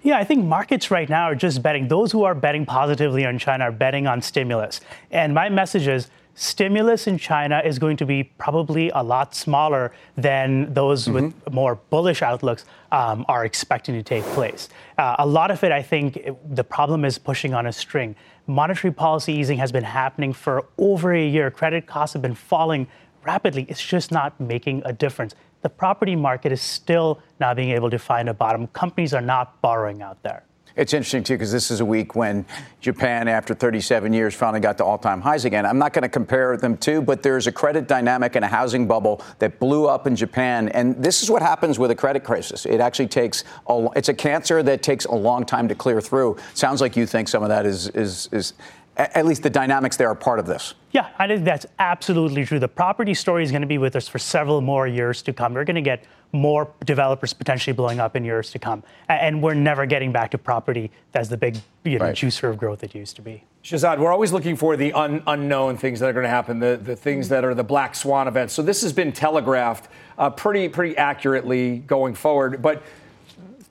Yeah, 0.06 0.18
I 0.18 0.22
think 0.22 0.44
markets 0.44 0.92
right 0.92 1.08
now 1.08 1.24
are 1.24 1.34
just 1.34 1.64
betting. 1.64 1.88
Those 1.88 2.12
who 2.12 2.22
are 2.22 2.32
betting 2.32 2.64
positively 2.64 3.26
on 3.26 3.40
China 3.40 3.64
are 3.64 3.72
betting 3.72 4.06
on 4.06 4.22
stimulus. 4.22 4.80
And 5.10 5.34
my 5.34 5.48
message 5.48 5.88
is 5.88 6.10
stimulus 6.36 7.08
in 7.08 7.18
China 7.18 7.60
is 7.64 7.80
going 7.80 7.96
to 7.96 8.06
be 8.06 8.22
probably 8.22 8.88
a 8.90 9.02
lot 9.02 9.34
smaller 9.34 9.90
than 10.16 10.72
those 10.72 11.06
mm-hmm. 11.06 11.12
with 11.12 11.52
more 11.52 11.74
bullish 11.90 12.22
outlooks 12.22 12.66
um, 12.92 13.24
are 13.26 13.44
expecting 13.44 13.96
to 13.96 14.02
take 14.04 14.22
place. 14.26 14.68
Uh, 14.96 15.16
a 15.18 15.26
lot 15.26 15.50
of 15.50 15.64
it, 15.64 15.72
I 15.72 15.82
think, 15.82 16.18
it, 16.18 16.54
the 16.54 16.62
problem 16.62 17.04
is 17.04 17.18
pushing 17.18 17.52
on 17.52 17.66
a 17.66 17.72
string. 17.72 18.14
Monetary 18.46 18.92
policy 18.92 19.32
easing 19.32 19.58
has 19.58 19.72
been 19.72 19.82
happening 19.82 20.32
for 20.32 20.66
over 20.78 21.14
a 21.14 21.26
year. 21.26 21.50
Credit 21.50 21.84
costs 21.84 22.12
have 22.12 22.22
been 22.22 22.36
falling 22.36 22.86
rapidly. 23.24 23.66
It's 23.68 23.84
just 23.84 24.12
not 24.12 24.38
making 24.38 24.82
a 24.84 24.92
difference. 24.92 25.34
The 25.66 25.70
property 25.70 26.14
market 26.14 26.52
is 26.52 26.62
still 26.62 27.20
not 27.40 27.56
being 27.56 27.70
able 27.70 27.90
to 27.90 27.98
find 27.98 28.28
a 28.28 28.34
bottom. 28.34 28.68
Companies 28.68 29.12
are 29.12 29.20
not 29.20 29.60
borrowing 29.62 30.00
out 30.00 30.22
there. 30.22 30.44
It's 30.76 30.94
interesting, 30.94 31.24
too, 31.24 31.34
because 31.34 31.50
this 31.50 31.72
is 31.72 31.80
a 31.80 31.84
week 31.84 32.14
when 32.14 32.46
Japan, 32.80 33.26
after 33.26 33.52
37 33.52 34.12
years, 34.12 34.32
finally 34.32 34.60
got 34.60 34.78
to 34.78 34.84
all 34.84 34.96
time 34.96 35.20
highs 35.20 35.44
again. 35.44 35.66
I'm 35.66 35.78
not 35.78 35.92
going 35.92 36.04
to 36.04 36.08
compare 36.08 36.56
them 36.56 36.76
to, 36.76 37.02
but 37.02 37.20
there's 37.24 37.48
a 37.48 37.52
credit 37.52 37.88
dynamic 37.88 38.36
and 38.36 38.44
a 38.44 38.48
housing 38.48 38.86
bubble 38.86 39.24
that 39.40 39.58
blew 39.58 39.86
up 39.86 40.06
in 40.06 40.14
Japan. 40.14 40.68
And 40.68 41.02
this 41.02 41.20
is 41.24 41.32
what 41.32 41.42
happens 41.42 41.80
with 41.80 41.90
a 41.90 41.96
credit 41.96 42.22
crisis. 42.22 42.64
It 42.64 42.80
actually 42.80 43.08
takes, 43.08 43.42
a, 43.66 43.88
it's 43.96 44.08
a 44.08 44.14
cancer 44.14 44.62
that 44.62 44.84
takes 44.84 45.04
a 45.06 45.14
long 45.16 45.44
time 45.44 45.66
to 45.66 45.74
clear 45.74 46.00
through. 46.00 46.36
Sounds 46.54 46.80
like 46.80 46.94
you 46.96 47.06
think 47.06 47.26
some 47.26 47.42
of 47.42 47.48
that 47.48 47.66
is, 47.66 47.88
is, 47.88 48.28
is 48.30 48.52
at 48.96 49.26
least 49.26 49.42
the 49.42 49.50
dynamics 49.50 49.96
there 49.96 50.08
are 50.08 50.14
part 50.14 50.38
of 50.38 50.46
this. 50.46 50.74
Yeah, 50.92 51.10
I 51.18 51.26
think 51.26 51.44
that's 51.44 51.66
absolutely 51.78 52.46
true. 52.46 52.58
The 52.58 52.68
property 52.68 53.12
story 53.12 53.44
is 53.44 53.50
going 53.50 53.62
to 53.62 53.68
be 53.68 53.76
with 53.76 53.94
us 53.94 54.08
for 54.08 54.18
several 54.18 54.62
more 54.62 54.86
years 54.86 55.20
to 55.22 55.32
come. 55.34 55.52
We're 55.52 55.64
going 55.64 55.76
to 55.76 55.82
get 55.82 56.04
more 56.32 56.70
developers 56.84 57.34
potentially 57.34 57.74
blowing 57.74 58.00
up 58.00 58.16
in 58.16 58.24
years 58.24 58.50
to 58.52 58.58
come. 58.58 58.82
And 59.08 59.42
we're 59.42 59.54
never 59.54 59.84
getting 59.84 60.12
back 60.12 60.30
to 60.30 60.38
property 60.38 60.90
as 61.14 61.28
the 61.28 61.36
big 61.36 61.56
you 61.84 61.98
know, 61.98 62.06
right. 62.06 62.14
juicer 62.14 62.48
of 62.48 62.56
growth 62.56 62.82
it 62.82 62.94
used 62.94 63.16
to 63.16 63.22
be. 63.22 63.44
Shehzad, 63.62 63.98
we're 63.98 64.12
always 64.12 64.32
looking 64.32 64.56
for 64.56 64.76
the 64.76 64.92
un- 64.92 65.22
unknown 65.26 65.76
things 65.76 66.00
that 66.00 66.08
are 66.08 66.12
going 66.12 66.24
to 66.24 66.30
happen, 66.30 66.58
the, 66.58 66.80
the 66.82 66.96
things 66.96 67.28
that 67.28 67.44
are 67.44 67.54
the 67.54 67.64
black 67.64 67.94
swan 67.94 68.28
events. 68.28 68.54
So 68.54 68.62
this 68.62 68.80
has 68.82 68.92
been 68.92 69.12
telegraphed 69.12 69.90
uh, 70.16 70.30
pretty, 70.30 70.68
pretty 70.68 70.96
accurately 70.96 71.78
going 71.78 72.14
forward. 72.14 72.62
But 72.62 72.82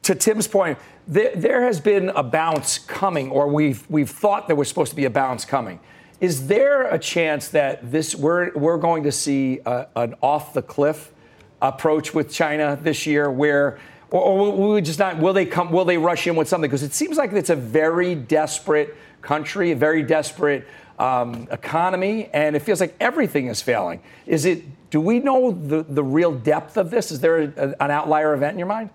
to 0.04 0.14
Tim's 0.14 0.48
point, 0.48 0.78
there, 1.08 1.36
there 1.36 1.64
has 1.64 1.80
been 1.80 2.10
a 2.10 2.24
bounce 2.24 2.80
coming, 2.80 3.30
or 3.30 3.48
we've, 3.48 3.90
we've 3.90 4.10
thought 4.10 4.48
there 4.48 4.56
was 4.56 4.68
supposed 4.68 4.90
to 4.92 4.96
be 4.96 5.06
a 5.06 5.10
bounce 5.10 5.46
coming. 5.46 5.80
Is 6.20 6.48
there 6.48 6.84
a 6.84 6.98
chance 6.98 7.50
that 7.50 7.92
this 7.92 8.16
we're, 8.16 8.52
we're 8.54 8.78
going 8.78 9.04
to 9.04 9.12
see 9.12 9.60
a, 9.66 9.88
an 9.96 10.16
off 10.22 10.54
the 10.54 10.62
cliff 10.62 11.12
approach 11.62 12.14
with 12.14 12.32
China 12.32 12.78
this 12.82 13.06
year 13.06 13.30
where 13.30 13.80
or, 14.12 14.22
or 14.22 14.52
will 14.52 14.74
we 14.74 14.82
just 14.82 15.00
not 15.00 15.18
will 15.18 15.34
they 15.34 15.46
come 15.46 15.72
will 15.72 15.84
they 15.84 15.98
rush 15.98 16.28
in 16.28 16.36
with 16.36 16.48
something? 16.48 16.70
Because 16.70 16.84
it 16.84 16.94
seems 16.94 17.18
like 17.18 17.34
it's 17.34 17.50
a 17.50 17.56
very 17.56 18.16
desperate 18.16 18.96
country 19.22 19.72
a 19.72 19.76
very 19.76 20.04
desperate 20.04 20.68
um, 21.00 21.48
economy 21.52 22.30
and 22.34 22.56
it 22.56 22.60
feels 22.60 22.80
like 22.80 22.96
everything 23.00 23.48
is 23.48 23.62
failing. 23.62 24.02
Is 24.26 24.46
it 24.46 24.64
do 24.90 25.02
we 25.02 25.20
know 25.20 25.52
the, 25.52 25.84
the 25.84 26.04
real 26.04 26.32
depth 26.32 26.78
of 26.78 26.92
this? 26.92 27.12
Is 27.12 27.20
there 27.20 27.42
a, 27.42 27.76
an 27.82 27.92
outlier 27.92 28.34
event 28.34 28.54
in 28.54 28.60
your 28.60 28.68
mind 28.68 28.90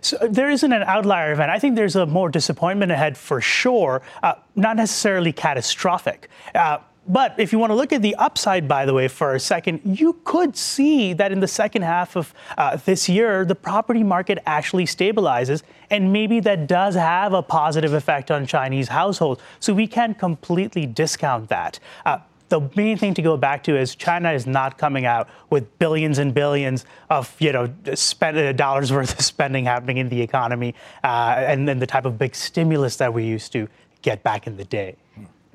so 0.00 0.16
uh, 0.18 0.28
there 0.30 0.50
isn't 0.50 0.72
an 0.72 0.82
outlier 0.82 1.32
event. 1.32 1.50
I 1.50 1.58
think 1.58 1.76
there's 1.76 1.96
a 1.96 2.06
more 2.06 2.28
disappointment 2.28 2.92
ahead 2.92 3.16
for 3.16 3.40
sure, 3.40 4.02
uh, 4.22 4.34
not 4.56 4.76
necessarily 4.76 5.32
catastrophic. 5.32 6.28
Uh, 6.54 6.78
but 7.08 7.34
if 7.38 7.52
you 7.52 7.58
want 7.58 7.70
to 7.70 7.74
look 7.74 7.92
at 7.94 8.02
the 8.02 8.14
upside, 8.16 8.68
by 8.68 8.84
the 8.84 8.92
way, 8.92 9.08
for 9.08 9.34
a 9.34 9.40
second, 9.40 9.80
you 9.82 10.20
could 10.24 10.54
see 10.54 11.14
that 11.14 11.32
in 11.32 11.40
the 11.40 11.48
second 11.48 11.82
half 11.82 12.16
of 12.16 12.34
uh, 12.58 12.76
this 12.76 13.08
year, 13.08 13.46
the 13.46 13.54
property 13.54 14.04
market 14.04 14.38
actually 14.44 14.84
stabilizes. 14.84 15.62
And 15.88 16.12
maybe 16.12 16.38
that 16.40 16.66
does 16.66 16.94
have 16.94 17.32
a 17.32 17.42
positive 17.42 17.94
effect 17.94 18.30
on 18.30 18.46
Chinese 18.46 18.88
households. 18.88 19.40
So 19.58 19.72
we 19.72 19.86
can't 19.86 20.18
completely 20.18 20.84
discount 20.84 21.48
that. 21.48 21.80
Uh, 22.04 22.18
the 22.48 22.68
main 22.76 22.96
thing 22.96 23.14
to 23.14 23.22
go 23.22 23.36
back 23.36 23.62
to 23.64 23.76
is 23.76 23.94
China 23.94 24.32
is 24.32 24.46
not 24.46 24.78
coming 24.78 25.04
out 25.04 25.28
with 25.50 25.78
billions 25.78 26.18
and 26.18 26.32
billions 26.32 26.84
of 27.10 27.34
you 27.38 27.52
know 27.52 27.72
spend, 27.94 28.36
uh, 28.36 28.52
dollars 28.52 28.92
worth 28.98 29.18
of 29.18 29.24
spending 29.24 29.64
happening 29.64 29.98
in 29.98 30.08
the 30.08 30.20
economy, 30.20 30.74
uh, 31.04 31.34
and 31.38 31.68
then 31.68 31.78
the 31.78 31.86
type 31.86 32.04
of 32.04 32.18
big 32.18 32.34
stimulus 32.34 32.96
that 32.96 33.12
we 33.12 33.24
used 33.24 33.52
to 33.52 33.68
get 34.02 34.22
back 34.22 34.46
in 34.46 34.56
the 34.56 34.64
day. 34.64 34.96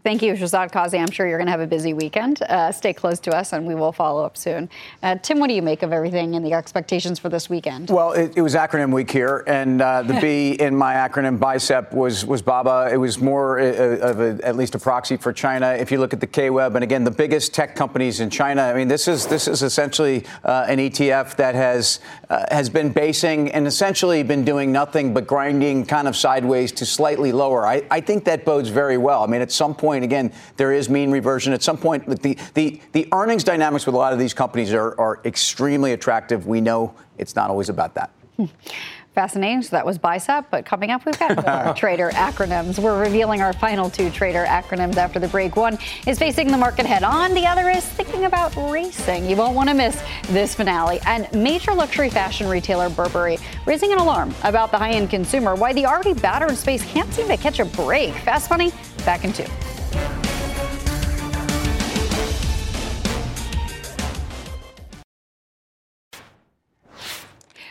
Thank 0.03 0.21
you, 0.21 0.33
Shehzad 0.33 0.69
Qazi. 0.69 0.99
I'm 0.99 1.11
sure 1.11 1.25
you're 1.25 1.37
going 1.37 1.47
to 1.47 1.51
have 1.51 1.61
a 1.61 1.67
busy 1.67 1.93
weekend. 1.93 2.41
Uh, 2.41 2.73
stay 2.73 2.91
close 2.91 3.21
to 3.21 3.33
us, 3.33 3.53
and 3.53 3.65
we 3.65 3.73
will 3.73 3.93
follow 3.93 4.25
up 4.25 4.35
soon. 4.35 4.69
Uh, 5.01 5.15
Tim, 5.15 5.39
what 5.39 5.47
do 5.47 5.53
you 5.53 5.61
make 5.61 5.81
of 5.81 5.93
everything 5.93 6.35
and 6.35 6.45
the 6.45 6.51
expectations 6.51 7.19
for 7.19 7.29
this 7.29 7.49
weekend? 7.49 7.89
Well, 7.89 8.11
it, 8.11 8.33
it 8.35 8.41
was 8.41 8.53
acronym 8.53 8.91
week 8.93 9.09
here, 9.09 9.45
and 9.47 9.81
uh, 9.81 10.01
the 10.01 10.19
B 10.19 10.51
in 10.59 10.75
my 10.75 10.95
acronym 10.95 11.39
bicep 11.39 11.93
was 11.93 12.25
was 12.25 12.41
BABA. 12.41 12.89
It 12.91 12.97
was 12.97 13.19
more 13.19 13.61
uh, 13.61 13.63
of 13.99 14.19
a, 14.19 14.45
at 14.45 14.57
least 14.57 14.75
a 14.75 14.79
proxy 14.79 15.15
for 15.15 15.31
China. 15.31 15.71
If 15.71 15.89
you 15.89 15.99
look 15.99 16.11
at 16.11 16.19
the 16.19 16.27
KWEB, 16.27 16.75
and 16.75 16.83
again, 16.83 17.05
the 17.05 17.11
biggest 17.11 17.53
tech 17.53 17.73
companies 17.73 18.19
in 18.19 18.29
China. 18.29 18.63
I 18.63 18.73
mean, 18.73 18.89
this 18.89 19.07
is 19.07 19.25
this 19.25 19.47
is 19.47 19.63
essentially 19.63 20.25
uh, 20.43 20.65
an 20.67 20.79
ETF 20.79 21.37
that 21.37 21.55
has 21.55 22.01
uh, 22.29 22.43
has 22.51 22.69
been 22.69 22.91
basing 22.91 23.53
and 23.53 23.65
essentially 23.65 24.21
been 24.23 24.43
doing 24.43 24.69
nothing 24.73 25.13
but 25.13 25.25
grinding 25.27 25.85
kind 25.85 26.09
of 26.09 26.17
sideways 26.17 26.73
to 26.73 26.85
slightly 26.85 27.31
lower. 27.31 27.65
I, 27.65 27.83
I 27.89 28.01
think 28.01 28.25
that 28.25 28.43
bodes 28.43 28.67
very 28.67 28.97
well. 28.97 29.23
I 29.23 29.27
mean, 29.27 29.41
at 29.41 29.51
some 29.53 29.73
point 29.73 29.92
point, 29.93 30.03
again, 30.03 30.33
there 30.57 30.71
is 30.71 30.89
mean 30.89 31.11
reversion. 31.11 31.53
At 31.53 31.61
some 31.61 31.77
point, 31.77 32.07
the, 32.07 32.35
the, 32.55 32.81
the 32.93 33.07
earnings 33.11 33.43
dynamics 33.43 33.85
with 33.85 33.93
a 33.93 33.97
lot 33.97 34.11
of 34.11 34.17
these 34.17 34.33
companies 34.33 34.73
are, 34.73 34.99
are 34.99 35.19
extremely 35.23 35.93
attractive. 35.93 36.47
We 36.47 36.61
know 36.61 36.95
it's 37.19 37.35
not 37.35 37.51
always 37.51 37.69
about 37.69 37.93
that. 37.93 38.09
Fascinating. 39.13 39.61
So 39.61 39.75
that 39.75 39.85
was 39.85 39.99
bicep, 39.99 40.47
but 40.49 40.65
coming 40.65 40.89
up, 40.89 41.05
we've 41.05 41.19
got 41.19 41.35
more 41.45 41.73
trader 41.77 42.09
acronyms. 42.09 42.79
We're 42.79 42.99
revealing 42.99 43.43
our 43.43 43.53
final 43.53 43.87
two 43.87 44.09
trader 44.09 44.43
acronyms 44.43 44.97
after 44.97 45.19
the 45.19 45.27
break. 45.27 45.55
One 45.55 45.77
is 46.07 46.17
facing 46.17 46.47
the 46.47 46.57
market 46.57 46.87
head 46.87 47.03
on, 47.03 47.35
the 47.35 47.45
other 47.45 47.69
is 47.69 47.85
thinking 47.85 48.25
about 48.25 48.55
racing. 48.71 49.29
You 49.29 49.35
won't 49.35 49.55
want 49.55 49.69
to 49.69 49.75
miss 49.75 50.01
this 50.29 50.55
finale. 50.55 50.99
And 51.05 51.31
major 51.31 51.75
luxury 51.75 52.09
fashion 52.09 52.47
retailer 52.47 52.89
Burberry 52.89 53.37
raising 53.67 53.91
an 53.91 53.99
alarm 53.99 54.33
about 54.43 54.71
the 54.71 54.79
high 54.79 54.93
end 54.93 55.11
consumer, 55.11 55.53
why 55.53 55.73
the 55.73 55.85
already 55.85 56.15
battered 56.15 56.57
space 56.57 56.83
can't 56.83 57.13
seem 57.13 57.27
to 57.27 57.37
catch 57.37 57.59
a 57.59 57.65
break. 57.65 58.15
Fast 58.15 58.49
Money, 58.49 58.71
back 59.05 59.25
in 59.25 59.31
two. 59.31 59.45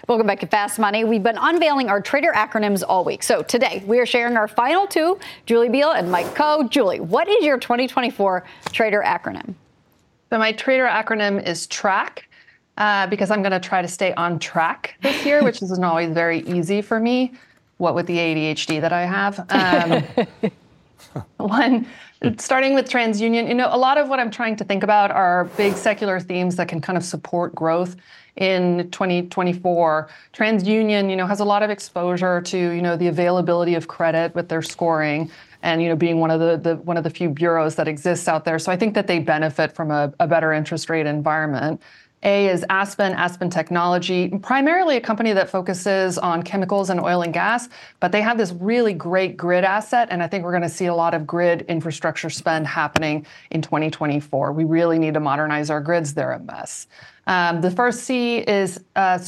Welcome 0.09 0.27
back 0.27 0.41
to 0.41 0.47
Fast 0.47 0.79
Money. 0.79 1.05
We've 1.05 1.23
been 1.23 1.39
unveiling 1.41 1.89
our 1.89 2.01
trader 2.01 2.33
acronyms 2.35 2.83
all 2.87 3.05
week. 3.05 3.23
So 3.23 3.43
today 3.43 3.83
we 3.87 3.99
are 3.99 4.05
sharing 4.05 4.37
our 4.37 4.47
final 4.47 4.87
two, 4.87 5.18
Julie 5.47 5.70
Biel 5.70 5.93
and 5.93 6.11
Mike 6.11 6.27
Khouw. 6.35 6.68
Julie, 6.68 7.01
what 7.01 7.29
is 7.29 7.45
your 7.45 7.57
2024 7.57 8.45
trader 8.73 9.03
acronym? 9.07 9.55
So 10.29 10.39
my 10.39 10.53
trader 10.53 10.87
acronym 10.87 11.43
is 11.47 11.66
TRACK. 11.66 12.29
Uh, 12.77 13.07
because 13.07 13.31
I'm 13.31 13.43
going 13.43 13.53
to 13.53 13.61
try 13.61 13.83
to 13.83 13.89
stay 13.89 14.14
on 14.14 14.39
track 14.39 14.97
this 15.03 15.25
year, 15.25 15.43
which 15.43 15.62
isn't 15.62 15.85
always 15.85 16.12
very 16.12 16.41
easy 16.41 16.83
for 16.83 16.99
me. 16.99 17.33
What 17.77 17.95
with 17.95 18.07
the 18.07 18.16
ADHD 18.16 18.81
that 18.81 18.93
I 18.93 19.05
have. 19.05 19.47
Um, 19.51 20.51
one, 21.37 21.87
starting 22.39 22.75
with 22.75 22.89
TransUnion, 22.89 23.49
you 23.49 23.55
know, 23.55 23.69
a 23.71 23.79
lot 23.79 23.99
of 23.99 24.09
what 24.09 24.21
I'm 24.21 24.31
trying 24.31 24.57
to 24.57 24.65
think 24.65 24.83
about 24.83 25.11
are 25.11 25.45
big 25.57 25.75
secular 25.75 26.21
themes 26.21 26.57
that 26.57 26.69
can 26.69 26.81
kind 26.81 26.97
of 26.97 27.05
support 27.05 27.55
growth 27.55 27.97
in 28.37 28.91
2024. 28.91 30.09
TransUnion, 30.33 31.11
you 31.11 31.17
know, 31.17 31.27
has 31.27 31.41
a 31.41 31.45
lot 31.45 31.63
of 31.63 31.71
exposure 31.71 32.41
to, 32.43 32.59
you 32.59 32.83
know, 32.83 32.97
the 32.97 33.09
availability 33.09 33.75
of 33.75 33.89
credit 33.89 34.35
with 34.35 34.49
their 34.49 34.63
scoring 34.63 35.31
and, 35.63 35.81
you 35.83 35.89
know, 35.89 35.97
being 35.97 36.19
one 36.19 36.31
of 36.31 36.41
the, 36.41 36.57
the 36.57 36.77
one 36.77 36.97
of 36.97 37.05
the 37.05 37.11
few 37.11 37.29
bureaus 37.29 37.77
that 37.77 37.87
exists 37.87 38.27
out 38.27 38.45
there. 38.45 38.59
So 38.59 38.73
I 38.73 38.77
think 38.77 38.95
that 38.95 39.07
they 39.07 39.19
benefit 39.19 39.73
from 39.73 39.91
a, 39.91 40.13
a 40.19 40.27
better 40.27 40.53
interest 40.53 40.89
rate 40.91 41.07
environment. 41.07 41.81
A 42.23 42.49
is 42.49 42.64
Aspen, 42.70 43.12
Aspen 43.12 43.51
Technology, 43.51 44.29
primarily 44.43 44.97
a 44.97 45.01
company 45.01 45.33
that 45.33 45.51
focuses 45.51 46.18
on 46.18 46.43
chemicals 46.43 46.91
and 46.91 47.01
oil 47.01 47.23
and 47.23 47.33
gas, 47.35 47.68
but 48.01 48.12
they 48.12 48.20
have 48.23 48.39
this 48.39 48.53
really 48.53 48.95
great 48.95 49.37
grid 49.37 49.64
asset. 49.64 50.09
And 50.11 50.23
I 50.23 50.29
think 50.29 50.45
we're 50.45 50.53
going 50.53 50.62
to 50.62 50.68
see 50.68 50.87
a 50.87 50.95
lot 50.95 51.14
of 51.14 51.27
grid 51.27 51.62
infrastructure 51.62 52.31
spend 52.31 52.66
happening 52.66 53.27
in 53.51 53.62
2024. 53.62 54.53
We 54.53 54.64
really 54.64 54.99
need 54.99 55.14
to 55.14 55.20
modernize 55.20 55.70
our 55.70 55.81
grids. 55.81 56.14
They're 56.14 56.33
a 56.33 56.39
mess. 56.39 56.87
Um, 57.27 57.61
the 57.61 57.70
first 57.70 58.05
C 58.05 58.39
is 58.39 58.81
uh. 58.97 59.18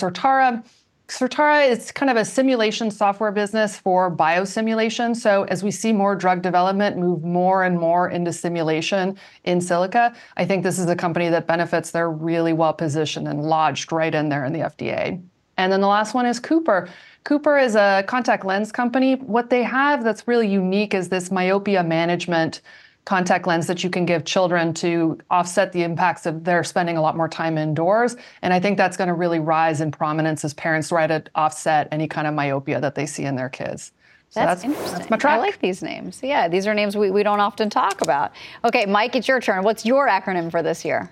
Certara 1.08 1.68
is 1.68 1.92
kind 1.92 2.10
of 2.10 2.16
a 2.16 2.24
simulation 2.24 2.90
software 2.90 3.30
business 3.30 3.76
for 3.76 4.10
biosimulation. 4.10 5.14
So 5.14 5.44
as 5.44 5.62
we 5.62 5.70
see 5.70 5.92
more 5.92 6.16
drug 6.16 6.40
development 6.40 6.96
move 6.96 7.22
more 7.22 7.62
and 7.64 7.78
more 7.78 8.08
into 8.08 8.32
simulation 8.32 9.18
in 9.44 9.58
silico, 9.58 10.14
I 10.38 10.46
think 10.46 10.62
this 10.62 10.78
is 10.78 10.86
a 10.86 10.96
company 10.96 11.28
that 11.28 11.46
benefits. 11.46 11.90
They're 11.90 12.10
really 12.10 12.54
well 12.54 12.72
positioned 12.72 13.28
and 13.28 13.42
lodged 13.42 13.92
right 13.92 14.14
in 14.14 14.30
there 14.30 14.46
in 14.46 14.54
the 14.54 14.60
FDA. 14.60 15.22
And 15.56 15.70
then 15.70 15.82
the 15.82 15.88
last 15.88 16.14
one 16.14 16.26
is 16.26 16.40
Cooper. 16.40 16.88
Cooper 17.24 17.58
is 17.58 17.76
a 17.76 18.04
contact 18.06 18.44
lens 18.44 18.72
company. 18.72 19.14
What 19.14 19.50
they 19.50 19.62
have 19.62 20.04
that's 20.04 20.26
really 20.26 20.48
unique 20.48 20.94
is 20.94 21.10
this 21.10 21.30
myopia 21.30 21.84
management 21.84 22.60
contact 23.04 23.46
lens 23.46 23.66
that 23.66 23.84
you 23.84 23.90
can 23.90 24.06
give 24.06 24.24
children 24.24 24.72
to 24.74 25.18
offset 25.30 25.72
the 25.72 25.82
impacts 25.82 26.26
of 26.26 26.44
their 26.44 26.64
spending 26.64 26.96
a 26.96 27.02
lot 27.02 27.16
more 27.16 27.28
time 27.28 27.58
indoors. 27.58 28.16
And 28.42 28.52
I 28.52 28.60
think 28.60 28.78
that's 28.78 28.96
going 28.96 29.08
to 29.08 29.14
really 29.14 29.38
rise 29.38 29.80
in 29.80 29.90
prominence 29.90 30.44
as 30.44 30.54
parents 30.54 30.88
try 30.88 31.06
to 31.06 31.22
offset 31.34 31.88
any 31.92 32.08
kind 32.08 32.26
of 32.26 32.34
myopia 32.34 32.80
that 32.80 32.94
they 32.94 33.06
see 33.06 33.24
in 33.24 33.36
their 33.36 33.48
kids. 33.50 33.92
So 34.30 34.40
that's, 34.40 34.62
that's, 34.62 34.64
interesting. 34.64 34.98
That's 34.98 35.10
my 35.10 35.16
track. 35.16 35.38
I 35.38 35.40
like 35.40 35.60
these 35.60 35.82
names. 35.82 36.20
Yeah, 36.22 36.48
these 36.48 36.66
are 36.66 36.74
names 36.74 36.96
we, 36.96 37.10
we 37.10 37.22
don't 37.22 37.40
often 37.40 37.70
talk 37.70 38.00
about. 38.00 38.32
Okay, 38.64 38.86
Mike, 38.86 39.14
it's 39.14 39.28
your 39.28 39.40
turn. 39.40 39.62
What's 39.62 39.84
your 39.84 40.08
acronym 40.08 40.50
for 40.50 40.62
this 40.62 40.84
year? 40.84 41.10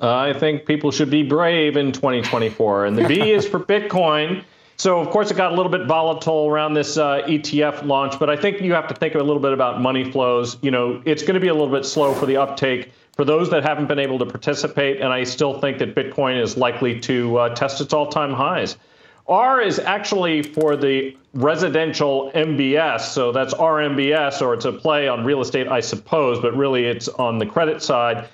Uh, 0.00 0.16
I 0.16 0.32
think 0.32 0.66
people 0.66 0.90
should 0.90 1.10
be 1.10 1.22
brave 1.22 1.76
in 1.76 1.92
2024. 1.92 2.86
And 2.86 2.98
the 2.98 3.06
B 3.06 3.30
is 3.30 3.46
for 3.46 3.60
Bitcoin. 3.60 4.42
So, 4.76 5.00
of 5.00 5.10
course, 5.10 5.30
it 5.30 5.36
got 5.36 5.52
a 5.52 5.54
little 5.54 5.70
bit 5.70 5.86
volatile 5.86 6.48
around 6.48 6.74
this 6.74 6.96
uh, 6.96 7.22
ETF 7.26 7.84
launch, 7.86 8.18
but 8.18 8.28
I 8.30 8.36
think 8.36 8.60
you 8.60 8.72
have 8.72 8.88
to 8.88 8.94
think 8.94 9.14
a 9.14 9.18
little 9.18 9.40
bit 9.40 9.52
about 9.52 9.80
money 9.80 10.10
flows. 10.10 10.56
You 10.62 10.70
know, 10.70 11.02
it's 11.04 11.22
going 11.22 11.34
to 11.34 11.40
be 11.40 11.48
a 11.48 11.54
little 11.54 11.70
bit 11.70 11.84
slow 11.84 12.14
for 12.14 12.26
the 12.26 12.38
uptake 12.38 12.90
for 13.14 13.24
those 13.24 13.50
that 13.50 13.62
haven't 13.62 13.86
been 13.86 13.98
able 13.98 14.18
to 14.18 14.26
participate, 14.26 15.00
and 15.00 15.12
I 15.12 15.24
still 15.24 15.60
think 15.60 15.78
that 15.78 15.94
Bitcoin 15.94 16.42
is 16.42 16.56
likely 16.56 16.98
to 17.00 17.36
uh, 17.36 17.54
test 17.54 17.80
its 17.80 17.92
all 17.92 18.08
time 18.08 18.32
highs. 18.32 18.76
R 19.28 19.60
is 19.60 19.78
actually 19.78 20.42
for 20.42 20.76
the 20.76 21.16
residential 21.34 22.32
MBS, 22.34 23.00
so 23.02 23.30
that's 23.30 23.54
RMBS, 23.54 24.42
or 24.42 24.54
it's 24.54 24.64
a 24.64 24.72
play 24.72 25.06
on 25.08 25.24
real 25.24 25.40
estate, 25.40 25.68
I 25.68 25.80
suppose, 25.80 26.40
but 26.40 26.56
really 26.56 26.86
it's 26.86 27.08
on 27.08 27.38
the 27.38 27.46
credit 27.46 27.82
side. 27.82 28.28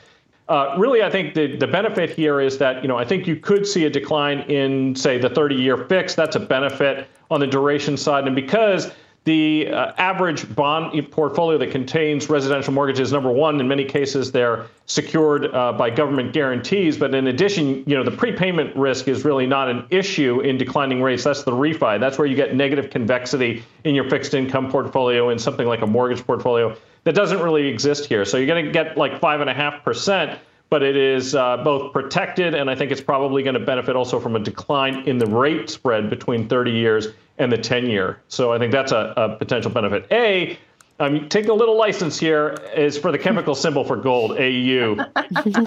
Uh, 0.48 0.74
really, 0.78 1.02
I 1.02 1.10
think 1.10 1.34
the, 1.34 1.56
the 1.56 1.66
benefit 1.66 2.10
here 2.10 2.40
is 2.40 2.56
that, 2.58 2.82
you 2.82 2.88
know, 2.88 2.96
I 2.96 3.04
think 3.04 3.26
you 3.26 3.36
could 3.36 3.66
see 3.66 3.84
a 3.84 3.90
decline 3.90 4.40
in, 4.50 4.94
say, 4.94 5.18
the 5.18 5.28
30 5.28 5.56
year 5.56 5.76
fix. 5.76 6.14
That's 6.14 6.36
a 6.36 6.40
benefit 6.40 7.06
on 7.30 7.40
the 7.40 7.46
duration 7.46 7.98
side. 7.98 8.26
And 8.26 8.34
because 8.34 8.90
the 9.24 9.68
uh, 9.68 9.92
average 9.98 10.54
bond 10.54 11.10
portfolio 11.10 11.58
that 11.58 11.70
contains 11.70 12.30
residential 12.30 12.72
mortgages, 12.72 13.12
number 13.12 13.30
one, 13.30 13.60
in 13.60 13.68
many 13.68 13.84
cases, 13.84 14.32
they're 14.32 14.64
secured 14.86 15.54
uh, 15.54 15.74
by 15.74 15.90
government 15.90 16.32
guarantees. 16.32 16.96
But 16.96 17.14
in 17.14 17.26
addition, 17.26 17.84
you 17.86 17.94
know, 17.94 18.02
the 18.02 18.16
prepayment 18.16 18.74
risk 18.74 19.06
is 19.06 19.26
really 19.26 19.46
not 19.46 19.68
an 19.68 19.86
issue 19.90 20.40
in 20.40 20.56
declining 20.56 21.02
rates. 21.02 21.24
That's 21.24 21.42
the 21.42 21.52
refi. 21.52 22.00
That's 22.00 22.16
where 22.16 22.26
you 22.26 22.36
get 22.36 22.54
negative 22.54 22.88
convexity 22.88 23.64
in 23.84 23.94
your 23.94 24.08
fixed 24.08 24.32
income 24.32 24.70
portfolio 24.70 25.28
in 25.28 25.38
something 25.38 25.66
like 25.66 25.82
a 25.82 25.86
mortgage 25.86 26.26
portfolio 26.26 26.74
that 27.08 27.14
doesn't 27.14 27.40
really 27.40 27.68
exist 27.68 28.04
here. 28.04 28.26
So 28.26 28.36
you're 28.36 28.46
going 28.46 28.66
to 28.66 28.70
get 28.70 28.98
like 28.98 29.18
five 29.18 29.40
and 29.40 29.48
a 29.48 29.54
half 29.54 29.82
percent, 29.82 30.38
but 30.68 30.82
it 30.82 30.94
is 30.94 31.34
uh, 31.34 31.56
both 31.56 31.94
protected, 31.94 32.52
and 32.54 32.68
I 32.68 32.74
think 32.74 32.92
it's 32.92 33.00
probably 33.00 33.42
going 33.42 33.54
to 33.54 33.64
benefit 33.64 33.96
also 33.96 34.20
from 34.20 34.36
a 34.36 34.38
decline 34.38 35.08
in 35.08 35.16
the 35.16 35.24
rate 35.24 35.70
spread 35.70 36.10
between 36.10 36.50
30 36.50 36.70
years 36.70 37.06
and 37.38 37.50
the 37.50 37.56
10 37.56 37.86
year. 37.86 38.20
So 38.28 38.52
I 38.52 38.58
think 38.58 38.72
that's 38.72 38.92
a, 38.92 39.14
a 39.16 39.36
potential 39.36 39.70
benefit. 39.70 40.06
A, 40.10 40.58
I'm 41.00 41.30
taking 41.30 41.48
a 41.48 41.54
little 41.54 41.78
license 41.78 42.20
here 42.20 42.58
is 42.76 42.98
for 42.98 43.10
the 43.10 43.18
chemical 43.18 43.54
symbol 43.64 43.84
for 43.84 43.96
gold, 43.96 44.32
AU. 44.32 44.96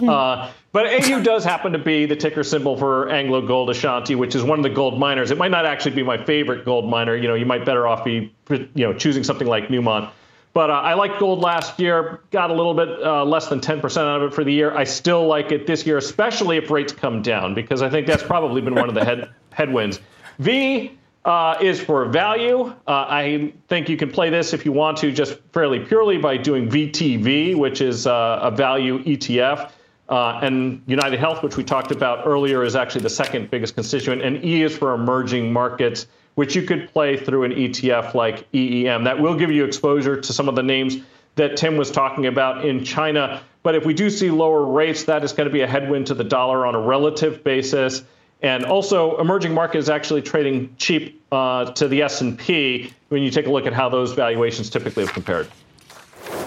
Uh, 0.07 0.51
but 0.73 0.85
AU 0.85 1.23
does 1.23 1.43
happen 1.43 1.71
to 1.71 1.79
be 1.79 2.05
the 2.05 2.15
ticker 2.15 2.43
symbol 2.43 2.77
for 2.77 3.07
AngloGold 3.07 3.71
Ashanti, 3.71 4.13
which 4.13 4.35
is 4.35 4.43
one 4.43 4.59
of 4.59 4.63
the 4.63 4.69
gold 4.69 4.99
miners. 4.99 5.31
It 5.31 5.39
might 5.39 5.49
not 5.49 5.65
actually 5.65 5.95
be 5.95 6.03
my 6.03 6.23
favorite 6.23 6.65
gold 6.65 6.87
miner. 6.87 7.15
You 7.15 7.27
know, 7.27 7.33
you 7.33 7.47
might 7.47 7.65
better 7.65 7.87
off 7.87 8.05
be, 8.05 8.31
you 8.47 8.67
know, 8.75 8.93
choosing 8.93 9.23
something 9.23 9.47
like 9.47 9.69
Newmont. 9.69 10.11
But 10.53 10.69
uh, 10.69 10.73
I 10.73 10.95
liked 10.95 11.19
gold 11.19 11.39
last 11.39 11.79
year, 11.79 12.21
got 12.31 12.51
a 12.51 12.53
little 12.53 12.73
bit 12.73 12.89
uh, 12.89 13.23
less 13.23 13.47
than 13.47 13.61
10% 13.61 13.97
out 13.97 14.21
of 14.21 14.31
it 14.31 14.35
for 14.35 14.43
the 14.43 14.51
year. 14.51 14.75
I 14.75 14.83
still 14.83 15.25
like 15.25 15.51
it 15.51 15.65
this 15.65 15.85
year, 15.85 15.97
especially 15.97 16.57
if 16.57 16.69
rates 16.69 16.91
come 16.91 17.21
down, 17.21 17.53
because 17.53 17.81
I 17.81 17.89
think 17.89 18.05
that's 18.05 18.23
probably 18.23 18.61
been 18.61 18.75
one 18.75 18.89
of 18.89 18.95
the 18.95 19.05
head, 19.05 19.29
headwinds. 19.51 20.01
V 20.39 20.97
uh, 21.23 21.57
is 21.61 21.79
for 21.79 22.05
value. 22.05 22.65
Uh, 22.65 22.91
I 23.07 23.53
think 23.69 23.87
you 23.87 23.95
can 23.95 24.11
play 24.11 24.29
this 24.29 24.53
if 24.53 24.65
you 24.65 24.73
want 24.73 24.97
to, 24.97 25.11
just 25.11 25.39
fairly 25.53 25.79
purely 25.79 26.17
by 26.17 26.35
doing 26.35 26.69
VTV, 26.69 27.55
which 27.55 27.79
is 27.79 28.05
uh, 28.05 28.39
a 28.41 28.51
value 28.51 29.03
ETF. 29.03 29.71
Uh, 30.09 30.39
and 30.43 30.85
UnitedHealth, 30.87 31.41
which 31.41 31.55
we 31.55 31.63
talked 31.63 31.91
about 31.91 32.27
earlier, 32.27 32.65
is 32.65 32.75
actually 32.75 33.01
the 33.01 33.09
second 33.09 33.49
biggest 33.49 33.75
constituent. 33.75 34.21
And 34.21 34.43
E 34.43 34.63
is 34.63 34.75
for 34.75 34.93
emerging 34.93 35.53
markets 35.53 36.07
which 36.35 36.55
you 36.55 36.63
could 36.63 36.91
play 36.91 37.17
through 37.17 37.43
an 37.43 37.51
ETF 37.51 38.13
like 38.13 38.49
EEM. 38.51 39.03
That 39.03 39.19
will 39.19 39.35
give 39.35 39.51
you 39.51 39.65
exposure 39.65 40.19
to 40.19 40.33
some 40.33 40.47
of 40.47 40.55
the 40.55 40.63
names 40.63 40.97
that 41.35 41.57
Tim 41.57 41.77
was 41.77 41.91
talking 41.91 42.25
about 42.25 42.65
in 42.65 42.83
China. 42.83 43.41
But 43.63 43.75
if 43.75 43.85
we 43.85 43.93
do 43.93 44.09
see 44.09 44.29
lower 44.29 44.65
rates, 44.65 45.05
that 45.05 45.23
is 45.23 45.33
going 45.33 45.47
to 45.47 45.53
be 45.53 45.61
a 45.61 45.67
headwind 45.67 46.07
to 46.07 46.13
the 46.13 46.23
dollar 46.23 46.65
on 46.65 46.75
a 46.75 46.79
relative 46.79 47.43
basis. 47.43 48.03
And 48.41 48.65
also, 48.65 49.19
emerging 49.19 49.53
markets 49.53 49.87
actually 49.87 50.23
trading 50.23 50.75
cheap 50.77 51.23
uh, 51.31 51.71
to 51.73 51.87
the 51.87 52.01
S&P 52.01 52.91
when 53.09 53.21
you 53.21 53.29
take 53.29 53.45
a 53.45 53.51
look 53.51 53.67
at 53.67 53.73
how 53.73 53.89
those 53.89 54.13
valuations 54.13 54.69
typically 54.69 55.05
have 55.05 55.13
compared. 55.13 55.47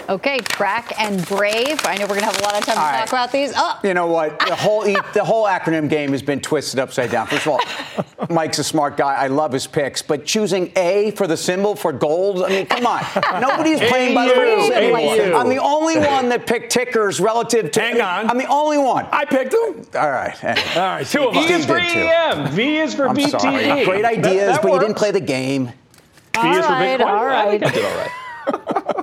Okay, 0.09 0.38
track 0.40 0.92
and 1.00 1.24
brave. 1.26 1.80
I 1.84 1.96
know 1.96 2.02
we're 2.05 2.09
going 2.09 2.20
to 2.20 2.26
have 2.26 2.38
a 2.38 2.42
lot 2.42 2.55
of 2.59 2.64
time 2.64 2.76
All 2.76 2.84
to 2.84 2.90
right. 2.90 3.00
talk 3.00 3.09
about 3.09 3.32
these. 3.32 3.52
Oh. 3.57 3.80
You 3.82 3.94
know 3.94 4.07
what? 4.07 4.38
The 4.38 4.55
whole 4.55 4.86
e- 4.86 4.96
the 5.14 5.24
whole 5.24 5.46
acronym 5.46 5.88
game 5.88 6.12
has 6.12 6.20
been 6.22 6.40
twisted 6.40 6.78
upside 6.78 7.11
down. 7.11 7.26
First 7.26 7.46
of 7.46 7.52
all, 7.52 8.28
Mike's 8.34 8.59
a 8.59 8.64
smart 8.64 8.96
guy. 8.98 9.14
I 9.14 9.28
love 9.28 9.52
his 9.52 9.66
picks, 9.66 10.02
but 10.02 10.26
choosing 10.26 10.72
A 10.76 11.12
for 11.12 11.26
the 11.26 11.36
symbol 11.36 11.74
for 11.74 11.92
gold. 11.92 12.42
I 12.42 12.48
mean, 12.48 12.66
come 12.66 12.86
on. 12.86 13.02
Nobody's 13.40 13.80
playing 13.80 14.14
by 14.14 14.28
the 14.28 14.34
rules 14.38 14.70
anymore. 14.70 15.40
I'm 15.40 15.48
the 15.48 15.59
only 15.59 15.98
one 16.07 16.28
that 16.28 16.46
picked 16.46 16.70
tickers 16.70 17.18
relative 17.18 17.70
to. 17.70 17.80
Hang 17.80 18.00
on. 18.00 18.28
I'm 18.28 18.38
the 18.38 18.46
only 18.46 18.78
one. 18.78 19.07
I 19.11 19.24
picked 19.24 19.52
them. 19.52 19.86
All 20.00 20.11
right. 20.11 20.36
Anyway. 20.44 20.66
All 20.76 20.82
right. 20.82 21.07
Two 21.07 21.28
of 21.28 21.36
us. 21.36 21.46
V 21.46 21.52
is 21.52 21.64
for 21.66 21.78
EM. 21.78 22.48
V 22.52 22.76
is 22.78 22.94
for 22.94 23.09
I'm 23.09 23.16
BTE. 23.16 23.40
Sorry. 23.40 23.84
Great 23.84 24.05
ideas, 24.05 24.46
that, 24.46 24.52
that 24.52 24.62
but 24.62 24.72
you 24.72 24.80
didn't 24.80 24.96
play 24.96 25.12
the 25.12 25.20
game. 25.20 25.66
V 25.66 25.72
all 26.36 26.57
is 26.57 26.64
right, 26.66 26.98
for 26.98 27.05
Bitcoin. 27.05 27.09
All 27.09 27.24
right. 27.24 27.46
I 27.46 27.50
think 27.50 27.64
I 27.64 27.70
did 27.70 27.84
all 27.84 27.96
right. 27.96 28.11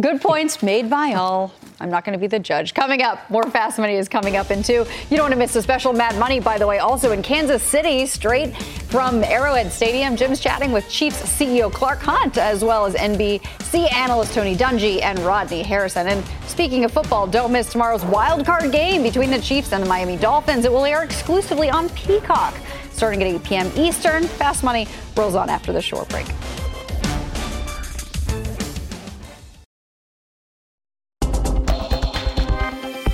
Good 0.00 0.20
points 0.20 0.62
made 0.62 0.90
by 0.90 1.14
all. 1.14 1.54
I'm 1.80 1.90
not 1.90 2.04
going 2.04 2.12
to 2.12 2.18
be 2.18 2.26
the 2.26 2.38
judge. 2.38 2.74
Coming 2.74 3.02
up, 3.02 3.28
more 3.30 3.42
Fast 3.44 3.78
Money 3.78 3.96
is 3.96 4.08
coming 4.08 4.36
up 4.36 4.50
in 4.50 4.62
two. 4.62 4.84
You 5.10 5.16
don't 5.16 5.22
want 5.22 5.32
to 5.32 5.38
miss 5.38 5.54
the 5.54 5.62
special 5.62 5.92
Mad 5.92 6.16
Money, 6.18 6.38
by 6.38 6.58
the 6.58 6.66
way, 6.66 6.78
also 6.78 7.12
in 7.12 7.22
Kansas 7.22 7.62
City, 7.62 8.06
straight 8.06 8.56
from 8.56 9.24
Arrowhead 9.24 9.72
Stadium. 9.72 10.16
Jim's 10.16 10.38
chatting 10.38 10.70
with 10.70 10.88
Chiefs 10.88 11.22
CEO 11.22 11.72
Clark 11.72 12.00
Hunt, 12.00 12.36
as 12.38 12.62
well 12.62 12.84
as 12.84 12.94
NBC 12.94 13.90
analyst 13.92 14.34
Tony 14.34 14.54
Dungy 14.54 15.02
and 15.02 15.18
Rodney 15.20 15.62
Harrison. 15.62 16.06
And 16.06 16.24
speaking 16.46 16.84
of 16.84 16.92
football, 16.92 17.26
don't 17.26 17.52
miss 17.52 17.72
tomorrow's 17.72 18.04
wild 18.04 18.44
card 18.44 18.70
game 18.70 19.02
between 19.02 19.30
the 19.30 19.40
Chiefs 19.40 19.72
and 19.72 19.82
the 19.82 19.88
Miami 19.88 20.16
Dolphins. 20.16 20.64
It 20.64 20.72
will 20.72 20.84
air 20.84 21.02
exclusively 21.02 21.70
on 21.70 21.88
Peacock, 21.90 22.54
starting 22.92 23.22
at 23.22 23.28
8 23.28 23.44
p.m. 23.44 23.72
Eastern. 23.76 24.24
Fast 24.24 24.62
Money 24.62 24.86
rolls 25.16 25.34
on 25.34 25.48
after 25.48 25.72
the 25.72 25.82
short 25.82 26.08
break. 26.10 26.26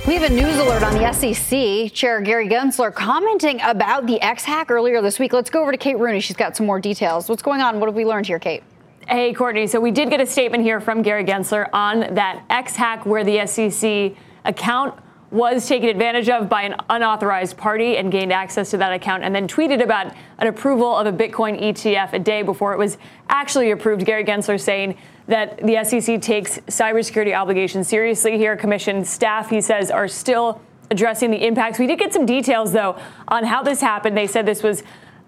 We 0.09 0.15
have 0.15 0.31
a 0.31 0.33
news 0.33 0.57
alert 0.57 0.81
on 0.81 0.95
the 0.95 1.13
SEC. 1.13 1.93
Chair 1.93 2.19
Gary 2.19 2.49
Gensler 2.49 2.91
commenting 2.91 3.61
about 3.61 4.07
the 4.07 4.19
X 4.21 4.43
hack 4.43 4.71
earlier 4.71 5.03
this 5.03 5.19
week. 5.19 5.33
Let's 5.33 5.51
go 5.51 5.61
over 5.61 5.71
to 5.71 5.77
Kate 5.77 5.99
Rooney. 5.99 6.19
She's 6.19 6.35
got 6.35 6.57
some 6.57 6.65
more 6.65 6.79
details. 6.79 7.29
What's 7.29 7.43
going 7.43 7.61
on? 7.61 7.79
What 7.79 7.89
have 7.89 7.95
we 7.95 8.05
learned 8.05 8.25
here, 8.25 8.39
Kate? 8.39 8.63
Hey, 9.07 9.33
Courtney. 9.35 9.67
So 9.67 9.79
we 9.79 9.91
did 9.91 10.09
get 10.09 10.19
a 10.19 10.25
statement 10.25 10.63
here 10.63 10.81
from 10.81 11.03
Gary 11.03 11.23
Gensler 11.23 11.69
on 11.73 12.15
that 12.15 12.43
X 12.49 12.75
hack 12.75 13.05
where 13.05 13.23
the 13.23 13.45
SEC 13.45 14.17
account 14.45 14.99
was 15.29 15.67
taken 15.67 15.89
advantage 15.89 16.27
of 16.27 16.49
by 16.49 16.63
an 16.63 16.75
unauthorized 16.89 17.55
party 17.55 17.97
and 17.97 18.11
gained 18.11 18.33
access 18.33 18.71
to 18.71 18.77
that 18.77 18.91
account 18.91 19.23
and 19.23 19.35
then 19.35 19.47
tweeted 19.47 19.79
about 19.83 20.11
an 20.39 20.47
approval 20.47 20.97
of 20.97 21.05
a 21.05 21.13
Bitcoin 21.13 21.61
ETF 21.61 22.13
a 22.13 22.19
day 22.19 22.41
before 22.41 22.73
it 22.73 22.79
was 22.79 22.97
actually 23.29 23.69
approved. 23.69 24.03
Gary 24.05 24.25
Gensler 24.25 24.59
saying 24.59 24.97
that 25.29 25.57
the 25.59 25.83
SEC 25.83 26.21
takes 26.21 26.57
cybersecurity 26.67 27.35
obligations 27.35 27.87
seriously 27.87 28.37
here. 28.37 28.57
Commission 28.57 29.05
staff, 29.05 29.49
he 29.49 29.61
says, 29.61 29.91
are 29.91 30.07
still 30.07 30.59
addressing 30.91 31.29
the 31.29 31.45
impacts. 31.45 31.77
We 31.77 31.85
did 31.85 31.99
get 31.99 32.13
some 32.13 32.25
details, 32.25 32.71
though, 32.71 32.99
on 33.27 33.43
how 33.43 33.61
this 33.61 33.79
happened. 33.79 34.17
They 34.17 34.27
said 34.27 34.45
this 34.45 34.63
was 34.63 34.83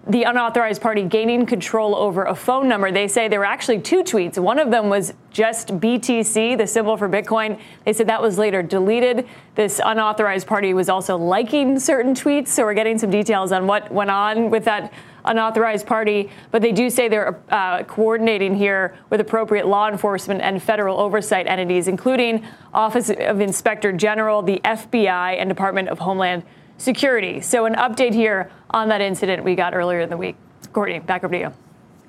the 0.08 0.24
unauthorized 0.24 0.82
party 0.82 1.04
gaining 1.04 1.46
control 1.46 1.94
over 1.94 2.24
a 2.24 2.34
phone 2.34 2.68
number. 2.68 2.90
They 2.90 3.06
say 3.06 3.28
there 3.28 3.38
were 3.38 3.44
actually 3.44 3.80
two 3.80 4.02
tweets. 4.02 4.36
One 4.36 4.58
of 4.58 4.72
them 4.72 4.88
was 4.88 5.14
just 5.30 5.68
BTC, 5.68 6.58
the 6.58 6.66
symbol 6.66 6.96
for 6.96 7.08
Bitcoin. 7.08 7.60
They 7.84 7.92
said 7.92 8.08
that 8.08 8.20
was 8.20 8.36
later 8.36 8.62
deleted. 8.62 9.28
This 9.54 9.80
unauthorized 9.84 10.48
party 10.48 10.74
was 10.74 10.88
also 10.88 11.16
liking 11.16 11.78
certain 11.78 12.14
tweets. 12.14 12.48
So 12.48 12.64
we're 12.64 12.74
getting 12.74 12.98
some 12.98 13.10
details 13.10 13.52
on 13.52 13.68
what 13.68 13.92
went 13.92 14.10
on 14.10 14.50
with 14.50 14.64
that 14.64 14.92
unauthorized 15.24 15.86
party. 15.86 16.30
But 16.50 16.62
they 16.62 16.72
do 16.72 16.90
say 16.90 17.08
they're 17.08 17.38
uh, 17.50 17.84
coordinating 17.84 18.54
here 18.54 18.96
with 19.10 19.20
appropriate 19.20 19.66
law 19.66 19.88
enforcement 19.88 20.40
and 20.40 20.62
federal 20.62 20.98
oversight 20.98 21.46
entities, 21.46 21.88
including 21.88 22.44
Office 22.74 23.10
of 23.10 23.40
Inspector 23.40 23.90
General, 23.92 24.42
the 24.42 24.60
FBI, 24.64 25.36
and 25.38 25.48
Department 25.48 25.88
of 25.88 25.98
Homeland 25.98 26.42
security. 26.78 27.40
So, 27.40 27.64
an 27.66 27.74
update 27.74 28.14
here 28.14 28.50
on 28.70 28.88
that 28.88 29.00
incident 29.00 29.44
we 29.44 29.54
got 29.54 29.74
earlier 29.74 30.00
in 30.00 30.10
the 30.10 30.16
week. 30.16 30.36
Courtney, 30.72 30.98
back 30.98 31.24
over 31.24 31.34
to 31.34 31.38
you. 31.38 31.52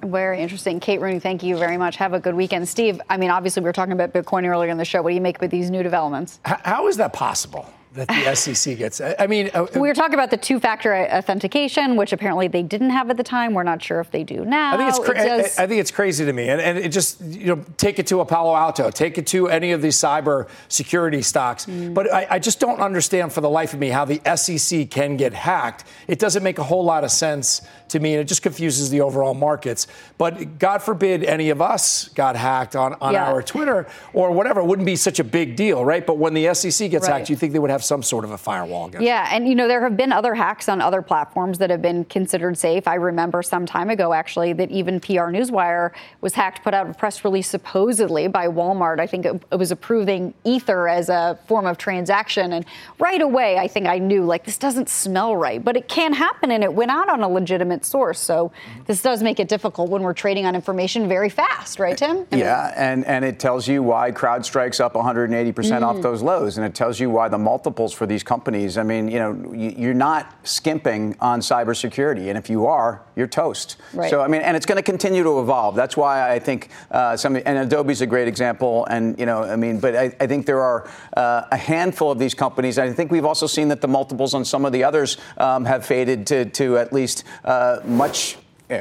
Very 0.04 0.42
interesting. 0.42 0.80
Kate 0.80 1.00
Rooney, 1.00 1.20
thank 1.20 1.44
you 1.44 1.58
very 1.58 1.78
much. 1.78 1.96
Have 1.96 2.14
a 2.14 2.20
good 2.20 2.36
weekend. 2.36 2.68
Steve, 2.68 3.00
I 3.10 3.18
mean, 3.18 3.30
obviously, 3.30 3.62
we 3.62 3.66
were 3.66 3.74
talking 3.74 3.94
about 3.94 4.12
Bitcoin 4.12 4.46
earlier 4.46 4.70
in 4.70 4.78
the 4.78 4.86
show. 4.86 5.02
What 5.02 5.10
do 5.10 5.16
you 5.16 5.22
make 5.22 5.42
of 5.42 5.50
these 5.50 5.70
new 5.70 5.84
developments? 5.84 6.40
how 6.44 6.88
is 6.88 6.98
that 6.98 7.14
possible? 7.14 7.72
That 7.94 8.08
the 8.08 8.36
SEC 8.54 8.78
gets. 8.78 9.02
I 9.02 9.28
mean, 9.28 9.50
uh, 9.54 9.68
we 9.76 9.82
were 9.82 9.94
talking 9.94 10.16
about 10.16 10.32
the 10.32 10.38
two-factor 10.38 10.94
authentication, 10.94 11.96
which 11.96 12.12
apparently 12.12 12.48
they 12.48 12.64
didn't 12.64 12.90
have 12.90 13.10
at 13.10 13.18
the 13.18 13.24
time. 13.24 13.54
We're 13.54 13.64
not 13.64 13.82
sure 13.82 14.00
if 14.00 14.12
they 14.12 14.24
do 14.24 14.46
now. 14.46 14.74
I 14.74 14.78
think 14.78 14.90
it's 14.90 15.00
cra- 15.00 15.22
it 15.22 15.28
does... 15.28 15.60
I, 15.60 15.64
I, 15.64 15.68
think 15.68 15.80
it's 15.80 15.92
crazy 15.92 16.26
to 16.26 16.34
me, 16.34 16.50
and, 16.50 16.60
and 16.60 16.78
it 16.78 16.90
just 16.90 17.22
you 17.22 17.56
know 17.56 17.64
take 17.78 18.00
it 18.00 18.08
to 18.08 18.22
a 18.22 18.26
Palo 18.26 18.56
Alto, 18.56 18.90
take 18.90 19.18
it 19.18 19.28
to 19.28 19.48
any 19.48 19.72
of 19.72 19.82
these 19.82 19.96
cyber 19.96 20.48
security 20.68 21.22
stocks. 21.22 21.66
Mm. 21.66 21.94
But 21.94 22.12
I, 22.14 22.28
I 22.32 22.40
just 22.40 22.60
don't 22.60 22.80
understand 22.80 23.32
for 23.32 23.42
the 23.42 23.50
life 23.50 23.74
of 23.74 23.80
me 23.80 23.90
how 23.90 24.06
the 24.06 24.22
SEC 24.36 24.90
can 24.90 25.18
get 25.18 25.34
hacked. 25.34 25.86
It 26.08 26.20
doesn't 26.20 26.44
make 26.44 26.58
a 26.60 26.64
whole 26.64 26.84
lot 26.84 27.04
of 27.04 27.12
sense 27.12 27.62
to 27.90 28.00
me, 28.00 28.14
and 28.14 28.22
it 28.22 28.26
just 28.26 28.42
confuses 28.42 28.90
the 28.90 29.02
overall 29.02 29.34
markets. 29.34 29.88
But 30.18 30.58
God 30.58 30.82
forbid 30.82 31.24
any 31.24 31.50
of 31.52 31.62
us 31.62 32.10
got 32.10 32.36
hacked 32.36 32.76
on, 32.76 32.96
on 33.00 33.14
yeah. 33.14 33.32
our 33.32 33.42
Twitter 33.42 33.88
or 34.14 34.32
whatever. 34.32 34.62
It 34.62 34.66
wouldn't 34.66 34.86
be 34.86 34.96
such 34.96 35.20
a 35.20 35.24
big 35.24 35.56
deal, 35.56 35.86
right? 35.86 36.06
But 36.06 36.18
when 36.18 36.34
the 36.34 36.54
SEC 36.54 36.90
gets 36.90 37.08
right. 37.08 37.20
hacked, 37.20 37.30
you 37.30 37.36
think 37.36 37.54
they 37.54 37.60
would 37.60 37.70
have 37.70 37.83
some 37.84 38.04
sort 38.04 38.26
of 38.26 38.32
a 38.32 38.38
firewall 38.38 38.88
against 38.88 39.06
Yeah, 39.06 39.28
and 39.32 39.48
you 39.48 39.56
know, 39.56 39.68
there 39.68 39.82
have 39.82 39.98
been 39.98 40.12
other 40.12 40.34
hacks 40.34 40.70
on 40.70 40.82
other 40.82 41.02
platforms 41.02 41.58
that 41.60 41.70
have 41.70 41.82
been 41.82 42.06
considered 42.06 42.58
safe. 42.58 42.88
I 42.88 42.96
remember 42.96 43.44
some 43.44 43.66
time 43.66 43.90
ago, 43.90 44.14
actually, 44.14 44.54
that 44.54 44.72
even 44.72 45.00
PR 45.00 45.30
Newswire 45.32 45.92
was 46.22 46.34
hacked, 46.34 46.64
put 46.64 46.74
out 46.74 46.90
a 46.90 46.94
press 46.94 47.24
release 47.24 47.48
supposedly 47.48 48.28
by 48.28 48.48
Walmart. 48.48 49.00
I 49.00 49.08
think 49.08 49.26
it, 49.26 49.42
it 49.52 49.56
was 49.56 49.72
approving 49.72 50.34
Ether 50.44 50.88
as 50.88 51.10
a 51.10 51.38
form 51.48 51.66
of 51.66 51.78
transaction. 51.78 52.54
And 52.54 52.66
right 53.00 53.22
away, 53.22 53.58
I 53.58 53.68
think 53.68 53.88
I 53.88 53.98
knew, 53.98 54.24
like, 54.24 54.46
this 54.46 54.58
doesn't 54.58 54.90
smell 54.90 55.36
right. 55.36 55.64
But 55.64 55.78
it 55.78 55.88
can 55.88 56.14
happen, 56.14 56.52
and 56.52 56.64
it 56.64 56.74
went 56.74 56.92
out 56.92 57.10
on 57.10 57.22
a 57.22 57.30
legitimate 57.30 57.86
source. 57.86 58.20
So 58.20 58.52
this 58.86 59.02
does 59.02 59.24
make 59.24 59.40
it 59.40 59.48
difficult 59.48 59.90
when 59.90 60.02
we're 60.04 60.14
trading 60.14 60.46
on 60.46 60.56
information 60.56 61.08
very 61.08 61.30
fast, 61.30 61.80
right, 61.80 61.98
Tim? 61.98 62.26
I 62.32 62.36
yeah, 62.36 62.66
mean, 62.66 62.74
and, 62.78 63.06
and 63.06 63.26
it 63.26 63.40
tells 63.40 63.68
you 63.68 63.84
why 63.84 64.12
CrowdStrike's 64.12 64.80
up 64.80 64.94
180% 64.94 65.54
mm. 65.54 65.82
off 65.82 66.02
those 66.02 66.22
lows. 66.22 66.58
And 66.58 66.66
it 66.66 66.76
tells 66.76 67.00
you 67.00 67.10
why 67.10 67.28
the 67.28 67.38
multiples 67.74 67.94
for 67.94 68.06
these 68.06 68.24
companies, 68.24 68.78
I 68.78 68.84
mean, 68.84 69.08
you 69.08 69.18
know, 69.18 69.52
you're 69.54 69.96
not 69.96 70.32
skimping 70.44 71.16
on 71.20 71.40
cybersecurity. 71.40 72.30
And 72.30 72.38
if 72.38 72.50
you 72.50 72.68
are, 72.68 73.02
you're 73.16 73.28
toast. 73.28 73.78
Right. 73.94 74.12
So, 74.12 74.22
I 74.22 74.28
mean, 74.28 74.42
and 74.42 74.56
it's 74.56 74.68
going 74.68 74.78
to 74.78 74.84
continue 74.84 75.24
to 75.24 75.40
evolve. 75.40 75.76
That's 75.76 75.98
why 75.98 76.32
I 76.32 76.38
think 76.40 76.70
uh, 76.92 77.18
some, 77.18 77.36
and 77.36 77.58
Adobe's 77.58 78.02
a 78.02 78.06
great 78.06 78.28
example. 78.28 78.86
And, 78.86 79.18
you 79.18 79.26
know, 79.26 79.44
I 79.44 79.56
mean, 79.56 79.80
but 79.80 79.96
I, 79.96 80.16
I 80.20 80.28
think 80.28 80.46
there 80.46 80.62
are 80.62 80.88
uh, 81.18 81.46
a 81.52 81.58
handful 81.58 82.12
of 82.12 82.20
these 82.20 82.36
companies. 82.36 82.78
I 82.78 82.94
think 82.94 83.12
we've 83.12 83.26
also 83.26 83.48
seen 83.48 83.70
that 83.70 83.82
the 83.82 83.88
multiples 83.88 84.36
on 84.36 84.46
some 84.46 84.66
of 84.66 84.72
the 84.72 84.84
others 84.84 85.18
um, 85.38 85.66
have 85.66 85.84
faded 85.84 86.28
to, 86.28 86.46
to 86.46 86.78
at 86.78 86.94
least 86.94 87.24
uh, 87.44 87.80
much 87.86 88.38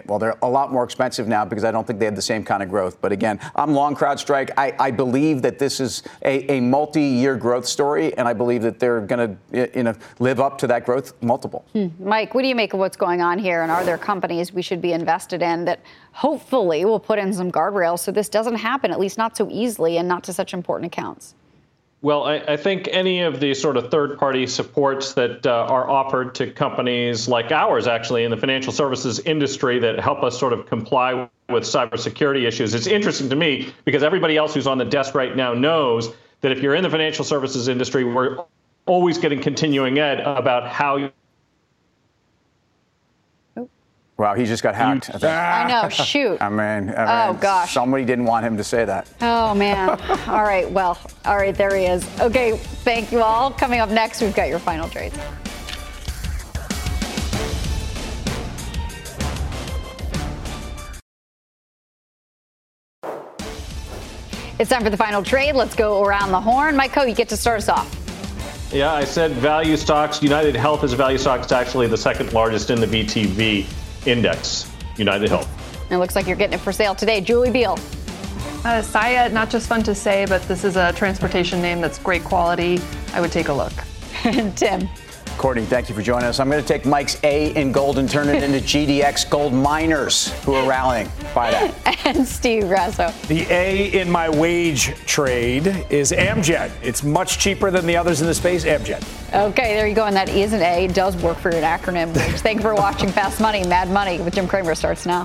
well, 0.07 0.19
they're 0.19 0.37
a 0.43 0.49
lot 0.49 0.73
more 0.73 0.85
expensive 0.85 1.29
now 1.29 1.45
because 1.45 1.65
I 1.65 1.71
don't 1.71 1.87
think 1.87 1.99
they 1.99 2.05
have 2.05 2.17
the 2.17 2.23
same 2.23 2.45
kind 2.45 2.63
of 2.63 2.69
growth. 2.69 3.01
But 3.01 3.13
again, 3.13 3.39
I'm 3.55 3.73
long 3.73 3.95
CrowdStrike. 3.95 4.51
I, 4.57 4.75
I 4.79 4.91
believe 4.91 5.43
that 5.43 5.59
this 5.59 5.81
is 5.81 6.03
a, 6.23 6.51
a 6.51 6.61
multi-year 6.61 7.37
growth 7.37 7.67
story, 7.67 8.17
and 8.17 8.27
I 8.27 8.33
believe 8.33 8.63
that 8.63 8.79
they're 8.79 9.01
going 9.01 9.37
to 9.53 9.71
you 9.77 9.83
know 9.83 9.95
live 10.19 10.41
up 10.41 10.59
to 10.59 10.67
that 10.69 10.85
growth 10.85 11.13
multiple. 11.23 11.65
Hmm. 11.73 11.89
Mike, 11.99 12.35
what 12.35 12.43
do 12.43 12.49
you 12.49 12.55
make 12.55 12.73
of 12.73 12.79
what's 12.79 12.97
going 12.97 13.21
on 13.21 13.39
here? 13.39 13.63
And 13.63 13.71
are 13.71 13.85
there 13.85 13.99
companies 13.99 14.53
we 14.53 14.63
should 14.63 14.81
be 14.81 14.93
invested 14.93 15.43
in 15.43 15.65
that 15.65 15.81
hopefully 16.13 16.85
will 16.85 17.01
put 17.01 17.19
in 17.19 17.33
some 17.33 17.51
guardrails 17.51 18.01
so 18.01 18.13
this 18.13 18.29
doesn't 18.29 18.57
happen, 18.57 18.91
at 18.91 19.01
least 19.01 19.19
not 19.19 19.37
so 19.37 19.49
easily 19.51 19.99
and 19.99 20.09
not 20.09 20.25
to 20.25 20.33
such 20.33 20.55
important 20.55 20.93
accounts? 20.93 21.35
Well, 22.03 22.25
I, 22.25 22.39
I, 22.39 22.57
think 22.57 22.89
any 22.91 23.21
of 23.21 23.39
the 23.39 23.55
sort 23.55 23.77
of 23.77 23.93
third 23.93 24.19
party 24.19 24.49
supports 24.49 25.15
that 25.15 25.47
uh, 25.47 25.67
are 25.71 25.89
offered 25.89 26.35
to 26.35 26.51
companies 26.51 27.29
like 27.29 27.53
ours, 27.53 27.87
actually, 27.87 28.25
in 28.25 28.33
the 28.33 28.37
financial 28.37 28.73
services 28.73 29.21
industry 29.21 29.79
that 29.79 30.01
help 30.01 30.25
us 30.25 30.37
sort 30.37 30.53
of 30.53 30.67
comply 30.67 31.29
with 31.49 31.63
cybersecurity 31.63 32.45
issues, 32.45 32.75
it's 32.75 32.89
interesting 32.89 33.31
to 33.31 33.37
me 33.37 33.73
because 33.85 34.03
everybody 34.03 34.37
else 34.37 34.53
who's 34.53 34.67
on 34.67 34.79
the 34.79 34.85
desk 34.85 35.15
right 35.15 35.37
now 35.37 35.55
knows 35.55 36.13
that 36.41 36.51
if 36.51 36.61
you're 36.61 36.75
in 36.75 36.83
the 36.83 36.91
financial 36.91 37.25
services 37.25 37.69
industry, 37.69 38.03
we're 38.03 38.39
always 38.87 39.17
getting 39.17 39.41
continuing 39.41 39.99
ed 39.99 40.19
about 40.21 40.67
how 40.67 41.09
Wow, 44.23 44.35
he 44.35 44.45
just 44.45 44.63
got 44.63 44.77
hacked. 44.77 45.11
I, 45.25 45.65
I 45.65 45.83
know. 45.83 45.89
Shoot. 45.89 46.41
I 46.41 46.49
mean, 46.49 46.91
I 46.91 47.27
oh 47.27 47.33
gosh. 47.33 47.75
Somebody 47.75 48.05
didn't 48.05 48.25
want 48.25 48.47
him 48.47 48.57
to 48.57 48.63
say 48.63 48.85
that. 48.85 49.09
Oh 49.21 49.53
man. 49.53 49.89
all 50.29 50.45
right. 50.45 50.71
Well, 50.71 50.97
all 51.25 51.37
right. 51.37 51.53
There 51.53 51.75
he 51.75 51.87
is. 51.87 52.07
Okay. 52.21 52.57
Thank 52.57 53.11
you 53.11 53.21
all. 53.21 53.51
Coming 53.51 53.81
up 53.81 53.89
next, 53.89 54.23
we've 54.23 54.33
got 54.33 54.49
your 54.49 54.61
final 54.61 54.89
trades. 54.89 55.19
It's 64.61 64.71
time 64.71 64.85
for 64.85 64.91
the 64.91 64.97
final 64.97 65.25
trade. 65.25 65.57
Let's 65.57 65.75
go 65.75 66.05
around 66.05 66.31
the 66.31 66.41
horn. 66.41 66.77
Mike 66.77 66.93
Khouw, 66.93 67.09
you 67.09 67.17
get 67.17 67.29
to 67.31 67.37
start 67.37 67.59
us 67.59 67.69
off. 67.69 68.73
Yeah, 68.73 68.93
I 68.93 69.03
said 69.03 69.33
value 69.33 69.77
stocks. 69.77 70.21
UnitedHealth 70.21 70.85
is 70.85 70.93
a 70.93 70.97
value 70.97 71.19
stock. 71.19 71.43
It's 71.43 71.51
actually 71.51 71.89
the 71.89 71.99
second 71.99 72.33
largest 72.33 72.71
in 72.71 72.79
the 72.79 72.87
VTV 72.87 73.67
index, 74.07 74.71
UnitedHealth. 74.97 75.49
It 75.91 75.99
looks 75.99 76.17
like 76.17 76.27
you're 76.27 76.37
getting 76.37 76.55
it 76.55 76.61
for 76.61 76.73
sale 76.73 76.95
today. 76.95 77.21
Julie 77.21 77.51
Biel. 77.51 77.79
Uh, 78.65 78.81
Saia, 78.81 79.29
not 79.29 79.51
just 79.51 79.69
fun 79.69 79.83
to 79.83 79.95
say, 79.95 80.25
but 80.27 80.41
this 80.43 80.65
is 80.65 80.77
a 80.77 80.93
transportation 80.93 81.61
name 81.61 81.81
that's 81.81 81.99
great 81.99 82.23
quality. 82.25 82.81
I 83.13 83.21
would 83.21 83.33
take 83.33 83.49
a 83.49 83.53
look. 83.53 83.73
Tim. 84.55 84.89
Courtney, 85.39 85.65
thank 85.65 85.89
you 85.89 85.95
for 85.95 86.03
joining 86.03 86.27
us. 86.27 86.41
I'm 86.41 86.49
going 86.51 86.63
to 86.63 86.67
take 86.67 86.85
Mike's 86.85 87.23
A 87.25 87.55
in 87.55 87.73
gold 87.73 87.99
and 87.99 88.09
turn 88.09 88.29
it 88.29 88.43
into 88.43 88.59
GDX 88.67 89.29
gold 89.29 89.53
miners 89.53 90.33
who 90.45 90.55
are 90.55 90.69
rallying. 90.69 91.09
Buy 91.35 91.51
that. 91.51 92.03
and 92.07 92.27
Steve 92.27 92.69
Grasso. 92.69 93.13
The 93.29 93.47
A 93.51 94.01
in 94.01 94.11
my 94.11 94.29
wage 94.29 94.95
trade 95.07 95.67
is 95.91 96.13
Amgen. 96.13 96.71
It's 96.83 97.03
much 97.03 97.39
cheaper 97.39 97.71
than 97.71 97.87
the 97.87 97.97
others 97.97 98.21
in 98.21 98.27
the 98.27 98.35
space. 98.35 98.65
Amgen. 98.65 99.03
Okay, 99.35 99.75
there 99.75 99.87
you 99.87 99.95
go. 99.95 100.07
And 100.07 100.17
that 100.17 100.29
is 100.29 100.53
an 100.53 100.63
A. 100.63 100.85
It 100.85 100.95
does 100.95 101.17
work 101.17 101.39
for 101.39 101.49
an 101.51 101.63
acronym. 101.63 102.13
Thank 102.41 102.59
you 102.59 102.63
for 102.63 102.75
watching 102.75 103.09
Fast 103.13 103.41
Money, 103.41 103.67
Mad 103.67 103.91
Money 103.91 104.21
with 104.21 104.35
Jim 104.35 104.47
Cramer 104.47 104.75
starts 104.75 105.07
now. 105.07 105.25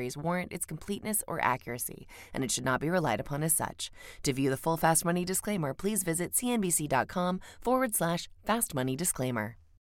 warrant 0.17 0.51
its 0.51 0.65
completeness 0.65 1.23
or 1.27 1.41
accuracy, 1.41 2.07
and 2.33 2.43
it 2.43 2.51
should 2.51 2.65
not 2.65 2.81
be 2.81 2.89
relied 2.89 3.19
upon 3.19 3.43
as 3.43 3.53
such. 3.53 3.91
To 4.23 4.33
view 4.33 4.49
the 4.49 4.57
full 4.57 4.77
Fast 4.77 5.05
Money 5.05 5.25
disclaimer, 5.25 5.73
please 5.73 6.03
visit 6.03 6.33
cnbc.com 6.33 7.39
forward 7.61 7.95
slash 7.95 8.29
fast 8.43 8.73
money 8.73 8.95
disclaimer. 8.95 9.57